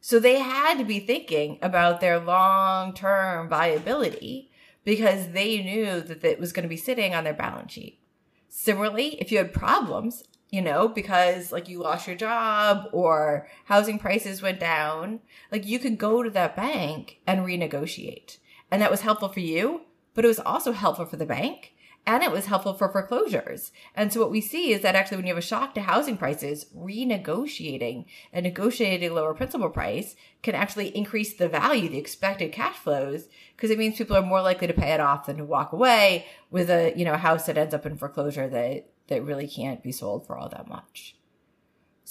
So 0.00 0.18
they 0.18 0.38
had 0.38 0.78
to 0.78 0.84
be 0.84 1.00
thinking 1.00 1.58
about 1.60 2.00
their 2.00 2.18
long 2.18 2.94
term 2.94 3.48
viability 3.48 4.50
because 4.84 5.28
they 5.28 5.62
knew 5.62 6.00
that 6.00 6.24
it 6.24 6.40
was 6.40 6.52
going 6.52 6.62
to 6.62 6.68
be 6.68 6.76
sitting 6.76 7.14
on 7.14 7.24
their 7.24 7.34
balance 7.34 7.72
sheet. 7.72 8.00
Similarly, 8.48 9.20
if 9.20 9.30
you 9.30 9.38
had 9.38 9.52
problems, 9.52 10.24
you 10.50 10.62
know, 10.62 10.88
because 10.88 11.52
like 11.52 11.68
you 11.68 11.80
lost 11.80 12.06
your 12.06 12.16
job 12.16 12.88
or 12.92 13.48
housing 13.66 13.98
prices 13.98 14.42
went 14.42 14.58
down, 14.58 15.20
like 15.52 15.66
you 15.66 15.78
could 15.78 15.98
go 15.98 16.22
to 16.22 16.30
that 16.30 16.56
bank 16.56 17.20
and 17.26 17.40
renegotiate. 17.40 18.38
And 18.70 18.80
that 18.82 18.90
was 18.90 19.02
helpful 19.02 19.28
for 19.28 19.40
you, 19.40 19.82
but 20.14 20.24
it 20.24 20.28
was 20.28 20.40
also 20.40 20.72
helpful 20.72 21.06
for 21.06 21.16
the 21.16 21.26
bank. 21.26 21.74
And 22.06 22.22
it 22.22 22.32
was 22.32 22.46
helpful 22.46 22.74
for 22.74 22.88
foreclosures. 22.88 23.72
And 23.94 24.12
so 24.12 24.20
what 24.20 24.30
we 24.30 24.40
see 24.40 24.72
is 24.72 24.80
that 24.82 24.94
actually 24.94 25.18
when 25.18 25.26
you 25.26 25.34
have 25.34 25.42
a 25.42 25.46
shock 25.46 25.74
to 25.74 25.82
housing 25.82 26.16
prices, 26.16 26.66
renegotiating 26.76 28.06
and 28.32 28.44
negotiating 28.44 29.14
lower 29.14 29.34
principal 29.34 29.70
price 29.70 30.16
can 30.42 30.54
actually 30.54 30.96
increase 30.96 31.34
the 31.34 31.48
value, 31.48 31.88
the 31.88 31.98
expected 31.98 32.52
cash 32.52 32.76
flows, 32.76 33.28
because 33.54 33.70
it 33.70 33.78
means 33.78 33.98
people 33.98 34.16
are 34.16 34.22
more 34.22 34.42
likely 34.42 34.66
to 34.66 34.72
pay 34.72 34.92
it 34.92 35.00
off 35.00 35.26
than 35.26 35.36
to 35.36 35.44
walk 35.44 35.72
away 35.72 36.26
with 36.50 36.70
a, 36.70 36.92
you 36.96 37.04
know, 37.04 37.16
house 37.16 37.46
that 37.46 37.58
ends 37.58 37.74
up 37.74 37.86
in 37.86 37.96
foreclosure 37.96 38.48
that 38.48 38.86
that 39.08 39.24
really 39.24 39.46
can't 39.46 39.82
be 39.82 39.92
sold 39.92 40.26
for 40.26 40.36
all 40.36 40.48
that 40.48 40.68
much. 40.68 41.16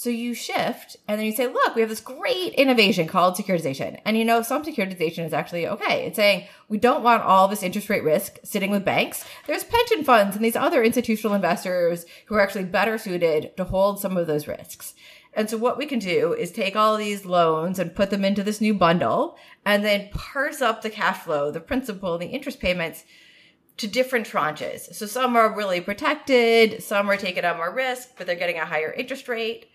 So 0.00 0.08
you 0.08 0.32
shift 0.32 0.96
and 1.06 1.18
then 1.18 1.26
you 1.26 1.32
say, 1.32 1.46
look, 1.46 1.74
we 1.74 1.82
have 1.82 1.90
this 1.90 2.00
great 2.00 2.54
innovation 2.54 3.06
called 3.06 3.36
securitization. 3.36 4.00
And 4.06 4.16
you 4.16 4.24
know, 4.24 4.40
some 4.40 4.64
securitization 4.64 5.26
is 5.26 5.34
actually 5.34 5.68
okay. 5.68 6.06
It's 6.06 6.16
saying 6.16 6.46
we 6.70 6.78
don't 6.78 7.02
want 7.02 7.22
all 7.22 7.48
this 7.48 7.62
interest 7.62 7.90
rate 7.90 8.02
risk 8.02 8.38
sitting 8.42 8.70
with 8.70 8.82
banks. 8.82 9.26
There's 9.46 9.62
pension 9.62 10.02
funds 10.02 10.34
and 10.34 10.42
these 10.42 10.56
other 10.56 10.82
institutional 10.82 11.34
investors 11.34 12.06
who 12.24 12.34
are 12.34 12.40
actually 12.40 12.64
better 12.64 12.96
suited 12.96 13.54
to 13.58 13.64
hold 13.64 14.00
some 14.00 14.16
of 14.16 14.26
those 14.26 14.48
risks. 14.48 14.94
And 15.34 15.50
so 15.50 15.58
what 15.58 15.76
we 15.76 15.84
can 15.84 15.98
do 15.98 16.32
is 16.32 16.50
take 16.50 16.76
all 16.76 16.96
these 16.96 17.26
loans 17.26 17.78
and 17.78 17.94
put 17.94 18.08
them 18.08 18.24
into 18.24 18.42
this 18.42 18.62
new 18.62 18.72
bundle 18.72 19.36
and 19.66 19.84
then 19.84 20.08
parse 20.14 20.62
up 20.62 20.80
the 20.80 20.88
cash 20.88 21.18
flow, 21.18 21.50
the 21.50 21.60
principal, 21.60 22.16
the 22.16 22.28
interest 22.28 22.58
payments 22.58 23.04
to 23.76 23.86
different 23.86 24.26
tranches. 24.26 24.94
So 24.94 25.04
some 25.04 25.36
are 25.36 25.54
really 25.54 25.82
protected, 25.82 26.82
some 26.82 27.10
are 27.10 27.18
taking 27.18 27.44
on 27.44 27.58
more 27.58 27.74
risk, 27.74 28.12
but 28.16 28.26
they're 28.26 28.36
getting 28.36 28.58
a 28.58 28.64
higher 28.64 28.90
interest 28.92 29.28
rate. 29.28 29.66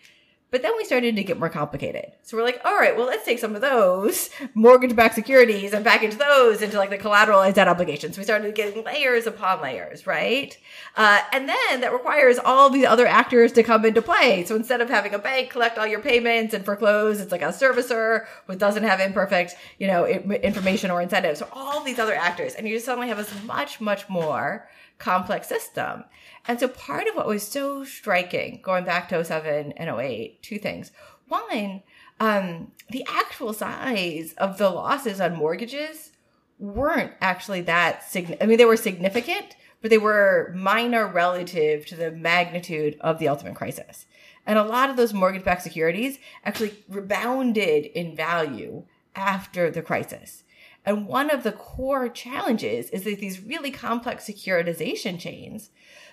But 0.52 0.62
then 0.62 0.78
we 0.78 0.86
started 0.86 1.16
to 1.16 1.24
get 1.24 1.40
more 1.40 1.50
complicated. 1.50 2.14
So 2.22 2.38
we're 2.38 2.44
like, 2.44 2.62
all 2.64 2.76
right, 2.76 2.96
well, 2.96 3.08
let's 3.08 3.26
take 3.26 3.40
some 3.40 3.56
of 3.56 3.62
those 3.62 4.30
mortgage 4.54 4.96
backed 4.96 5.16
securities 5.16 5.74
and 5.74 5.84
package 5.84 6.16
those 6.16 6.62
into 6.62 6.78
like 6.78 6.92
the 6.92 6.98
collateralized 6.98 7.56
debt 7.56 7.68
obligations. 7.68 8.18
We 8.18 8.24
started 8.24 8.56
getting 8.56 8.84
layers 8.84 9.28
upon 9.28 9.62
layers, 9.62 10.08
right? 10.08 10.58
Uh, 10.96 11.20
and 11.34 11.50
then 11.50 11.82
that 11.82 11.92
requires 11.92 12.40
all 12.40 12.70
these 12.70 12.86
other 12.86 13.08
actors 13.08 13.52
to 13.54 13.64
come 13.64 13.86
into 13.86 14.02
play. 14.02 14.46
So 14.46 14.56
instead 14.56 14.82
of 14.82 14.90
having 14.90 15.14
a 15.14 15.20
bank 15.20 15.50
collect 15.50 15.78
all 15.78 15.88
your 15.88 16.00
payments 16.00 16.54
and 16.54 16.64
foreclose, 16.64 17.20
it's 17.20 17.32
like 17.32 17.42
a 17.42 17.48
servicer 17.48 18.26
who 18.48 18.56
doesn't 18.56 18.84
have 18.84 19.00
imperfect, 19.00 19.56
you 19.80 19.88
know, 19.88 20.06
information 20.06 20.90
or 20.90 21.02
incentives. 21.02 21.40
So 21.40 21.50
all 21.52 21.84
these 21.84 22.00
other 22.00 22.16
actors. 22.16 22.54
And 22.54 22.68
you 22.68 22.76
just 22.76 22.86
suddenly 22.86 23.10
have 23.10 23.18
this 23.18 23.44
much, 23.44 23.82
much 23.82 24.08
more 24.08 24.70
complex 25.00 25.50
system. 25.50 26.06
And 26.48 26.60
so 26.60 26.68
part 26.68 27.08
of 27.08 27.16
what 27.16 27.28
was 27.28 27.48
so 27.48 27.84
striking 27.84 28.60
going 28.62 28.86
back 28.86 29.10
to 29.10 29.24
07 29.24 29.74
and 29.74 30.00
08, 30.00 30.44
two 30.44 30.60
things. 30.60 30.92
One, 31.28 31.82
um, 32.20 32.72
the 32.90 33.06
actual 33.10 33.54
size 33.54 34.34
of 34.38 34.58
the 34.58 34.70
losses 34.70 35.20
on 35.20 35.36
mortgages 35.36 36.12
weren't 36.60 37.14
actually 37.20 37.62
that 37.62 38.04
significant. 38.10 38.44
I 38.44 38.46
mean, 38.46 38.58
they 38.58 38.66
were 38.66 38.78
significant, 38.78 39.56
but 39.82 39.90
they 39.90 39.98
were 39.98 40.54
minor 40.56 41.08
relative 41.08 41.86
to 41.88 41.96
the 41.96 42.12
magnitude 42.12 42.98
of 43.02 43.20
the 43.20 43.28
ultimate 43.28 43.56
crisis. 43.56 44.06
And 44.46 44.60
a 44.60 44.64
lot 44.64 44.90
of 44.90 44.98
those 44.98 45.14
mortgage 45.14 45.44
backed 45.44 45.64
securities 45.64 46.20
actually 46.44 46.84
rebounded 46.88 47.86
in 47.86 48.16
value 48.16 48.86
after 49.16 49.72
the 49.72 49.82
crisis. 49.82 50.44
And 50.86 51.08
one 51.08 51.32
of 51.32 51.44
the 51.44 51.52
core 51.52 52.08
challenges 52.10 52.92
is 52.92 53.04
that 53.06 53.20
these 53.20 53.42
really 53.42 53.72
complex 53.72 54.26
securitization 54.26 55.20
chains 55.20 55.72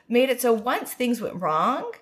made 0.08 0.30
it 0.30 0.40
so 0.40 0.52
once 0.52 0.92
things 0.92 1.20
went 1.20 1.40
wrong, 1.40 1.92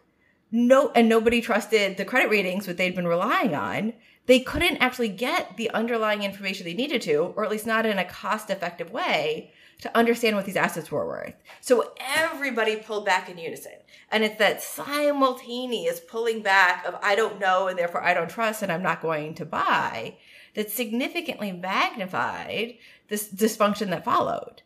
no, 0.52 0.90
and 0.94 1.08
nobody 1.08 1.40
trusted 1.40 1.96
the 1.96 2.04
credit 2.04 2.30
ratings 2.30 2.66
that 2.66 2.76
they'd 2.76 2.94
been 2.94 3.06
relying 3.06 3.54
on, 3.54 3.92
they 4.26 4.40
couldn't 4.40 4.78
actually 4.78 5.08
get 5.08 5.56
the 5.56 5.70
underlying 5.70 6.22
information 6.22 6.64
they 6.64 6.74
needed 6.74 7.02
to, 7.02 7.32
or 7.36 7.44
at 7.44 7.50
least 7.50 7.66
not 7.66 7.86
in 7.86 7.98
a 7.98 8.04
cost 8.04 8.50
effective 8.50 8.90
way 8.90 9.52
to 9.80 9.96
understand 9.96 10.36
what 10.36 10.44
these 10.44 10.56
assets 10.56 10.90
were 10.90 11.06
worth. 11.06 11.34
So 11.60 11.92
everybody 11.98 12.76
pulled 12.76 13.06
back 13.06 13.28
in 13.28 13.38
unison. 13.38 13.72
And 14.10 14.24
it's 14.24 14.38
that 14.38 14.62
simultaneous 14.62 16.00
pulling 16.00 16.42
back 16.42 16.84
of 16.84 16.96
I 17.02 17.14
don't 17.14 17.40
know 17.40 17.68
and 17.68 17.78
therefore 17.78 18.02
I 18.02 18.12
don't 18.12 18.28
trust 18.28 18.62
and 18.62 18.70
I'm 18.70 18.82
not 18.82 19.02
going 19.02 19.34
to 19.34 19.44
buy 19.44 20.16
that 20.54 20.70
significantly 20.70 21.52
magnified 21.52 22.74
this 23.08 23.28
dysfunction 23.28 23.90
that 23.90 24.04
followed. 24.04 24.62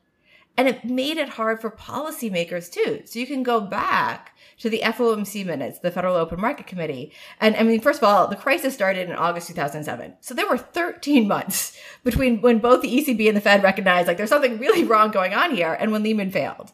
And 0.57 0.69
it 0.69 0.85
made 0.85 1.17
it 1.17 1.31
hard 1.31 1.61
for 1.61 1.71
policymakers 1.71 2.71
too. 2.71 3.03
So 3.07 3.19
you 3.19 3.27
can 3.27 3.43
go 3.43 3.61
back 3.61 4.37
to 4.59 4.71
the 4.71 4.83
FOMC 4.85 5.45
minutes, 5.45 5.81
the 5.81 5.91
Federal 5.91 6.15
Open 6.15 6.41
Market 6.41 6.69
Committee. 6.69 7.13
And 7.41 7.57
I 7.57 7.65
mean, 7.65 7.81
first 7.81 7.99
of 8.01 8.05
all, 8.05 8.29
the 8.29 8.37
crisis 8.37 8.73
started 8.73 9.09
in 9.09 9.17
August 9.17 9.49
2007. 9.49 10.15
So 10.21 10.33
there 10.33 10.49
were 10.49 10.59
13 10.59 11.27
months 11.27 11.77
between 12.05 12.41
when 12.41 12.61
both 12.61 12.83
the 12.83 12.97
ECB 12.97 13.27
and 13.27 13.37
the 13.37 13.41
Fed 13.41 13.65
recognized 13.65 14.07
like 14.07 14.17
there's 14.17 14.29
something 14.29 14.59
really 14.59 14.85
wrong 14.85 15.11
going 15.11 15.35
on 15.35 15.55
here 15.55 15.73
and 15.73 15.91
when 15.91 16.05
Lehman 16.05 16.31
failed. 16.31 16.73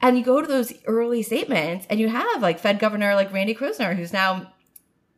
And 0.00 0.16
you 0.16 0.24
go 0.24 0.40
to 0.40 0.46
those 0.46 0.72
early 0.86 1.24
statements 1.24 1.86
and 1.90 1.98
you 1.98 2.08
have 2.08 2.40
like 2.40 2.60
Fed 2.60 2.78
Governor 2.78 3.16
like 3.16 3.32
Randy 3.32 3.54
Kroszner, 3.54 3.96
who's 3.96 4.12
now 4.12 4.52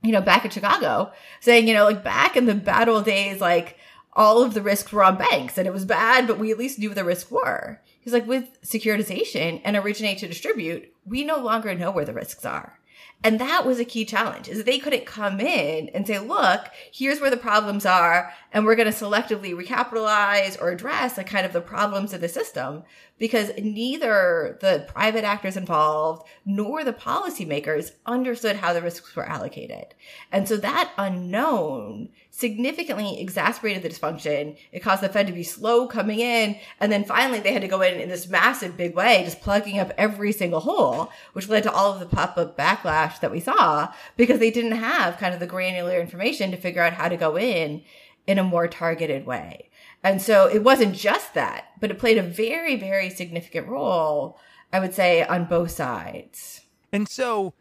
you 0.02 0.12
know, 0.12 0.20
back 0.20 0.44
in 0.44 0.50
Chicago 0.50 1.12
saying, 1.40 1.68
you 1.68 1.74
know, 1.74 1.84
like 1.84 2.02
back 2.02 2.36
in 2.36 2.46
the 2.46 2.54
bad 2.54 2.88
old 2.88 3.04
days, 3.04 3.40
like 3.40 3.76
all 4.14 4.42
of 4.42 4.54
the 4.54 4.62
risks 4.62 4.92
were 4.92 5.04
on 5.04 5.16
banks 5.16 5.58
and 5.58 5.66
it 5.66 5.72
was 5.72 5.84
bad, 5.84 6.26
but 6.26 6.38
we 6.38 6.50
at 6.50 6.58
least 6.58 6.78
knew 6.78 6.88
what 6.88 6.96
the 6.96 7.04
risks 7.04 7.30
were. 7.30 7.80
He's 8.00 8.12
like, 8.12 8.26
with 8.26 8.60
securitization 8.62 9.60
and 9.64 9.76
originate 9.76 10.18
to 10.18 10.28
distribute, 10.28 10.92
we 11.04 11.24
no 11.24 11.38
longer 11.38 11.74
know 11.74 11.90
where 11.90 12.04
the 12.04 12.14
risks 12.14 12.44
are. 12.44 12.80
And 13.22 13.38
that 13.38 13.66
was 13.66 13.78
a 13.78 13.84
key 13.84 14.06
challenge 14.06 14.48
is 14.48 14.64
they 14.64 14.78
couldn't 14.78 15.04
come 15.04 15.40
in 15.40 15.90
and 15.90 16.06
say, 16.06 16.18
look, 16.18 16.68
here's 16.90 17.20
where 17.20 17.30
the 17.30 17.36
problems 17.36 17.84
are. 17.84 18.32
And 18.50 18.64
we're 18.64 18.76
going 18.76 18.90
to 18.90 18.96
selectively 18.96 19.52
recapitalize 19.52 20.60
or 20.60 20.70
address 20.70 21.18
like 21.18 21.26
kind 21.26 21.44
of 21.44 21.52
the 21.52 21.60
problems 21.60 22.14
of 22.14 22.22
the 22.22 22.30
system 22.30 22.82
because 23.18 23.50
neither 23.58 24.56
the 24.62 24.86
private 24.88 25.24
actors 25.24 25.58
involved 25.58 26.26
nor 26.46 26.82
the 26.82 26.94
policymakers 26.94 27.90
understood 28.06 28.56
how 28.56 28.72
the 28.72 28.80
risks 28.80 29.14
were 29.14 29.28
allocated. 29.28 29.94
And 30.32 30.48
so 30.48 30.56
that 30.56 30.90
unknown 30.96 32.08
significantly 32.40 33.20
exacerbated 33.20 33.82
the 33.82 33.88
dysfunction. 33.88 34.56
It 34.72 34.80
caused 34.80 35.02
the 35.02 35.08
Fed 35.08 35.26
to 35.26 35.32
be 35.32 35.42
slow 35.42 35.86
coming 35.86 36.20
in. 36.20 36.56
And 36.80 36.90
then 36.90 37.04
finally 37.04 37.38
they 37.38 37.52
had 37.52 37.62
to 37.62 37.68
go 37.68 37.82
in 37.82 38.00
in 38.00 38.08
this 38.08 38.28
massive 38.28 38.76
big 38.76 38.94
way, 38.94 39.22
just 39.24 39.42
plugging 39.42 39.78
up 39.78 39.92
every 39.98 40.32
single 40.32 40.60
hole, 40.60 41.12
which 41.34 41.48
led 41.48 41.62
to 41.64 41.72
all 41.72 41.92
of 41.92 42.00
the 42.00 42.06
pop 42.06 42.36
up 42.38 42.56
backlash 42.56 43.20
that 43.20 43.30
we 43.30 43.40
saw 43.40 43.92
because 44.16 44.38
they 44.38 44.50
didn't 44.50 44.72
have 44.72 45.18
kind 45.18 45.34
of 45.34 45.40
the 45.40 45.46
granular 45.46 46.00
information 46.00 46.50
to 46.50 46.56
figure 46.56 46.82
out 46.82 46.94
how 46.94 47.08
to 47.08 47.16
go 47.16 47.36
in 47.36 47.82
in 48.26 48.38
a 48.38 48.44
more 48.44 48.66
targeted 48.66 49.26
way. 49.26 49.68
And 50.02 50.22
so 50.22 50.46
it 50.46 50.64
wasn't 50.64 50.94
just 50.94 51.34
that, 51.34 51.66
but 51.78 51.90
it 51.90 51.98
played 51.98 52.16
a 52.16 52.22
very, 52.22 52.76
very 52.76 53.10
significant 53.10 53.68
role, 53.68 54.38
I 54.72 54.80
would 54.80 54.94
say, 54.94 55.22
on 55.24 55.44
both 55.44 55.72
sides. 55.72 56.62
And 56.92 57.08
so. 57.08 57.52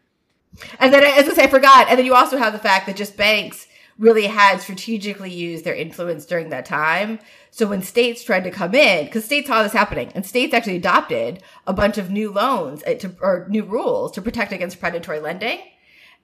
And 0.78 0.92
then, 0.92 1.04
as 1.04 1.28
I 1.28 1.34
say, 1.34 1.44
I 1.44 1.48
forgot. 1.48 1.88
And 1.88 1.98
then 1.98 2.06
you 2.06 2.14
also 2.14 2.38
have 2.38 2.52
the 2.52 2.58
fact 2.58 2.86
that 2.86 2.96
just 2.96 3.16
banks 3.16 3.66
really 4.00 4.26
had 4.26 4.62
strategically 4.62 5.30
used 5.30 5.64
their 5.64 5.74
influence 5.74 6.24
during 6.24 6.48
that 6.48 6.64
time. 6.64 7.20
So 7.50 7.66
when 7.66 7.82
states 7.82 8.24
tried 8.24 8.44
to 8.44 8.50
come 8.50 8.74
in, 8.74 9.04
because 9.04 9.26
states 9.26 9.46
saw 9.46 9.62
this 9.62 9.74
happening, 9.74 10.10
and 10.14 10.24
states 10.24 10.54
actually 10.54 10.76
adopted 10.76 11.42
a 11.66 11.74
bunch 11.74 11.98
of 11.98 12.10
new 12.10 12.32
loans 12.32 12.82
uh, 12.84 12.94
to, 12.94 13.14
or 13.20 13.46
new 13.50 13.62
rules 13.62 14.12
to 14.12 14.22
protect 14.22 14.52
against 14.52 14.80
predatory 14.80 15.20
lending. 15.20 15.60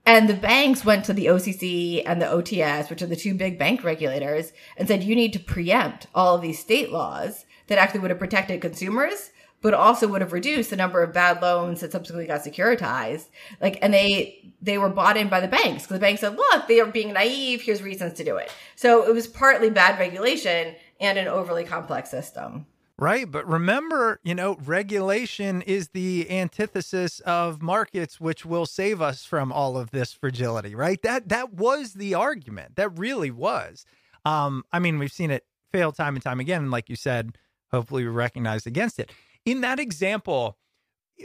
And 0.07 0.29
the 0.29 0.35
banks 0.35 0.85
went 0.85 1.05
to 1.05 1.13
the 1.13 1.27
OCC 1.27 2.03
and 2.07 2.23
the 2.23 2.27
OTS, 2.27 2.89
which 2.89 3.03
are 3.03 3.07
the 3.07 3.17
two 3.17 3.35
big 3.35 3.59
bank 3.59 3.85
regulators, 3.85 4.53
and 4.79 4.89
said, 4.89 5.03
you 5.03 5.15
need 5.15 5.35
to 5.35 5.41
preempt 5.41 6.07
all 6.15 6.37
of 6.37 6.43
these 6.43 6.59
state 6.59 6.91
laws 6.91 7.45
that 7.67 7.79
actually 7.79 8.01
would 8.01 8.11
have 8.11 8.19
protected 8.19 8.61
consumers, 8.63 9.33
but 9.67 9.75
also 9.75 10.07
would 10.07 10.21
have 10.21 10.33
reduced 10.33 10.71
the 10.71 10.77
number 10.77 11.03
of 11.03 11.13
bad 11.13 11.43
loans 11.43 11.81
that 11.81 11.91
subsequently 11.91 12.25
got 12.25 12.43
securitized. 12.43 13.25
Like, 13.61 13.81
and 13.83 13.93
they, 13.93 14.53
they 14.63 14.79
were 14.79 14.89
bought 14.89 15.17
in 15.17 15.29
by 15.29 15.41
the 15.41 15.49
banks 15.49 15.83
because 15.83 15.97
the 15.97 15.99
banks 15.99 16.21
said, 16.21 16.37
look, 16.37 16.69
they 16.69 16.79
are 16.79 16.87
being 16.87 17.13
naive. 17.13 17.63
Here's 17.63 17.83
reasons 17.83 18.13
to 18.13 18.23
do 18.23 18.37
it. 18.37 18.49
So 18.77 19.05
it 19.05 19.13
was 19.13 19.27
partly 19.27 19.69
bad 19.71 19.99
regulation 19.99 20.77
and 21.01 21.19
an 21.19 21.27
overly 21.27 21.65
complex 21.65 22.13
system. 22.13 22.67
Right. 22.97 23.29
But 23.29 23.45
remember, 23.49 24.21
you 24.23 24.37
know, 24.37 24.57
regulation 24.65 25.63
is 25.63 25.89
the 25.89 26.31
antithesis 26.31 27.19
of 27.27 27.61
markets, 27.61 28.21
which 28.21 28.47
will 28.47 28.67
save 28.67 29.03
us 29.03 29.25
from 29.25 29.51
all 29.51 29.77
of 29.77 29.91
this 29.91 30.13
fragility, 30.13 30.77
right? 30.77 31.03
That 31.03 31.29
that 31.31 31.55
was 31.55 31.95
the 31.95 32.15
argument. 32.15 32.77
That 32.77 32.97
really 32.97 33.33
was. 33.33 33.85
Um, 34.25 34.63
I 34.73 34.79
mean, 34.79 35.01
we've 35.01 35.11
seen 35.11 35.33
it 35.33 35.45
fail 35.73 35.91
time 35.91 36.15
and 36.15 36.23
time 36.23 36.39
again. 36.39 36.63
And 36.63 36.71
like 36.71 36.89
you 36.89 36.95
said, 36.95 37.37
hopefully 37.73 38.05
we 38.05 38.11
recognize 38.11 38.65
against 38.65 39.01
it. 39.01 39.11
In 39.47 39.61
that 39.61 39.79
example, 39.79 40.59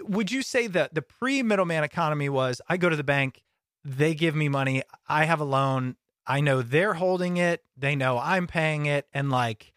would 0.04 0.32
you 0.32 0.44
say 0.44 0.68
that 0.68 0.94
the 0.94 1.02
pre 1.02 1.44
middleman 1.44 1.84
economy 1.84 2.30
was 2.30 2.62
I 2.70 2.78
go 2.78 2.88
to 2.88 2.96
the 2.96 3.04
bank, 3.04 3.42
they 3.84 4.14
give 4.14 4.36
me 4.36 4.48
money, 4.48 4.84
I 5.10 5.26
have 5.26 5.42
a 5.42 5.44
loan, 5.46 5.98
I 6.28 6.40
know 6.40 6.62
they're 6.62 6.94
holding 6.94 7.38
it, 7.38 7.64
they 7.76 7.96
know 7.96 8.20
I'm 8.20 8.48
paying 8.48 8.86
it, 8.86 9.08
and 9.12 9.32
like 9.32 9.74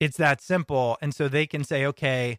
it's 0.00 0.16
that 0.16 0.42
simple. 0.42 0.98
And 1.00 1.14
so 1.14 1.28
they 1.28 1.46
can 1.46 1.62
say, 1.62 1.86
okay, 1.86 2.38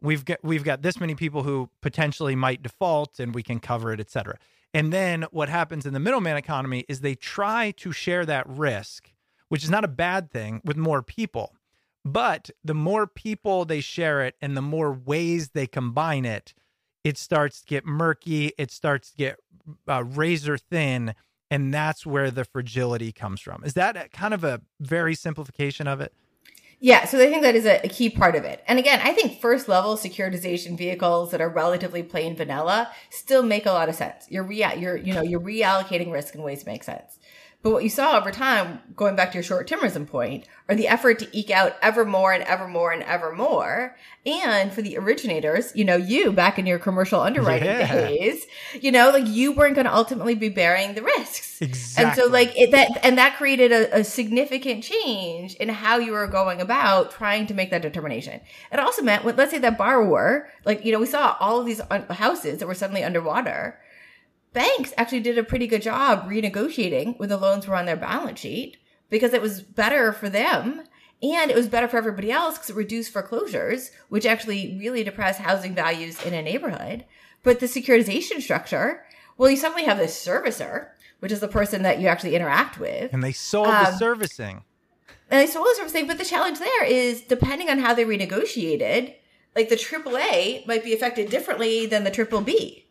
we've 0.00 0.24
got 0.24 0.38
we've 0.44 0.64
got 0.64 0.82
this 0.82 1.00
many 1.00 1.16
people 1.16 1.42
who 1.42 1.70
potentially 1.82 2.36
might 2.36 2.62
default 2.62 3.18
and 3.18 3.34
we 3.34 3.42
can 3.42 3.58
cover 3.58 3.92
it, 3.92 4.00
et 4.00 4.10
cetera. 4.10 4.38
And 4.72 4.92
then 4.92 5.24
what 5.30 5.48
happens 5.48 5.86
in 5.86 5.92
the 5.92 6.00
middleman 6.00 6.36
economy 6.36 6.84
is 6.88 7.00
they 7.00 7.14
try 7.14 7.72
to 7.78 7.92
share 7.92 8.24
that 8.26 8.48
risk, 8.48 9.12
which 9.48 9.64
is 9.64 9.70
not 9.70 9.84
a 9.84 9.88
bad 9.88 10.30
thing, 10.30 10.60
with 10.64 10.76
more 10.76 11.02
people. 11.02 11.54
But 12.04 12.50
the 12.62 12.74
more 12.74 13.06
people 13.06 13.64
they 13.64 13.80
share 13.80 14.22
it 14.22 14.34
and 14.40 14.56
the 14.56 14.62
more 14.62 14.92
ways 14.92 15.50
they 15.50 15.66
combine 15.66 16.24
it, 16.24 16.54
it 17.02 17.16
starts 17.16 17.60
to 17.60 17.66
get 17.66 17.86
murky. 17.86 18.52
It 18.58 18.70
starts 18.70 19.10
to 19.10 19.16
get 19.16 19.36
uh, 19.88 20.04
razor 20.04 20.58
thin. 20.58 21.14
And 21.50 21.72
that's 21.72 22.04
where 22.04 22.30
the 22.30 22.44
fragility 22.44 23.12
comes 23.12 23.40
from. 23.40 23.62
Is 23.64 23.74
that 23.74 24.12
kind 24.12 24.34
of 24.34 24.44
a 24.44 24.60
very 24.80 25.14
simplification 25.14 25.86
of 25.86 26.00
it? 26.00 26.12
Yeah, 26.80 27.06
so 27.06 27.18
I 27.18 27.30
think 27.30 27.42
that 27.42 27.54
is 27.54 27.64
a, 27.64 27.80
a 27.84 27.88
key 27.88 28.10
part 28.10 28.34
of 28.34 28.44
it. 28.44 28.62
And 28.66 28.78
again, 28.78 29.00
I 29.02 29.12
think 29.12 29.40
first 29.40 29.68
level 29.68 29.96
securitization 29.96 30.76
vehicles 30.76 31.30
that 31.30 31.40
are 31.40 31.48
relatively 31.48 32.02
plain 32.02 32.36
vanilla 32.36 32.90
still 33.10 33.42
make 33.42 33.64
a 33.64 33.72
lot 33.72 33.88
of 33.88 33.94
sense. 33.94 34.26
You're 34.28 34.42
rea- 34.42 34.76
you're 34.76 34.96
you 34.96 35.14
know 35.14 35.22
you're 35.22 35.40
reallocating 35.40 36.12
risk 36.12 36.34
in 36.34 36.42
ways 36.42 36.62
that 36.62 36.70
make 36.70 36.84
sense. 36.84 37.18
But 37.64 37.72
what 37.72 37.82
you 37.82 37.88
saw 37.88 38.18
over 38.18 38.30
time, 38.30 38.80
going 38.94 39.16
back 39.16 39.32
to 39.32 39.38
your 39.38 39.42
short 39.42 39.66
termism 39.66 40.06
point, 40.06 40.46
are 40.68 40.74
the 40.74 40.86
effort 40.86 41.18
to 41.20 41.28
eke 41.36 41.50
out 41.50 41.74
ever 41.80 42.04
more 42.04 42.30
and 42.30 42.44
ever 42.44 42.68
more 42.68 42.92
and 42.92 43.02
ever 43.04 43.34
more. 43.34 43.96
And 44.26 44.70
for 44.70 44.82
the 44.82 44.98
originators, 44.98 45.74
you 45.74 45.82
know, 45.82 45.96
you 45.96 46.30
back 46.30 46.58
in 46.58 46.66
your 46.66 46.78
commercial 46.78 47.22
underwriting 47.22 47.68
Yeah. 47.68 47.90
days, 47.90 48.44
you 48.78 48.92
know, 48.92 49.08
like 49.08 49.26
you 49.26 49.52
weren't 49.52 49.76
going 49.76 49.86
to 49.86 49.94
ultimately 49.94 50.34
be 50.34 50.50
bearing 50.50 50.92
the 50.92 51.02
risks. 51.02 51.62
Exactly. 51.62 52.04
And 52.04 52.14
so 52.14 52.26
like 52.26 52.52
it, 52.54 52.70
that, 52.72 53.02
and 53.02 53.16
that 53.16 53.36
created 53.38 53.72
a, 53.72 54.00
a 54.00 54.04
significant 54.04 54.84
change 54.84 55.54
in 55.54 55.70
how 55.70 55.96
you 55.96 56.12
were 56.12 56.26
going 56.26 56.60
about 56.60 57.12
trying 57.12 57.46
to 57.46 57.54
make 57.54 57.70
that 57.70 57.80
determination. 57.80 58.42
It 58.72 58.78
also 58.78 59.00
meant, 59.00 59.24
let's 59.24 59.52
say 59.52 59.58
that 59.60 59.78
borrower, 59.78 60.50
like, 60.66 60.84
you 60.84 60.92
know, 60.92 61.00
we 61.00 61.06
saw 61.06 61.34
all 61.40 61.60
of 61.60 61.64
these 61.66 61.80
houses 62.10 62.58
that 62.58 62.66
were 62.66 62.74
suddenly 62.74 63.02
underwater. 63.02 63.80
Banks 64.54 64.94
actually 64.96 65.20
did 65.20 65.36
a 65.36 65.44
pretty 65.44 65.66
good 65.66 65.82
job 65.82 66.26
renegotiating 66.28 67.18
when 67.18 67.28
the 67.28 67.36
loans 67.36 67.66
were 67.66 67.74
on 67.74 67.86
their 67.86 67.96
balance 67.96 68.40
sheet 68.40 68.76
because 69.10 69.34
it 69.34 69.42
was 69.42 69.60
better 69.60 70.12
for 70.12 70.28
them 70.30 70.82
and 71.22 71.50
it 71.50 71.56
was 71.56 71.66
better 71.68 71.88
for 71.88 71.96
everybody 71.98 72.30
else 72.30 72.54
because 72.56 72.70
it 72.70 72.76
reduced 72.76 73.12
foreclosures, 73.12 73.90
which 74.08 74.24
actually 74.24 74.78
really 74.80 75.02
depressed 75.04 75.40
housing 75.40 75.74
values 75.74 76.24
in 76.24 76.34
a 76.34 76.40
neighborhood. 76.42 77.04
But 77.42 77.60
the 77.60 77.66
securitization 77.66 78.40
structure, 78.40 79.04
well, 79.36 79.50
you 79.50 79.56
suddenly 79.56 79.84
have 79.84 79.98
this 79.98 80.24
servicer, 80.24 80.88
which 81.20 81.32
is 81.32 81.40
the 81.40 81.48
person 81.48 81.82
that 81.82 82.00
you 82.00 82.06
actually 82.08 82.34
interact 82.36 82.78
with. 82.78 83.12
and 83.12 83.22
they 83.24 83.32
sold 83.32 83.66
the 83.68 83.88
Um, 83.88 83.96
servicing. 83.96 84.62
And 85.30 85.40
I 85.40 85.46
sold 85.46 85.66
the 85.66 85.74
servicing, 85.76 86.06
but 86.06 86.18
the 86.18 86.24
challenge 86.24 86.58
there 86.60 86.84
is 86.84 87.22
depending 87.22 87.68
on 87.70 87.78
how 87.80 87.92
they 87.94 88.04
renegotiated, 88.04 89.14
like 89.56 89.68
the 89.68 89.76
AAA 89.76 90.64
might 90.66 90.84
be 90.84 90.92
affected 90.94 91.28
differently 91.30 91.86
than 91.86 92.04
the 92.04 92.10
triple 92.10 92.40
B. 92.40 92.83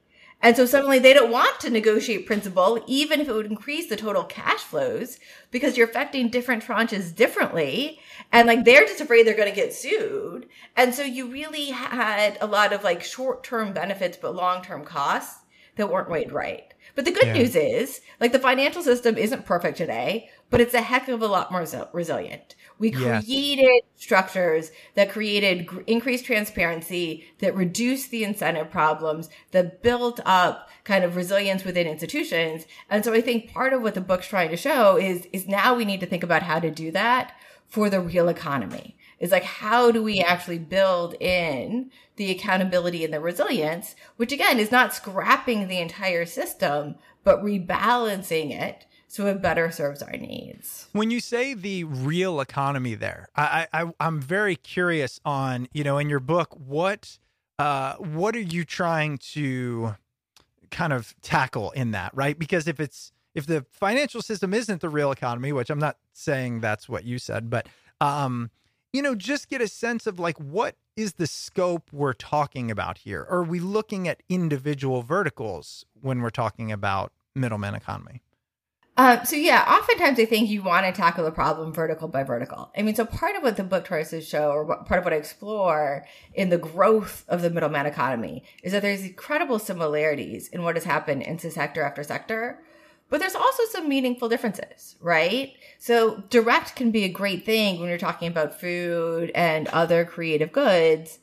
And 0.44 0.56
so 0.58 0.66
suddenly 0.66 1.00
they 1.00 1.14
don't 1.14 1.32
want 1.32 1.60
to 1.62 1.70
negotiate 1.70 2.28
principal, 2.28 2.84
even 2.86 3.22
if 3.22 3.30
it 3.30 3.34
would 3.34 3.46
increase 3.46 3.88
the 3.88 3.96
total 3.96 4.26
cash 4.26 4.60
flows, 4.60 5.18
because 5.50 5.78
you're 5.78 5.88
affecting 5.88 6.28
different 6.28 6.64
tranches 6.64 7.16
differently. 7.16 8.00
And 8.32 8.46
like 8.46 8.66
they're 8.66 8.86
just 8.86 9.02
afraid 9.02 9.26
they're 9.26 9.36
going 9.36 9.50
to 9.50 9.56
get 9.56 9.74
sued. 9.74 10.48
And 10.76 10.94
so 10.94 11.02
you 11.02 11.32
really 11.32 11.68
had 11.68 12.38
a 12.42 12.46
lot 12.46 12.74
of 12.74 12.84
like 12.84 13.04
short 13.04 13.44
term 13.44 13.74
benefits, 13.74 14.18
but 14.18 14.36
long 14.36 14.62
term 14.62 14.84
costs 14.84 15.40
that 15.78 15.90
weren't 15.90 16.10
weighed 16.10 16.32
right. 16.32 16.74
But 16.96 17.06
the 17.06 17.12
good 17.12 17.26
Yeah. 17.26 17.34
news 17.34 17.56
is, 17.56 18.02
like, 18.20 18.34
the 18.34 18.38
financial 18.38 18.84
system 18.84 19.18
isn't 19.18 19.48
perfect 19.48 19.78
today, 19.78 20.30
but 20.52 20.62
it's 20.62 20.76
a 20.76 20.82
heck 20.82 21.08
of 21.08 21.24
a 21.24 21.28
lot 21.28 21.52
more 21.52 21.62
resi- 21.62 21.90
resilient. 21.92 22.54
We 22.80 22.92
Yes. 22.92 23.26
created 23.26 23.82
structures 23.96 24.72
that 24.96 25.10
created 25.12 25.66
gr- 25.66 25.82
increased 25.88 26.26
transparency, 26.26 27.26
that 27.40 27.56
reduced 27.56 28.12
the 28.12 28.24
incentive 28.24 28.70
problems, 28.70 29.30
that 29.52 29.82
built 29.82 30.20
up 30.26 30.70
kind 30.84 31.04
of 31.04 31.16
resilience 31.16 31.64
within 31.64 31.88
institutions. 31.88 32.66
And 32.90 33.06
so 33.06 33.14
I 33.14 33.22
think 33.22 33.54
part 33.54 33.74
of 33.74 33.82
what 33.82 33.94
the 33.94 34.02
book's 34.02 34.28
trying 34.28 34.50
to 34.50 34.58
show 34.58 34.98
is, 34.98 35.28
is 35.32 35.48
now 35.48 35.76
we 35.76 35.86
need 35.86 36.00
to 36.02 36.06
think 36.06 36.24
about 36.24 36.44
how 36.44 36.60
to 36.60 36.70
do 36.72 36.92
that 36.92 37.34
for 37.68 37.90
the 37.90 38.02
real 38.02 38.28
economy. 38.30 38.98
Is 39.20 39.32
like, 39.32 39.44
how 39.44 39.90
do 39.90 40.04
we 40.04 40.20
actually 40.20 40.60
build 40.60 41.14
in 41.22 41.92
the 42.18 42.30
accountability 42.30 43.06
and 43.06 43.14
the 43.14 43.22
resilience, 43.22 43.96
which 44.18 44.34
again 44.34 44.60
is 44.60 44.72
not 44.72 44.94
scrapping 44.94 45.68
the 45.68 45.80
entire 45.80 46.26
system, 46.26 46.96
but 47.24 47.42
rebalancing 47.42 48.52
it 48.52 48.86
so 49.14 49.28
it 49.28 49.44
better 49.44 49.70
serves 49.70 50.02
our 50.02 50.18
needs. 50.18 50.88
When 50.92 51.12
you 51.12 51.20
say 51.20 51.54
the 51.54 51.84
real 51.84 52.42
economy, 52.42 52.96
there, 52.96 53.30
I, 53.36 53.68
I 53.72 53.92
I'm 54.00 54.20
very 54.20 54.56
curious 54.56 55.20
on 55.24 55.68
you 55.72 55.84
know 55.84 56.00
in 56.00 56.10
your 56.10 56.20
book 56.20 56.56
what 56.58 57.20
uh 57.60 57.94
what 57.98 58.36
are 58.36 58.42
you 58.42 58.66
trying 58.66 59.20
to 59.20 59.96
kind 60.72 60.94
of 60.94 61.14
tackle 61.22 61.70
in 61.72 61.92
that 61.92 62.12
right? 62.16 62.38
Because 62.38 62.68
if 62.68 62.80
it's 62.80 63.12
if 63.36 63.46
the 63.46 63.66
financial 63.72 64.22
system 64.22 64.54
isn't 64.54 64.82
the 64.82 64.90
real 64.90 65.12
economy 65.12 65.52
which 65.52 65.72
i'm 65.72 65.80
not 65.80 65.98
saying 66.12 66.60
that's 66.60 66.88
what 66.88 67.04
you 67.04 67.18
said 67.18 67.50
but 67.50 67.68
um 68.00 68.52
you 68.92 69.02
know 69.02 69.16
just 69.16 69.50
get 69.50 69.60
a 69.60 69.68
sense 69.68 70.06
of 70.06 70.20
like 70.20 70.38
what 70.38 70.76
is 70.96 71.14
the 71.14 71.28
scope 71.28 71.90
we're 71.92 72.14
talking 72.14 72.70
about 72.70 73.00
here? 73.00 73.26
Are 73.30 73.44
we 73.44 73.60
looking 73.60 74.08
at 74.08 74.22
individual 74.30 75.02
verticals 75.02 75.86
when 76.00 76.22
we're 76.22 76.30
talking 76.30 76.72
about 76.72 77.12
middleman 77.36 77.74
economy 77.74 78.22
Um, 78.96 79.26
so 79.26 79.36
yeah, 79.36 79.66
oftentimes 79.68 80.20
I 80.20 80.26
think 80.26 80.50
you 80.50 80.62
want 80.62 80.86
to 80.86 80.92
tackle 80.92 81.24
the 81.24 81.32
problem 81.32 81.74
vertical 81.74 82.08
by 82.08 82.24
vertical. 82.24 82.72
I 82.78 82.84
mean, 82.84 82.94
so 82.94 83.06
part 83.06 83.36
of 83.36 83.42
what 83.42 83.58
the 83.58 83.64
book 83.64 83.86
tries 83.86 84.12
to 84.12 84.22
show, 84.22 84.52
or 84.52 84.64
what, 84.64 84.86
part 84.86 85.00
of 85.00 85.04
what 85.04 85.14
I 85.14 85.18
explore 85.18 86.06
in 86.36 86.50
the 86.50 86.60
growth 86.60 87.26
of 87.28 87.42
the 87.42 87.50
middleman 87.50 87.88
economy, 87.88 88.44
is 88.62 88.72
that 88.72 88.84
there's 88.84 89.04
incredible 89.04 89.58
similarities 89.58 90.48
in 90.48 90.62
what 90.62 90.76
has 90.76 90.84
happened 90.84 91.24
into 91.24 91.50
sector 91.50 91.82
after 91.82 92.04
sector, 92.04 92.64
but 93.10 93.20
there's 93.20 93.36
also 93.36 93.64
some 93.72 93.90
meaningful 93.90 94.30
differences, 94.30 94.96
right? 95.02 95.54
So 95.80 96.24
direct 96.30 96.76
can 96.76 96.92
be 96.92 97.04
a 97.04 97.10
great 97.10 97.46
thing 97.46 97.80
when 97.80 97.90
you're 97.90 97.98
talking 97.98 98.28
about 98.28 98.60
food 98.60 99.32
and 99.34 99.68
other 99.70 100.06
creative 100.06 100.52
goods. 100.52 101.18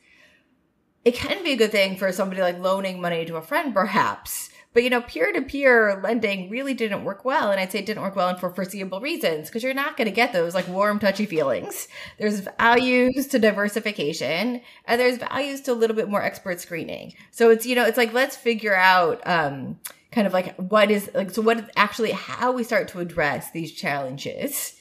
It 1.04 1.14
can 1.14 1.42
be 1.44 1.52
a 1.52 1.56
good 1.56 1.72
thing 1.72 1.96
for 1.96 2.10
somebody 2.10 2.42
like 2.42 2.58
loaning 2.58 3.00
money 3.00 3.24
to 3.26 3.36
a 3.36 3.42
friend, 3.42 3.72
perhaps. 3.72 4.49
But 4.72 4.84
you 4.84 4.90
know, 4.90 5.00
peer 5.00 5.32
to 5.32 5.42
peer 5.42 6.00
lending 6.02 6.48
really 6.48 6.74
didn't 6.74 7.02
work 7.02 7.24
well. 7.24 7.50
And 7.50 7.60
I'd 7.60 7.72
say 7.72 7.80
it 7.80 7.86
didn't 7.86 8.02
work 8.02 8.14
well 8.14 8.28
and 8.28 8.38
for 8.38 8.50
foreseeable 8.50 9.00
reasons 9.00 9.48
because 9.48 9.64
you're 9.64 9.74
not 9.74 9.96
going 9.96 10.06
to 10.06 10.12
get 10.14 10.32
those 10.32 10.54
like 10.54 10.68
warm, 10.68 11.00
touchy 11.00 11.26
feelings. 11.26 11.88
There's 12.18 12.40
values 12.40 13.26
to 13.28 13.40
diversification 13.40 14.60
and 14.84 15.00
there's 15.00 15.18
values 15.18 15.60
to 15.62 15.72
a 15.72 15.74
little 15.74 15.96
bit 15.96 16.08
more 16.08 16.22
expert 16.22 16.60
screening. 16.60 17.14
So 17.32 17.50
it's, 17.50 17.66
you 17.66 17.74
know, 17.74 17.84
it's 17.84 17.98
like, 17.98 18.12
let's 18.12 18.36
figure 18.36 18.74
out, 18.74 19.26
um, 19.26 19.80
kind 20.12 20.26
of 20.26 20.32
like 20.32 20.54
what 20.56 20.90
is 20.90 21.10
like, 21.14 21.30
so 21.30 21.42
what 21.42 21.58
is 21.58 21.64
actually 21.76 22.12
how 22.12 22.52
we 22.52 22.62
start 22.62 22.88
to 22.88 23.00
address 23.00 23.50
these 23.50 23.72
challenges 23.72 24.76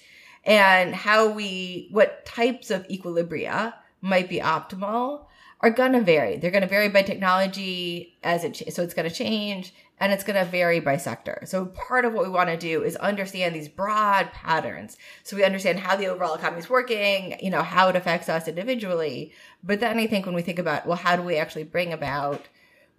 and 0.45 0.93
how 0.93 1.31
we, 1.31 1.87
what 1.91 2.25
types 2.27 2.69
of 2.69 2.87
equilibria 2.89 3.73
might 4.01 4.29
be 4.29 4.39
optimal 4.39 5.25
are 5.61 5.69
going 5.69 5.91
to 5.91 6.01
vary. 6.01 6.37
They're 6.37 6.51
going 6.51 6.61
to 6.63 6.67
vary 6.67 6.89
by 6.89 7.01
technology 7.01 8.17
as 8.23 8.43
it, 8.43 8.73
so 8.73 8.81
it's 8.81 8.93
going 8.93 9.09
to 9.09 9.15
change 9.15 9.73
and 9.99 10.13
it's 10.13 10.23
going 10.23 10.43
to 10.43 10.49
vary 10.49 10.79
by 10.79 10.95
sector. 10.95 11.41
So 11.45 11.65
part 11.65 12.05
of 12.05 12.13
what 12.13 12.23
we 12.23 12.29
want 12.29 12.49
to 12.49 12.57
do 12.57 12.83
is 12.83 12.95
understand 12.97 13.53
these 13.53 13.67
broad 13.67 14.31
patterns. 14.31 14.97
So 15.23 15.35
we 15.35 15.43
understand 15.43 15.79
how 15.79 15.97
the 15.97 16.07
overall 16.07 16.35
economy 16.35 16.59
is 16.59 16.69
working, 16.69 17.37
you 17.41 17.49
know, 17.49 17.61
how 17.61 17.89
it 17.89 17.97
affects 17.97 18.29
us 18.29 18.47
individually. 18.47 19.33
But 19.61 19.81
then 19.81 19.97
I 19.97 20.07
think 20.07 20.25
when 20.25 20.35
we 20.35 20.41
think 20.41 20.59
about, 20.59 20.87
well, 20.87 20.95
how 20.95 21.17
do 21.17 21.23
we 21.23 21.35
actually 21.35 21.65
bring 21.65 21.91
about 21.91 22.47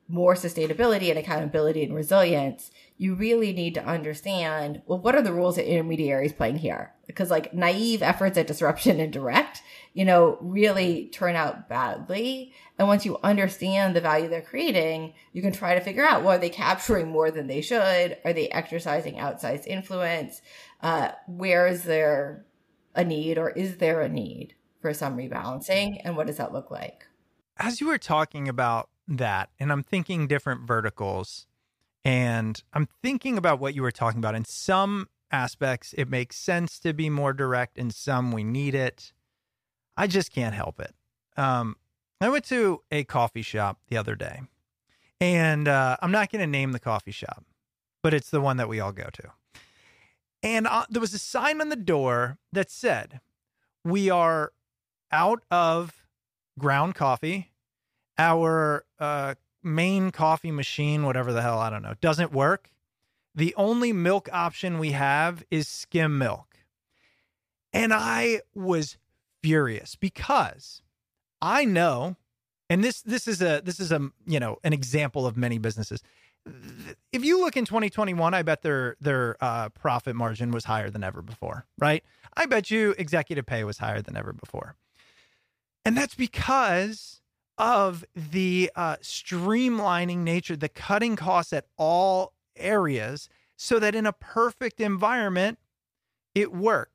more 0.07 0.35
sustainability 0.35 1.09
and 1.09 1.19
accountability 1.19 1.85
and 1.85 1.95
resilience, 1.95 2.71
you 2.99 3.15
really 3.15 3.53
need 3.53 3.75
to 3.75 3.87
understand, 3.87 4.83
well, 4.85 4.99
what 4.99 5.15
are 5.15 5.23
the 5.23 5.33
rules 5.33 5.57
that 5.57 5.71
intermediaries 5.71 6.33
playing 6.33 6.59
here? 6.59 6.93
Because 7.07 7.31
like 7.31 7.55
naive 7.55 8.03
efforts 8.03 8.37
at 8.37 8.47
disruption 8.47 9.01
and 9.01 9.13
direct, 9.13 9.63
you 9.93 10.05
know, 10.05 10.39
really 10.41 11.07
turn 11.13 11.37
out 11.37 11.69
badly. 11.69 12.53
And 12.79 12.89
once 12.89 13.05
you 13.05 13.19
understand 13.23 13.95
the 13.95 14.01
value 14.01 14.29
they're 14.29 14.43
creating, 14.43 15.15
you 15.33 15.43
can 15.43 15.53
try 15.53 15.75
to 15.75 15.81
figure 15.81 16.05
out, 16.05 16.23
well, 16.23 16.37
are 16.37 16.39
they 16.39 16.51
capturing 16.51 17.09
more 17.09 17.31
than 17.31 17.47
they 17.47 17.61
should? 17.61 18.17
Are 18.25 18.33
they 18.33 18.49
exercising 18.49 19.17
outsized 19.17 19.67
influence? 19.67 20.41
Uh, 20.83 21.11
where 21.27 21.67
is 21.67 21.85
there 21.85 22.47
a 22.95 23.05
need 23.05 23.39
or 23.39 23.51
is 23.51 23.79
there 23.79 24.01
a 24.01 24.09
need 24.09 24.55
for 24.81 24.95
some 24.95 25.17
rebalancing? 25.17 26.01
And 26.05 26.17
what 26.17 26.27
does 26.27 26.37
that 26.39 26.53
look 26.53 26.71
like? 26.71 27.05
as 27.61 27.81
you 27.81 27.87
were 27.87 27.99
talking 27.99 28.49
about 28.49 28.89
that, 29.07 29.51
and 29.61 29.71
I'm 29.71 29.83
thinking 29.83 30.27
different 30.27 30.67
verticals, 30.67 31.47
and 32.05 32.61
I'm 32.73 32.89
thinking 33.03 33.37
about 33.37 33.61
what 33.61 33.75
you 33.75 33.83
were 33.83 33.93
talking 33.93 34.19
about. 34.19 34.35
In 34.35 34.47
some 34.47 35.09
aspects, 35.31 35.93
it 35.93 36.09
makes 36.09 36.37
sense 36.37 36.79
to 36.81 36.93
be 36.95 37.11
more 37.11 37.33
direct. 37.33 37.77
In 37.77 37.91
some, 37.91 38.33
we 38.33 38.43
need 38.43 38.75
it. 38.75 39.13
I 40.01 40.07
just 40.07 40.33
can't 40.33 40.55
help 40.55 40.81
it. 40.81 40.95
Um, 41.37 41.77
I 42.23 42.31
went 42.31 42.47
to 42.47 42.83
a 42.91 43.05
coffee 43.05 43.43
shop 43.43 43.81
the 43.89 43.99
other 43.99 44.15
day, 44.15 44.41
and 45.21 45.69
uh, 45.69 45.99
I'm 46.01 46.11
not 46.11 46.33
going 46.33 46.41
to 46.41 46.47
name 46.47 46.73
the 46.73 46.81
coffee 46.81 47.11
shop, 47.11 47.45
but 48.03 48.15
it's 48.15 48.31
the 48.31 48.41
one 48.41 48.57
that 48.57 48.67
we 48.67 48.81
all 48.81 48.93
go 48.93 49.11
to. 49.13 49.33
And 50.43 50.67
uh, 50.67 50.87
there 50.89 51.03
was 51.03 51.13
a 51.13 51.19
sign 51.19 51.61
on 51.61 51.69
the 51.69 51.77
door 51.77 52.39
that 52.51 52.71
said, 52.71 53.21
"We 53.85 54.09
are 54.09 54.53
out 55.13 55.43
of 55.51 56.07
ground 56.59 56.95
coffee. 56.95 57.53
Our 58.17 58.87
uh, 58.99 59.35
main 59.63 60.13
coffee 60.13 60.51
machine, 60.51 61.05
whatever 61.05 61.31
the 61.31 61.43
hell, 61.43 61.59
I 61.59 61.69
don't 61.69 61.83
know, 61.83 61.95
doesn't 62.01 62.33
work. 62.33 62.71
The 63.35 63.55
only 63.55 63.93
milk 63.93 64.31
option 64.33 64.79
we 64.79 64.93
have 64.93 65.45
is 65.51 65.69
skim 65.69 66.17
milk. 66.17 66.57
And 67.75 67.93
I 67.93 68.41
was 68.55 68.97
furious 69.43 69.97
because 69.97 70.83
I 71.41 71.65
know, 71.65 72.17
and 72.69 72.85
this 72.85 73.03
this 73.03 73.27
is 73.27 73.43
a 73.43 73.61
this 73.65 73.81
is 73.81 73.93
a 73.93 74.11
you 74.27 74.41
know 74.41 74.59
an 74.65 74.73
example 74.73 75.27
of 75.27 75.37
many 75.37 75.59
businesses. 75.59 76.03
If 77.13 77.25
you 77.25 77.41
look 77.41 77.57
in 77.57 77.65
2021, 77.65 78.35
I 78.35 78.43
bet 78.43 78.63
their 78.63 78.97
their 79.01 79.37
uh, 79.41 79.69
profit 79.71 80.17
margin 80.17 80.51
was 80.51 80.65
higher 80.65 80.91
than 80.91 81.05
ever 81.05 81.23
before, 81.23 81.67
right? 81.79 82.03
I 82.35 82.47
bet 82.47 82.71
you 82.71 82.95
executive 82.99 83.47
pay 83.47 83.65
was 83.65 83.79
higher 83.79 84.03
than 84.03 84.17
ever 84.17 84.33
before, 84.33 84.77
and 85.85 85.97
that's 85.97 86.15
because 86.15 87.21
of 87.59 88.05
the 88.15 88.71
uh, 88.75 88.97
streamlining 89.03 90.19
nature, 90.19 90.57
the 90.57 90.69
cutting 90.69 91.15
costs 91.15 91.53
at 91.53 91.67
all 91.77 92.33
areas, 92.57 93.29
so 93.57 93.79
that 93.79 93.95
in 93.95 94.07
a 94.07 94.13
perfect 94.15 94.81
environment, 94.81 95.59
it 96.35 96.53
worked. 96.53 96.93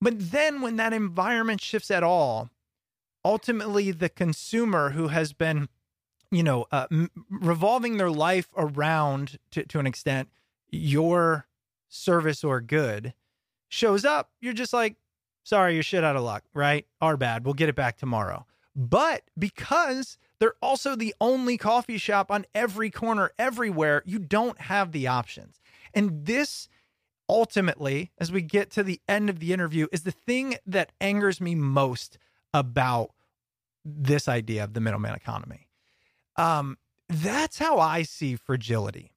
But 0.00 0.30
then 0.30 0.60
when 0.60 0.76
that 0.76 0.92
environment 0.92 1.60
shifts 1.60 1.90
at 1.90 2.02
all, 2.02 2.50
ultimately 3.24 3.90
the 3.90 4.08
consumer 4.08 4.90
who 4.90 5.08
has 5.08 5.32
been 5.32 5.68
you 6.30 6.42
know 6.42 6.66
uh, 6.70 6.86
m- 6.90 7.10
revolving 7.30 7.96
their 7.96 8.10
life 8.10 8.48
around 8.56 9.38
to, 9.50 9.64
to 9.64 9.78
an 9.78 9.86
extent 9.86 10.28
your 10.70 11.46
service 11.88 12.44
or 12.44 12.60
good 12.60 13.14
shows 13.68 14.04
up 14.04 14.30
you're 14.40 14.52
just 14.52 14.72
like 14.72 14.96
sorry 15.42 15.74
you're 15.74 15.82
shit 15.82 16.04
out 16.04 16.16
of 16.16 16.22
luck 16.22 16.44
right? 16.54 16.86
Our 17.00 17.16
bad. 17.16 17.44
We'll 17.44 17.54
get 17.54 17.68
it 17.68 17.76
back 17.76 17.96
tomorrow. 17.96 18.46
But 18.76 19.22
because 19.36 20.18
they're 20.38 20.54
also 20.62 20.94
the 20.94 21.14
only 21.20 21.56
coffee 21.58 21.98
shop 21.98 22.30
on 22.30 22.46
every 22.54 22.90
corner 22.90 23.32
everywhere 23.38 24.02
you 24.06 24.18
don't 24.18 24.60
have 24.60 24.92
the 24.92 25.08
options. 25.08 25.60
And 25.92 26.26
this 26.26 26.68
ultimately 27.28 28.10
as 28.18 28.32
we 28.32 28.42
get 28.42 28.70
to 28.70 28.82
the 28.82 29.00
end 29.08 29.28
of 29.28 29.38
the 29.38 29.52
interview 29.52 29.86
is 29.92 30.02
the 30.02 30.10
thing 30.10 30.56
that 30.66 30.92
angers 31.00 31.40
me 31.40 31.54
most 31.54 32.18
about 32.54 33.10
this 33.84 34.28
idea 34.28 34.64
of 34.64 34.74
the 34.74 34.80
middleman 34.80 35.14
economy. 35.14 35.68
Um, 36.36 36.78
that's 37.08 37.58
how 37.58 37.78
I 37.78 38.02
see 38.02 38.36
fragility. 38.36 39.12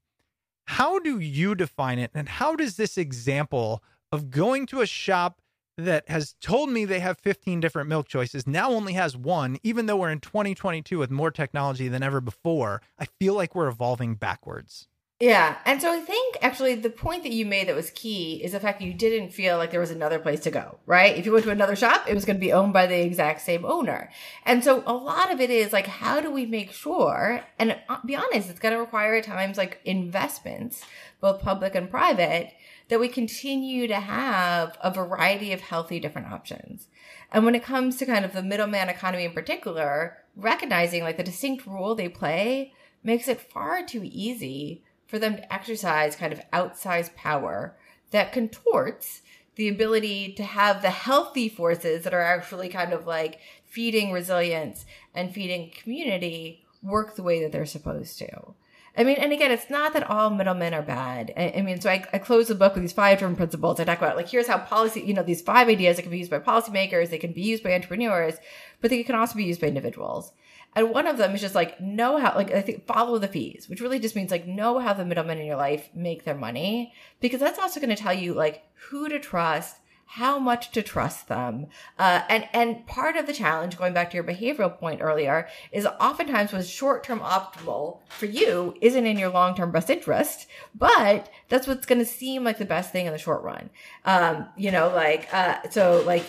How 0.65 0.99
do 0.99 1.19
you 1.19 1.55
define 1.55 1.99
it? 1.99 2.11
And 2.13 2.29
how 2.29 2.55
does 2.55 2.77
this 2.77 2.97
example 2.97 3.83
of 4.11 4.29
going 4.29 4.65
to 4.67 4.81
a 4.81 4.85
shop 4.85 5.41
that 5.77 6.07
has 6.09 6.35
told 6.41 6.69
me 6.69 6.85
they 6.85 6.99
have 6.99 7.17
15 7.17 7.59
different 7.59 7.89
milk 7.89 8.07
choices 8.07 8.45
now 8.45 8.71
only 8.71 8.93
has 8.93 9.17
one, 9.17 9.57
even 9.63 9.85
though 9.85 9.97
we're 9.97 10.11
in 10.11 10.19
2022 10.19 10.97
with 10.97 11.11
more 11.11 11.31
technology 11.31 11.87
than 11.87 12.03
ever 12.03 12.21
before? 12.21 12.81
I 12.99 13.05
feel 13.19 13.33
like 13.33 13.55
we're 13.55 13.67
evolving 13.67 14.15
backwards. 14.15 14.87
Yeah. 15.21 15.59
And 15.65 15.79
so 15.79 15.93
I 15.93 15.99
think 15.99 16.37
actually 16.41 16.73
the 16.73 16.89
point 16.89 17.21
that 17.23 17.31
you 17.31 17.45
made 17.45 17.67
that 17.67 17.75
was 17.75 17.91
key 17.91 18.43
is 18.43 18.53
the 18.53 18.59
fact 18.59 18.79
that 18.79 18.85
you 18.85 18.93
didn't 18.93 19.29
feel 19.29 19.57
like 19.57 19.69
there 19.69 19.79
was 19.79 19.91
another 19.91 20.17
place 20.17 20.39
to 20.41 20.51
go, 20.51 20.79
right? 20.87 21.15
If 21.15 21.27
you 21.27 21.31
went 21.31 21.45
to 21.45 21.51
another 21.51 21.75
shop, 21.75 22.09
it 22.09 22.15
was 22.15 22.25
going 22.25 22.37
to 22.37 22.41
be 22.41 22.51
owned 22.51 22.73
by 22.73 22.87
the 22.87 22.99
exact 22.99 23.41
same 23.41 23.63
owner. 23.63 24.09
And 24.47 24.63
so 24.63 24.83
a 24.87 24.93
lot 24.93 25.31
of 25.31 25.39
it 25.39 25.51
is 25.51 25.71
like, 25.71 25.85
how 25.85 26.21
do 26.21 26.31
we 26.31 26.47
make 26.47 26.71
sure, 26.71 27.43
and 27.59 27.77
uh, 27.87 27.97
be 28.03 28.15
honest, 28.15 28.49
it's 28.49 28.59
going 28.59 28.73
to 28.73 28.79
require 28.79 29.13
at 29.13 29.23
times 29.25 29.59
like 29.59 29.79
investments, 29.85 30.83
both 31.19 31.43
public 31.43 31.75
and 31.75 31.91
private, 31.91 32.51
that 32.89 32.99
we 32.99 33.07
continue 33.07 33.87
to 33.87 33.99
have 33.99 34.75
a 34.81 34.91
variety 34.91 35.53
of 35.53 35.61
healthy 35.61 35.99
different 35.99 36.31
options. 36.31 36.87
And 37.31 37.45
when 37.45 37.53
it 37.53 37.63
comes 37.63 37.97
to 37.97 38.07
kind 38.07 38.25
of 38.25 38.33
the 38.33 38.41
middleman 38.41 38.89
economy 38.89 39.25
in 39.25 39.33
particular, 39.33 40.17
recognizing 40.35 41.03
like 41.03 41.17
the 41.17 41.23
distinct 41.23 41.67
role 41.67 41.93
they 41.93 42.09
play 42.09 42.73
makes 43.03 43.27
it 43.27 43.39
far 43.39 43.85
too 43.85 44.01
easy 44.03 44.83
for 45.11 45.19
them 45.19 45.35
to 45.35 45.53
exercise 45.53 46.15
kind 46.15 46.31
of 46.31 46.41
outsized 46.51 47.13
power 47.15 47.75
that 48.11 48.31
contorts 48.31 49.21
the 49.55 49.67
ability 49.67 50.31
to 50.31 50.43
have 50.43 50.81
the 50.81 50.89
healthy 50.89 51.49
forces 51.49 52.05
that 52.05 52.13
are 52.13 52.21
actually 52.21 52.69
kind 52.69 52.93
of 52.93 53.05
like 53.05 53.39
feeding 53.65 54.13
resilience 54.13 54.85
and 55.13 55.33
feeding 55.33 55.69
community 55.69 56.65
work 56.81 57.15
the 57.15 57.23
way 57.23 57.43
that 57.43 57.51
they're 57.51 57.65
supposed 57.65 58.17
to. 58.19 58.55
I 58.97 59.03
mean, 59.03 59.17
and 59.17 59.33
again, 59.33 59.51
it's 59.51 59.69
not 59.69 59.93
that 59.93 60.09
all 60.09 60.29
middlemen 60.29 60.73
are 60.73 60.81
bad. 60.81 61.33
I, 61.35 61.55
I 61.57 61.61
mean, 61.61 61.81
so 61.81 61.89
I, 61.89 62.05
I, 62.13 62.17
close 62.17 62.47
the 62.47 62.55
book 62.55 62.73
with 62.73 62.83
these 62.83 62.91
five 62.93 63.19
different 63.19 63.37
principles. 63.37 63.79
I 63.79 63.83
talk 63.83 63.97
about 63.97 64.17
like, 64.17 64.29
here's 64.29 64.47
how 64.47 64.59
policy, 64.59 65.01
you 65.01 65.13
know, 65.13 65.23
these 65.23 65.41
five 65.41 65.67
ideas 65.67 65.97
that 65.97 66.03
can 66.03 66.11
be 66.11 66.19
used 66.19 66.31
by 66.31 66.39
policymakers, 66.39 67.09
they 67.09 67.17
can 67.17 67.33
be 67.33 67.41
used 67.41 67.63
by 67.63 67.73
entrepreneurs, 67.73 68.35
but 68.79 68.89
they 68.89 69.03
can 69.03 69.15
also 69.15 69.35
be 69.35 69.45
used 69.45 69.61
by 69.61 69.67
individuals. 69.67 70.31
And 70.75 70.91
one 70.91 71.07
of 71.07 71.17
them 71.17 71.35
is 71.35 71.41
just 71.41 71.55
like 71.55 71.81
know 71.81 72.17
how, 72.17 72.33
like 72.35 72.51
I 72.51 72.61
think 72.61 72.85
follow 72.85 73.17
the 73.17 73.27
fees, 73.27 73.67
which 73.67 73.81
really 73.81 73.99
just 73.99 74.15
means 74.15 74.31
like 74.31 74.47
know 74.47 74.79
how 74.79 74.93
the 74.93 75.05
middlemen 75.05 75.37
in 75.37 75.45
your 75.45 75.57
life 75.57 75.89
make 75.93 76.23
their 76.23 76.35
money, 76.35 76.93
because 77.19 77.39
that's 77.39 77.59
also 77.59 77.79
going 77.79 77.95
to 77.95 78.01
tell 78.01 78.13
you 78.13 78.33
like 78.33 78.63
who 78.89 79.09
to 79.09 79.19
trust, 79.19 79.77
how 80.05 80.37
much 80.37 80.71
to 80.71 80.81
trust 80.81 81.29
them. 81.29 81.67
Uh, 81.97 82.21
and, 82.27 82.47
and 82.51 82.85
part 82.85 83.15
of 83.15 83.27
the 83.27 83.33
challenge, 83.33 83.77
going 83.77 83.93
back 83.93 84.09
to 84.11 84.15
your 84.15 84.25
behavioral 84.25 84.77
point 84.77 85.01
earlier, 85.01 85.47
is 85.71 85.85
oftentimes 85.85 86.51
what's 86.51 86.67
short 86.67 87.03
term 87.03 87.19
optimal 87.19 87.99
for 88.09 88.25
you 88.25 88.75
isn't 88.81 89.05
in 89.05 89.17
your 89.17 89.29
long 89.29 89.55
term 89.55 89.71
best 89.71 89.89
interest, 89.89 90.47
but 90.75 91.29
that's 91.47 91.67
what's 91.67 91.85
going 91.85 91.99
to 91.99 92.05
seem 92.05 92.43
like 92.43 92.57
the 92.57 92.65
best 92.65 92.91
thing 92.91 93.05
in 93.05 93.13
the 93.13 93.17
short 93.17 93.41
run. 93.43 93.69
Um, 94.03 94.47
you 94.57 94.71
know, 94.71 94.89
like, 94.89 95.33
uh, 95.33 95.69
so 95.69 96.03
like, 96.05 96.25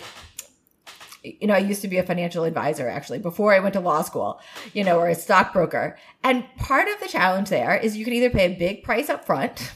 you 1.23 1.47
know, 1.47 1.53
I 1.53 1.59
used 1.59 1.81
to 1.81 1.87
be 1.87 1.97
a 1.97 2.03
financial 2.03 2.43
advisor 2.43 2.87
actually 2.89 3.19
before 3.19 3.53
I 3.53 3.59
went 3.59 3.73
to 3.73 3.79
law 3.79 4.01
school, 4.01 4.41
you 4.73 4.83
know, 4.83 4.99
or 4.99 5.07
a 5.07 5.15
stockbroker. 5.15 5.97
And 6.23 6.45
part 6.57 6.87
of 6.87 6.99
the 6.99 7.07
challenge 7.07 7.49
there 7.49 7.77
is 7.77 7.95
you 7.95 8.03
can 8.03 8.13
either 8.13 8.29
pay 8.29 8.45
a 8.53 8.57
big 8.57 8.83
price 8.83 9.09
up 9.09 9.25
front, 9.25 9.71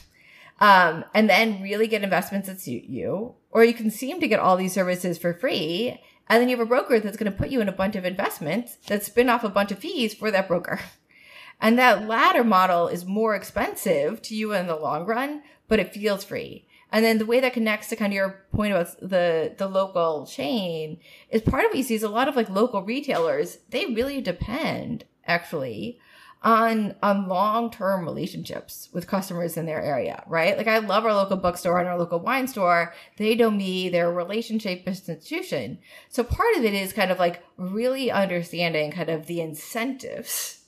um, 0.60 1.04
and 1.14 1.30
then 1.30 1.62
really 1.62 1.86
get 1.86 2.02
investments 2.02 2.48
that 2.48 2.60
suit 2.60 2.84
you, 2.84 3.34
or 3.50 3.64
you 3.64 3.74
can 3.74 3.90
seem 3.90 4.20
to 4.20 4.28
get 4.28 4.40
all 4.40 4.56
these 4.56 4.74
services 4.74 5.16
for 5.16 5.32
free. 5.32 5.98
And 6.28 6.42
then 6.42 6.50
you 6.50 6.56
have 6.58 6.66
a 6.66 6.68
broker 6.68 7.00
that's 7.00 7.16
going 7.16 7.32
to 7.32 7.38
put 7.38 7.48
you 7.48 7.62
in 7.62 7.68
a 7.68 7.72
bunch 7.72 7.96
of 7.96 8.04
investments 8.04 8.76
that 8.88 9.02
spin 9.02 9.30
off 9.30 9.44
a 9.44 9.48
bunch 9.48 9.72
of 9.72 9.78
fees 9.78 10.12
for 10.12 10.30
that 10.30 10.48
broker. 10.48 10.78
And 11.60 11.78
that 11.78 12.06
latter 12.06 12.44
model 12.44 12.86
is 12.86 13.04
more 13.04 13.34
expensive 13.34 14.22
to 14.22 14.34
you 14.36 14.52
in 14.52 14.66
the 14.66 14.76
long 14.76 15.06
run, 15.06 15.42
but 15.66 15.80
it 15.80 15.92
feels 15.92 16.24
free. 16.24 16.67
And 16.90 17.04
then 17.04 17.18
the 17.18 17.26
way 17.26 17.40
that 17.40 17.52
connects 17.52 17.88
to 17.88 17.96
kind 17.96 18.12
of 18.12 18.16
your 18.16 18.44
point 18.52 18.72
about 18.72 18.98
the 19.00 19.54
the 19.56 19.68
local 19.68 20.26
chain 20.26 20.98
is 21.30 21.42
part 21.42 21.64
of 21.64 21.70
what 21.70 21.78
you 21.78 21.82
see 21.82 21.94
is 21.94 22.02
a 22.02 22.08
lot 22.08 22.28
of 22.28 22.36
like 22.36 22.48
local 22.48 22.82
retailers, 22.82 23.58
they 23.70 23.86
really 23.86 24.20
depend 24.20 25.04
actually 25.26 25.98
on 26.42 26.94
on 27.02 27.28
long-term 27.28 28.04
relationships 28.04 28.88
with 28.92 29.06
customers 29.06 29.56
in 29.56 29.66
their 29.66 29.82
area, 29.82 30.22
right? 30.28 30.56
Like 30.56 30.68
I 30.68 30.78
love 30.78 31.04
our 31.04 31.14
local 31.14 31.36
bookstore 31.36 31.78
and 31.78 31.88
our 31.88 31.98
local 31.98 32.20
wine 32.20 32.46
store. 32.46 32.94
They 33.16 33.34
know 33.34 33.50
me, 33.50 33.88
they're 33.88 34.08
a 34.08 34.12
relationship 34.12 34.84
institution. 34.86 35.78
So 36.08 36.22
part 36.22 36.56
of 36.56 36.64
it 36.64 36.74
is 36.74 36.92
kind 36.92 37.10
of 37.10 37.18
like 37.18 37.42
really 37.56 38.10
understanding 38.10 38.92
kind 38.92 39.10
of 39.10 39.26
the 39.26 39.40
incentives 39.40 40.64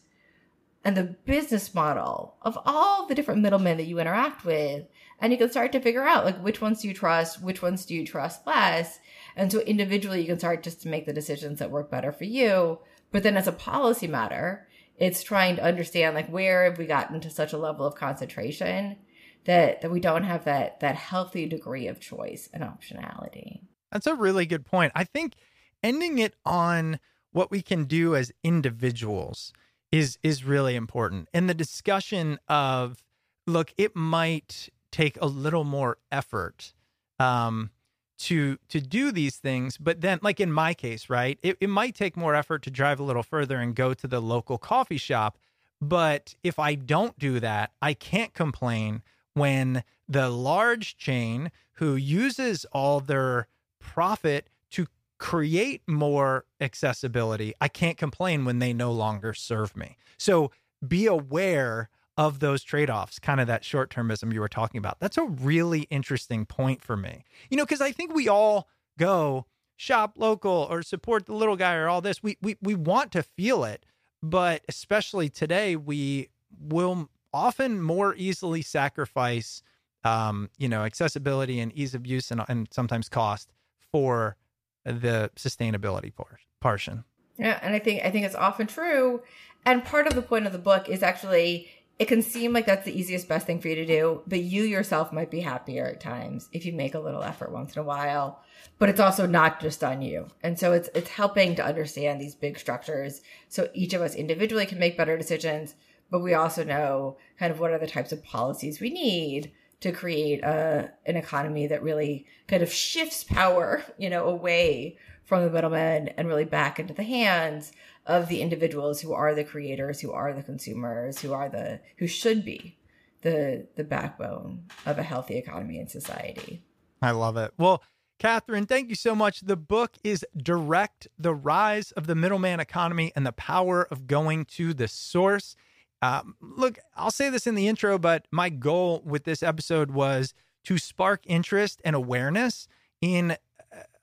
and 0.85 0.97
the 0.97 1.05
business 1.25 1.75
model 1.75 2.37
of 2.43 2.59
all 2.65 3.07
the 3.07 3.15
different 3.15 3.43
middlemen 3.43 3.77
that 3.77 3.85
you 3.85 4.01
interact 4.01 4.45
with 4.45 4.87
and 5.21 5.33
you 5.33 5.39
can 5.39 5.51
start 5.51 5.73
to 5.73 5.81
figure 5.81 6.07
out 6.07 6.25
like 6.25 6.43
which 6.43 6.61
ones 6.61 6.83
do 6.83 6.89
you 6.89 6.95
trust 6.95 7.43
which 7.43 7.63
ones 7.63 7.85
do 7.85 7.95
you 7.95 8.07
trust 8.07 8.47
less? 8.47 8.99
And 9.37 9.51
so 9.51 9.61
individually 9.61 10.21
you 10.21 10.27
can 10.27 10.39
start 10.39 10.63
just 10.63 10.83
to 10.83 10.89
make 10.89 11.07
the 11.07 11.13
decisions 11.13 11.59
that 11.59 11.71
work 11.71 11.91
better 11.91 12.13
for 12.13 12.25
you. 12.25 12.79
But 13.13 13.23
then 13.23 13.37
as 13.37 13.47
a 13.47 13.53
policy 13.53 14.07
matter 14.07 14.67
it's 14.97 15.23
trying 15.23 15.57
to 15.57 15.65
understand 15.65 16.15
like 16.15 16.29
where 16.29 16.65
have 16.65 16.79
we 16.79 16.87
gotten 16.87 17.21
to 17.21 17.31
such 17.31 17.53
a 17.53 17.59
level 17.59 17.87
of 17.87 17.95
concentration 17.95 18.97
that 19.45 19.81
that 19.81 19.91
we 19.91 20.01
don't 20.01 20.25
have 20.25 20.45
that 20.45 20.81
that 20.81 20.97
healthy 20.97 21.47
degree 21.47 21.87
of 21.87 22.01
choice 22.01 22.49
and 22.53 22.63
optionality. 22.63 23.61
That's 23.91 24.07
a 24.07 24.15
really 24.15 24.47
good 24.47 24.65
point. 24.65 24.93
I 24.95 25.05
think 25.05 25.35
ending 25.83 26.19
it 26.19 26.35
on 26.45 27.01
what 27.33 27.51
we 27.51 27.63
can 27.63 27.85
do 27.85 28.15
as 28.15 28.33
individuals 28.45 29.53
is 29.91 30.19
is 30.23 30.45
really 30.45 30.77
important. 30.77 31.29
And 31.33 31.49
the 31.49 31.55
discussion 31.55 32.39
of 32.49 33.03
look 33.47 33.73
it 33.77 33.97
might 33.97 34.69
take 34.91 35.19
a 35.21 35.27
little 35.27 35.65
more 35.65 35.99
effort 36.11 36.75
um, 37.19 37.71
to 38.19 38.59
to 38.69 38.81
do 38.81 39.13
these 39.13 39.37
things. 39.37 39.77
But 39.77 40.01
then, 40.01 40.19
like 40.23 40.41
in 40.41 40.53
my 40.53 40.75
case, 40.75 41.09
right, 41.09 41.39
it, 41.43 41.57
it 41.61 41.69
might 41.71 41.95
take 41.95 42.17
more 42.17 42.35
effort 42.35 42.63
to 42.63 42.71
drive 42.71 43.01
a 43.01 43.05
little 43.05 43.23
further 43.23 43.59
and 43.59 43.75
go 43.75 43.95
to 43.95 44.07
the 44.07 44.21
local 44.21 44.59
coffee 44.59 44.99
shop. 44.99 45.39
But 45.81 46.35
if 46.43 46.59
I 46.59 46.75
don't 46.75 47.19
do 47.19 47.41
that, 47.41 47.73
I 47.81 47.95
can't 47.95 48.35
complain 48.35 49.03
when 49.35 49.83
the 50.09 50.29
large 50.29 50.97
chain 50.97 51.51
who 51.75 51.97
uses 51.97 52.67
all 52.73 53.01
their 53.01 53.47
profit 53.79 54.51
to 54.71 54.87
create 55.19 55.83
more 55.87 56.45
accessibility, 56.61 57.55
I 57.61 57.69
can't 57.69 57.97
complain 57.97 58.45
when 58.45 58.59
they 58.59 58.73
no 58.73 58.93
longer 58.93 59.33
serve 59.33 59.77
me. 59.77 59.97
So 60.19 60.51
be 60.87 61.07
aware 61.07 61.89
of 62.21 62.39
those 62.41 62.63
trade 62.63 62.91
offs, 62.91 63.19
kind 63.19 63.41
of 63.41 63.47
that 63.47 63.65
short 63.65 63.89
termism 63.89 64.31
you 64.31 64.41
were 64.41 64.49
talking 64.49 64.77
about. 64.77 65.01
That's 65.01 65.17
a 65.17 65.25
really 65.25 65.87
interesting 65.89 66.45
point 66.45 66.83
for 66.83 66.95
me. 66.95 67.25
You 67.49 67.57
know, 67.57 67.65
because 67.65 67.81
I 67.81 67.93
think 67.93 68.15
we 68.15 68.29
all 68.29 68.69
go 68.99 69.47
shop 69.77 70.13
local 70.17 70.69
or 70.71 70.83
support 70.83 71.25
the 71.25 71.33
little 71.33 71.57
guy 71.57 71.77
or 71.77 71.89
all 71.89 72.03
this. 72.03 72.23
We, 72.23 72.37
we, 72.43 72.59
we 72.61 72.75
want 72.75 73.11
to 73.13 73.23
feel 73.23 73.65
it, 73.65 73.87
but 74.23 74.61
especially 74.69 75.31
today, 75.31 75.77
we 75.77 76.29
will 76.61 77.09
often 77.33 77.81
more 77.81 78.15
easily 78.17 78.61
sacrifice, 78.61 79.63
um, 80.05 80.51
you 80.59 80.69
know, 80.69 80.85
accessibility 80.85 81.59
and 81.59 81.73
ease 81.73 81.95
of 81.95 82.07
use 82.07 82.31
and, 82.31 82.43
and 82.51 82.69
sometimes 82.71 83.09
cost 83.09 83.51
for 83.91 84.37
the 84.85 85.31
sustainability 85.37 86.13
portion. 86.61 87.05
Yeah, 87.39 87.59
and 87.63 87.75
I 87.75 87.79
think 87.79 88.05
I 88.05 88.11
think 88.11 88.27
it's 88.27 88.35
often 88.35 88.67
true. 88.67 89.23
And 89.65 89.83
part 89.83 90.07
of 90.07 90.15
the 90.15 90.23
point 90.23 90.47
of 90.47 90.53
the 90.53 90.59
book 90.59 90.89
is 90.91 91.03
actually 91.03 91.69
it 92.01 92.09
can 92.09 92.23
seem 92.23 92.55
like 92.55 92.65
that's 92.65 92.87
the 92.87 92.99
easiest 92.99 93.29
best 93.29 93.47
thing 93.47 93.61
for 93.61 93.69
you 93.69 93.75
to 93.75 93.85
do, 93.85 94.23
but 94.27 94.41
you 94.41 94.63
yourself 94.63 95.13
might 95.13 95.31
be 95.31 95.41
happier 95.41 95.85
at 95.85 96.01
times 96.01 96.49
if 96.51 96.65
you 96.65 96.73
make 96.73 96.95
a 96.95 96.99
little 96.99 97.23
effort 97.23 97.53
once 97.53 97.77
in 97.77 97.81
a 97.83 97.85
while. 97.85 98.41
But 98.79 98.89
it's 98.89 99.01
also 99.01 99.27
not 99.27 99.61
just 99.61 99.85
on 99.85 100.01
you. 100.01 100.29
And 100.43 100.59
so 100.59 100.73
it's 100.73 100.89
it's 100.95 101.11
helping 101.11 101.55
to 101.57 101.65
understand 101.65 102.19
these 102.19 102.35
big 102.35 102.59
structures 102.59 103.21
so 103.51 103.69
each 103.75 103.93
of 103.93 104.01
us 104.01 104.15
individually 104.15 104.65
can 104.65 104.79
make 104.79 104.97
better 104.97 105.19
decisions, 105.19 105.75
but 106.11 106.21
we 106.21 106.33
also 106.33 106.65
know 106.65 107.19
kind 107.39 107.53
of 107.53 107.61
what 107.61 107.71
are 107.71 107.79
the 107.79 107.87
types 107.87 108.13
of 108.13 108.25
policies 108.25 108.81
we 108.81 108.89
need 108.89 109.53
to 109.81 109.93
create 109.93 110.43
a, 110.43 110.91
an 111.05 111.17
economy 111.17 111.67
that 111.67 111.83
really 111.83 112.25
kind 112.49 112.63
of 112.63 112.73
shifts 112.73 113.25
power, 113.25 113.85
you 113.99 114.09
know, 114.09 114.25
away 114.25 114.97
from 115.27 115.45
the 115.45 115.51
middlemen 115.51 116.09
and 116.17 116.29
really 116.29 116.47
back 116.47 116.81
into 116.81 116.95
the 116.95 117.03
hands 117.03 117.73
of 118.07 118.29
the 118.29 118.41
individuals 118.41 119.01
who 119.01 119.13
are 119.13 119.35
the 119.35 119.45
creators, 119.45 120.01
who 120.01 120.13
are 120.13 120.33
the 120.33 120.43
consumers, 120.43 121.21
who 121.21 121.33
are 121.33 121.49
the 121.49 121.81
who 121.99 122.07
should 122.07 122.45
be 122.45 122.77
the 123.23 123.67
the 123.77 123.85
backbone 123.85 124.65
of 124.87 124.99
a 124.99 125.03
healthy 125.03 125.37
economy 125.37 125.79
and 125.79 125.91
society. 125.91 126.63
I 127.03 127.13
love 127.13 127.37
it. 127.37 127.53
Well, 127.57 127.83
Kathryn, 128.19 128.69
thank 128.69 128.91
you 128.91 128.95
so 128.95 129.15
much. 129.15 129.41
The 129.41 129.57
book 129.57 129.97
is 130.05 130.25
Direct 130.37 131.09
The 131.19 131.35
Rise 131.35 131.91
of 131.93 132.07
the 132.07 132.15
Middleman 132.15 132.61
Economy 132.61 133.13
and 133.17 133.27
the 133.27 133.33
Power 133.33 133.89
of 133.91 134.07
Going 134.07 134.45
to 134.57 134.75
the 134.75 134.89
Source. 134.89 135.57
Um, 136.03 136.37
look, 136.41 136.79
I'll 136.95 137.11
say 137.11 137.31
this 137.31 137.47
in 137.47 137.55
the 137.55 137.67
intro, 137.67 137.99
but 137.99 138.27
my 138.31 138.51
goal 138.51 139.03
with 139.07 139.25
this 139.25 139.43
episode 139.43 139.91
was 139.91 140.35
to 140.65 140.77
spark 140.77 141.23
interest 141.25 141.81
and 141.85 141.97
awareness 141.97 142.69
in 143.01 143.37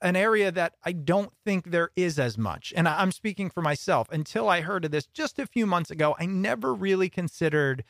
an 0.01 0.15
area 0.15 0.51
that 0.51 0.76
I 0.84 0.91
don't 0.91 1.32
think 1.45 1.72
there 1.72 1.89
is 1.95 2.20
as 2.20 2.38
much. 2.38 2.74
And 2.76 2.88
I'm 2.88 3.11
speaking 3.11 3.49
for 3.49 3.61
myself. 3.61 4.07
Until 4.11 4.47
I 4.47 4.61
heard 4.61 4.86
of 4.86 4.91
this 4.91 5.07
just 5.07 5.39
a 5.39 5.45
few 5.45 5.65
months 5.65 5.91
ago, 5.91 6.15
I 6.20 6.26
never 6.26 6.74
really 6.74 7.09
considered 7.09 7.84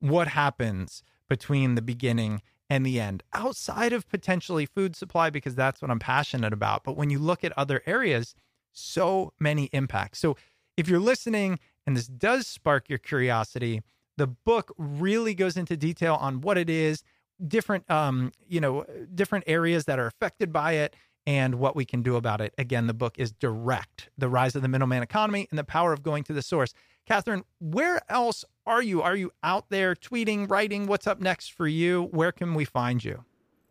what 0.00 0.28
happens 0.28 1.02
between 1.28 1.74
the 1.74 1.82
beginning 1.82 2.42
and 2.70 2.84
the 2.84 3.00
end 3.00 3.22
outside 3.32 3.92
of 3.92 4.08
potentially 4.08 4.66
food 4.66 4.94
supply, 4.94 5.30
because 5.30 5.54
that's 5.54 5.82
what 5.82 5.90
I'm 5.90 5.98
passionate 5.98 6.52
about. 6.52 6.84
But 6.84 6.96
when 6.96 7.10
you 7.10 7.18
look 7.18 7.42
at 7.42 7.56
other 7.56 7.82
areas, 7.86 8.34
so 8.72 9.32
many 9.40 9.64
impacts. 9.72 10.18
So 10.18 10.36
if 10.76 10.88
you're 10.88 11.00
listening 11.00 11.58
and 11.86 11.96
this 11.96 12.06
does 12.06 12.46
spark 12.46 12.88
your 12.88 12.98
curiosity, 12.98 13.82
the 14.16 14.26
book 14.26 14.72
really 14.76 15.34
goes 15.34 15.56
into 15.56 15.76
detail 15.76 16.14
on 16.20 16.40
what 16.40 16.58
it 16.58 16.70
is, 16.70 17.02
different 17.46 17.90
um, 17.90 18.32
you 18.46 18.60
know, 18.60 18.84
different 19.14 19.44
areas 19.46 19.86
that 19.86 19.98
are 19.98 20.06
affected 20.06 20.52
by 20.52 20.72
it 20.72 20.94
and 21.28 21.56
what 21.56 21.76
we 21.76 21.84
can 21.84 22.00
do 22.00 22.16
about 22.16 22.40
it. 22.40 22.54
Again, 22.56 22.86
the 22.86 22.94
book 22.94 23.18
is 23.18 23.32
Direct: 23.32 24.08
The 24.16 24.30
Rise 24.30 24.56
of 24.56 24.62
the 24.62 24.68
Middleman 24.68 25.02
Economy 25.02 25.46
and 25.50 25.58
the 25.58 25.64
Power 25.64 25.92
of 25.92 26.02
Going 26.02 26.24
to 26.24 26.32
the 26.32 26.40
Source. 26.40 26.72
Kathryn, 27.06 27.42
where 27.60 28.00
else 28.08 28.46
are 28.66 28.82
you? 28.82 29.02
Are 29.02 29.14
you 29.14 29.30
out 29.42 29.66
there 29.68 29.94
tweeting, 29.94 30.50
writing? 30.50 30.86
What's 30.86 31.06
up 31.06 31.20
next 31.20 31.52
for 31.52 31.68
you? 31.68 32.04
Where 32.12 32.32
can 32.32 32.54
we 32.54 32.64
find 32.64 33.04
you? 33.04 33.26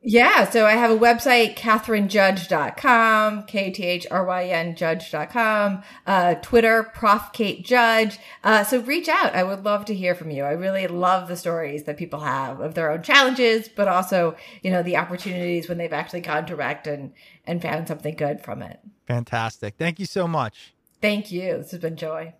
Yeah, 0.10 0.50
so 0.50 0.66
I 0.66 0.72
have 0.72 0.90
a 0.90 0.98
website, 0.98 1.58
kathrynjudge.com, 1.58 3.44
K-T-H-R-Y-N 3.44 4.76
judge.com, 4.78 5.84
uh, 6.06 6.36
Twitter, 6.36 6.84
Prof. 6.94 7.34
Kate 7.34 7.66
Judge. 7.66 8.18
Uh, 8.42 8.64
so 8.64 8.80
reach 8.80 9.10
out. 9.10 9.36
I 9.36 9.44
would 9.44 9.66
love 9.66 9.84
to 9.84 9.94
hear 9.94 10.16
from 10.16 10.32
you. 10.32 10.46
I 10.46 10.52
really 10.52 10.88
love 10.88 11.28
the 11.28 11.36
stories 11.36 11.84
that 11.84 11.98
people 11.98 12.22
have 12.22 12.62
of 12.62 12.74
their 12.74 12.90
own 12.90 13.04
challenges, 13.04 13.68
but 13.68 13.90
also, 13.90 14.38
you 14.64 14.72
know, 14.72 14.82
the 14.82 14.96
opportunities 14.96 15.68
when 15.68 15.78
they've 15.78 15.92
actually 15.92 16.22
gone 16.22 16.46
direct 16.46 16.88
and, 16.88 17.12
and 17.44 17.62
found 17.62 17.90
something 17.90 18.16
good 18.16 18.40
from 18.40 18.62
it. 18.62 18.80
Fantastic. 19.08 19.76
Thank 19.78 20.00
you 20.00 20.06
so 20.06 20.26
much. 20.26 20.74
Thank 21.02 21.34
you. 21.34 21.58
This 21.58 21.72
has 21.72 21.82
been 21.82 21.98
joy. 21.98 22.34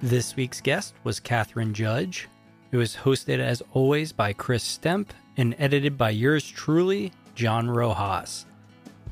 This 0.00 0.36
week's 0.36 0.62
guest 0.62 0.94
was 1.04 1.20
Kathryn 1.20 1.74
Judge. 1.74 2.30
It 2.72 2.76
was 2.76 2.96
hosted 2.96 3.40
as 3.40 3.62
always 3.72 4.12
by 4.12 4.32
Chris 4.32 4.62
Stemp 4.62 5.08
and 5.36 5.56
edited 5.58 5.98
by 5.98 6.10
yours 6.10 6.48
truly, 6.48 7.12
John 7.34 7.68
Rojas. 7.68 8.46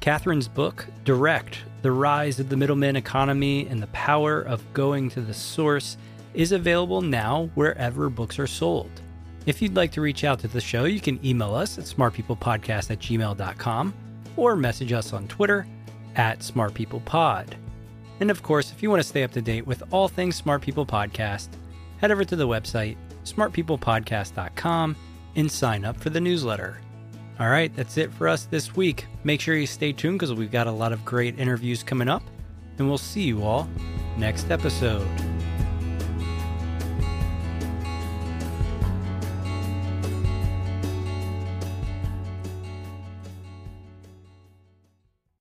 Kathryn's 0.01 0.47
book, 0.47 0.87
Direct 1.05 1.59
The 1.83 1.91
Rise 1.91 2.39
of 2.39 2.51
the 2.51 2.57
Middleman 2.57 2.95
Economy 2.95 3.67
and 3.67 3.83
the 3.83 3.89
Power 3.89 4.41
of 4.41 4.73
Going 4.75 5.11
to 5.11 5.21
the 5.21 5.35
Source, 5.35 5.97
is 6.35 6.53
available 6.53 7.01
now 7.01 7.51
wherever 7.55 8.09
books 8.09 8.39
are 8.39 8.47
sold. 8.47 8.91
If 9.45 9.61
you'd 9.61 9.75
like 9.75 9.91
to 9.93 10.01
reach 10.01 10.23
out 10.23 10.39
to 10.41 10.49
the 10.49 10.61
show, 10.61 10.85
you 10.85 11.01
can 11.01 11.25
email 11.27 11.55
us 11.55 11.79
at 11.79 11.85
smartpeoplepodcast 11.85 12.91
at 12.93 13.01
gmail.com 13.01 13.95
or 14.37 14.55
message 14.55 14.93
us 14.93 15.13
on 15.13 15.27
Twitter 15.27 15.67
at 16.15 16.41
smartpeoplepod. 16.41 17.55
And 18.21 18.31
of 18.31 18.43
course, 18.43 18.71
if 18.71 18.83
you 18.83 18.91
want 18.91 19.03
to 19.03 19.09
stay 19.09 19.25
up 19.25 19.33
to 19.33 19.43
date 19.43 19.67
with 19.67 19.83
all 19.91 20.07
things 20.07 20.37
Smart 20.37 20.63
People 20.63 20.87
Podcast, 20.87 21.49
head 21.99 22.11
over 22.11 22.25
to 22.25 22.37
the 22.37 22.47
website 22.47 22.97
smartpeoplepodcast.com 23.33 24.97
and 25.37 25.51
sign 25.51 25.85
up 25.85 25.97
for 25.97 26.11
the 26.11 26.21
newsletter. 26.21 26.81
All 27.41 27.49
right, 27.49 27.75
that's 27.77 27.97
it 27.97 28.13
for 28.13 28.27
us 28.27 28.47
this 28.47 28.75
week. 28.75 29.07
Make 29.23 29.41
sure 29.41 29.57
you 29.57 29.67
stay 29.67 29.93
tuned 29.93 30.19
because 30.19 30.35
we've 30.35 30.51
got 30.51 30.67
a 30.67 30.73
lot 30.73 30.93
of 30.93 31.05
great 31.05 31.39
interviews 31.39 31.83
coming 31.83 32.09
up, 32.09 32.23
and 32.79 32.89
we'll 32.89 32.99
see 32.99 33.23
you 33.23 33.45
all 33.45 33.69
next 34.17 34.51
episode. 34.51 35.07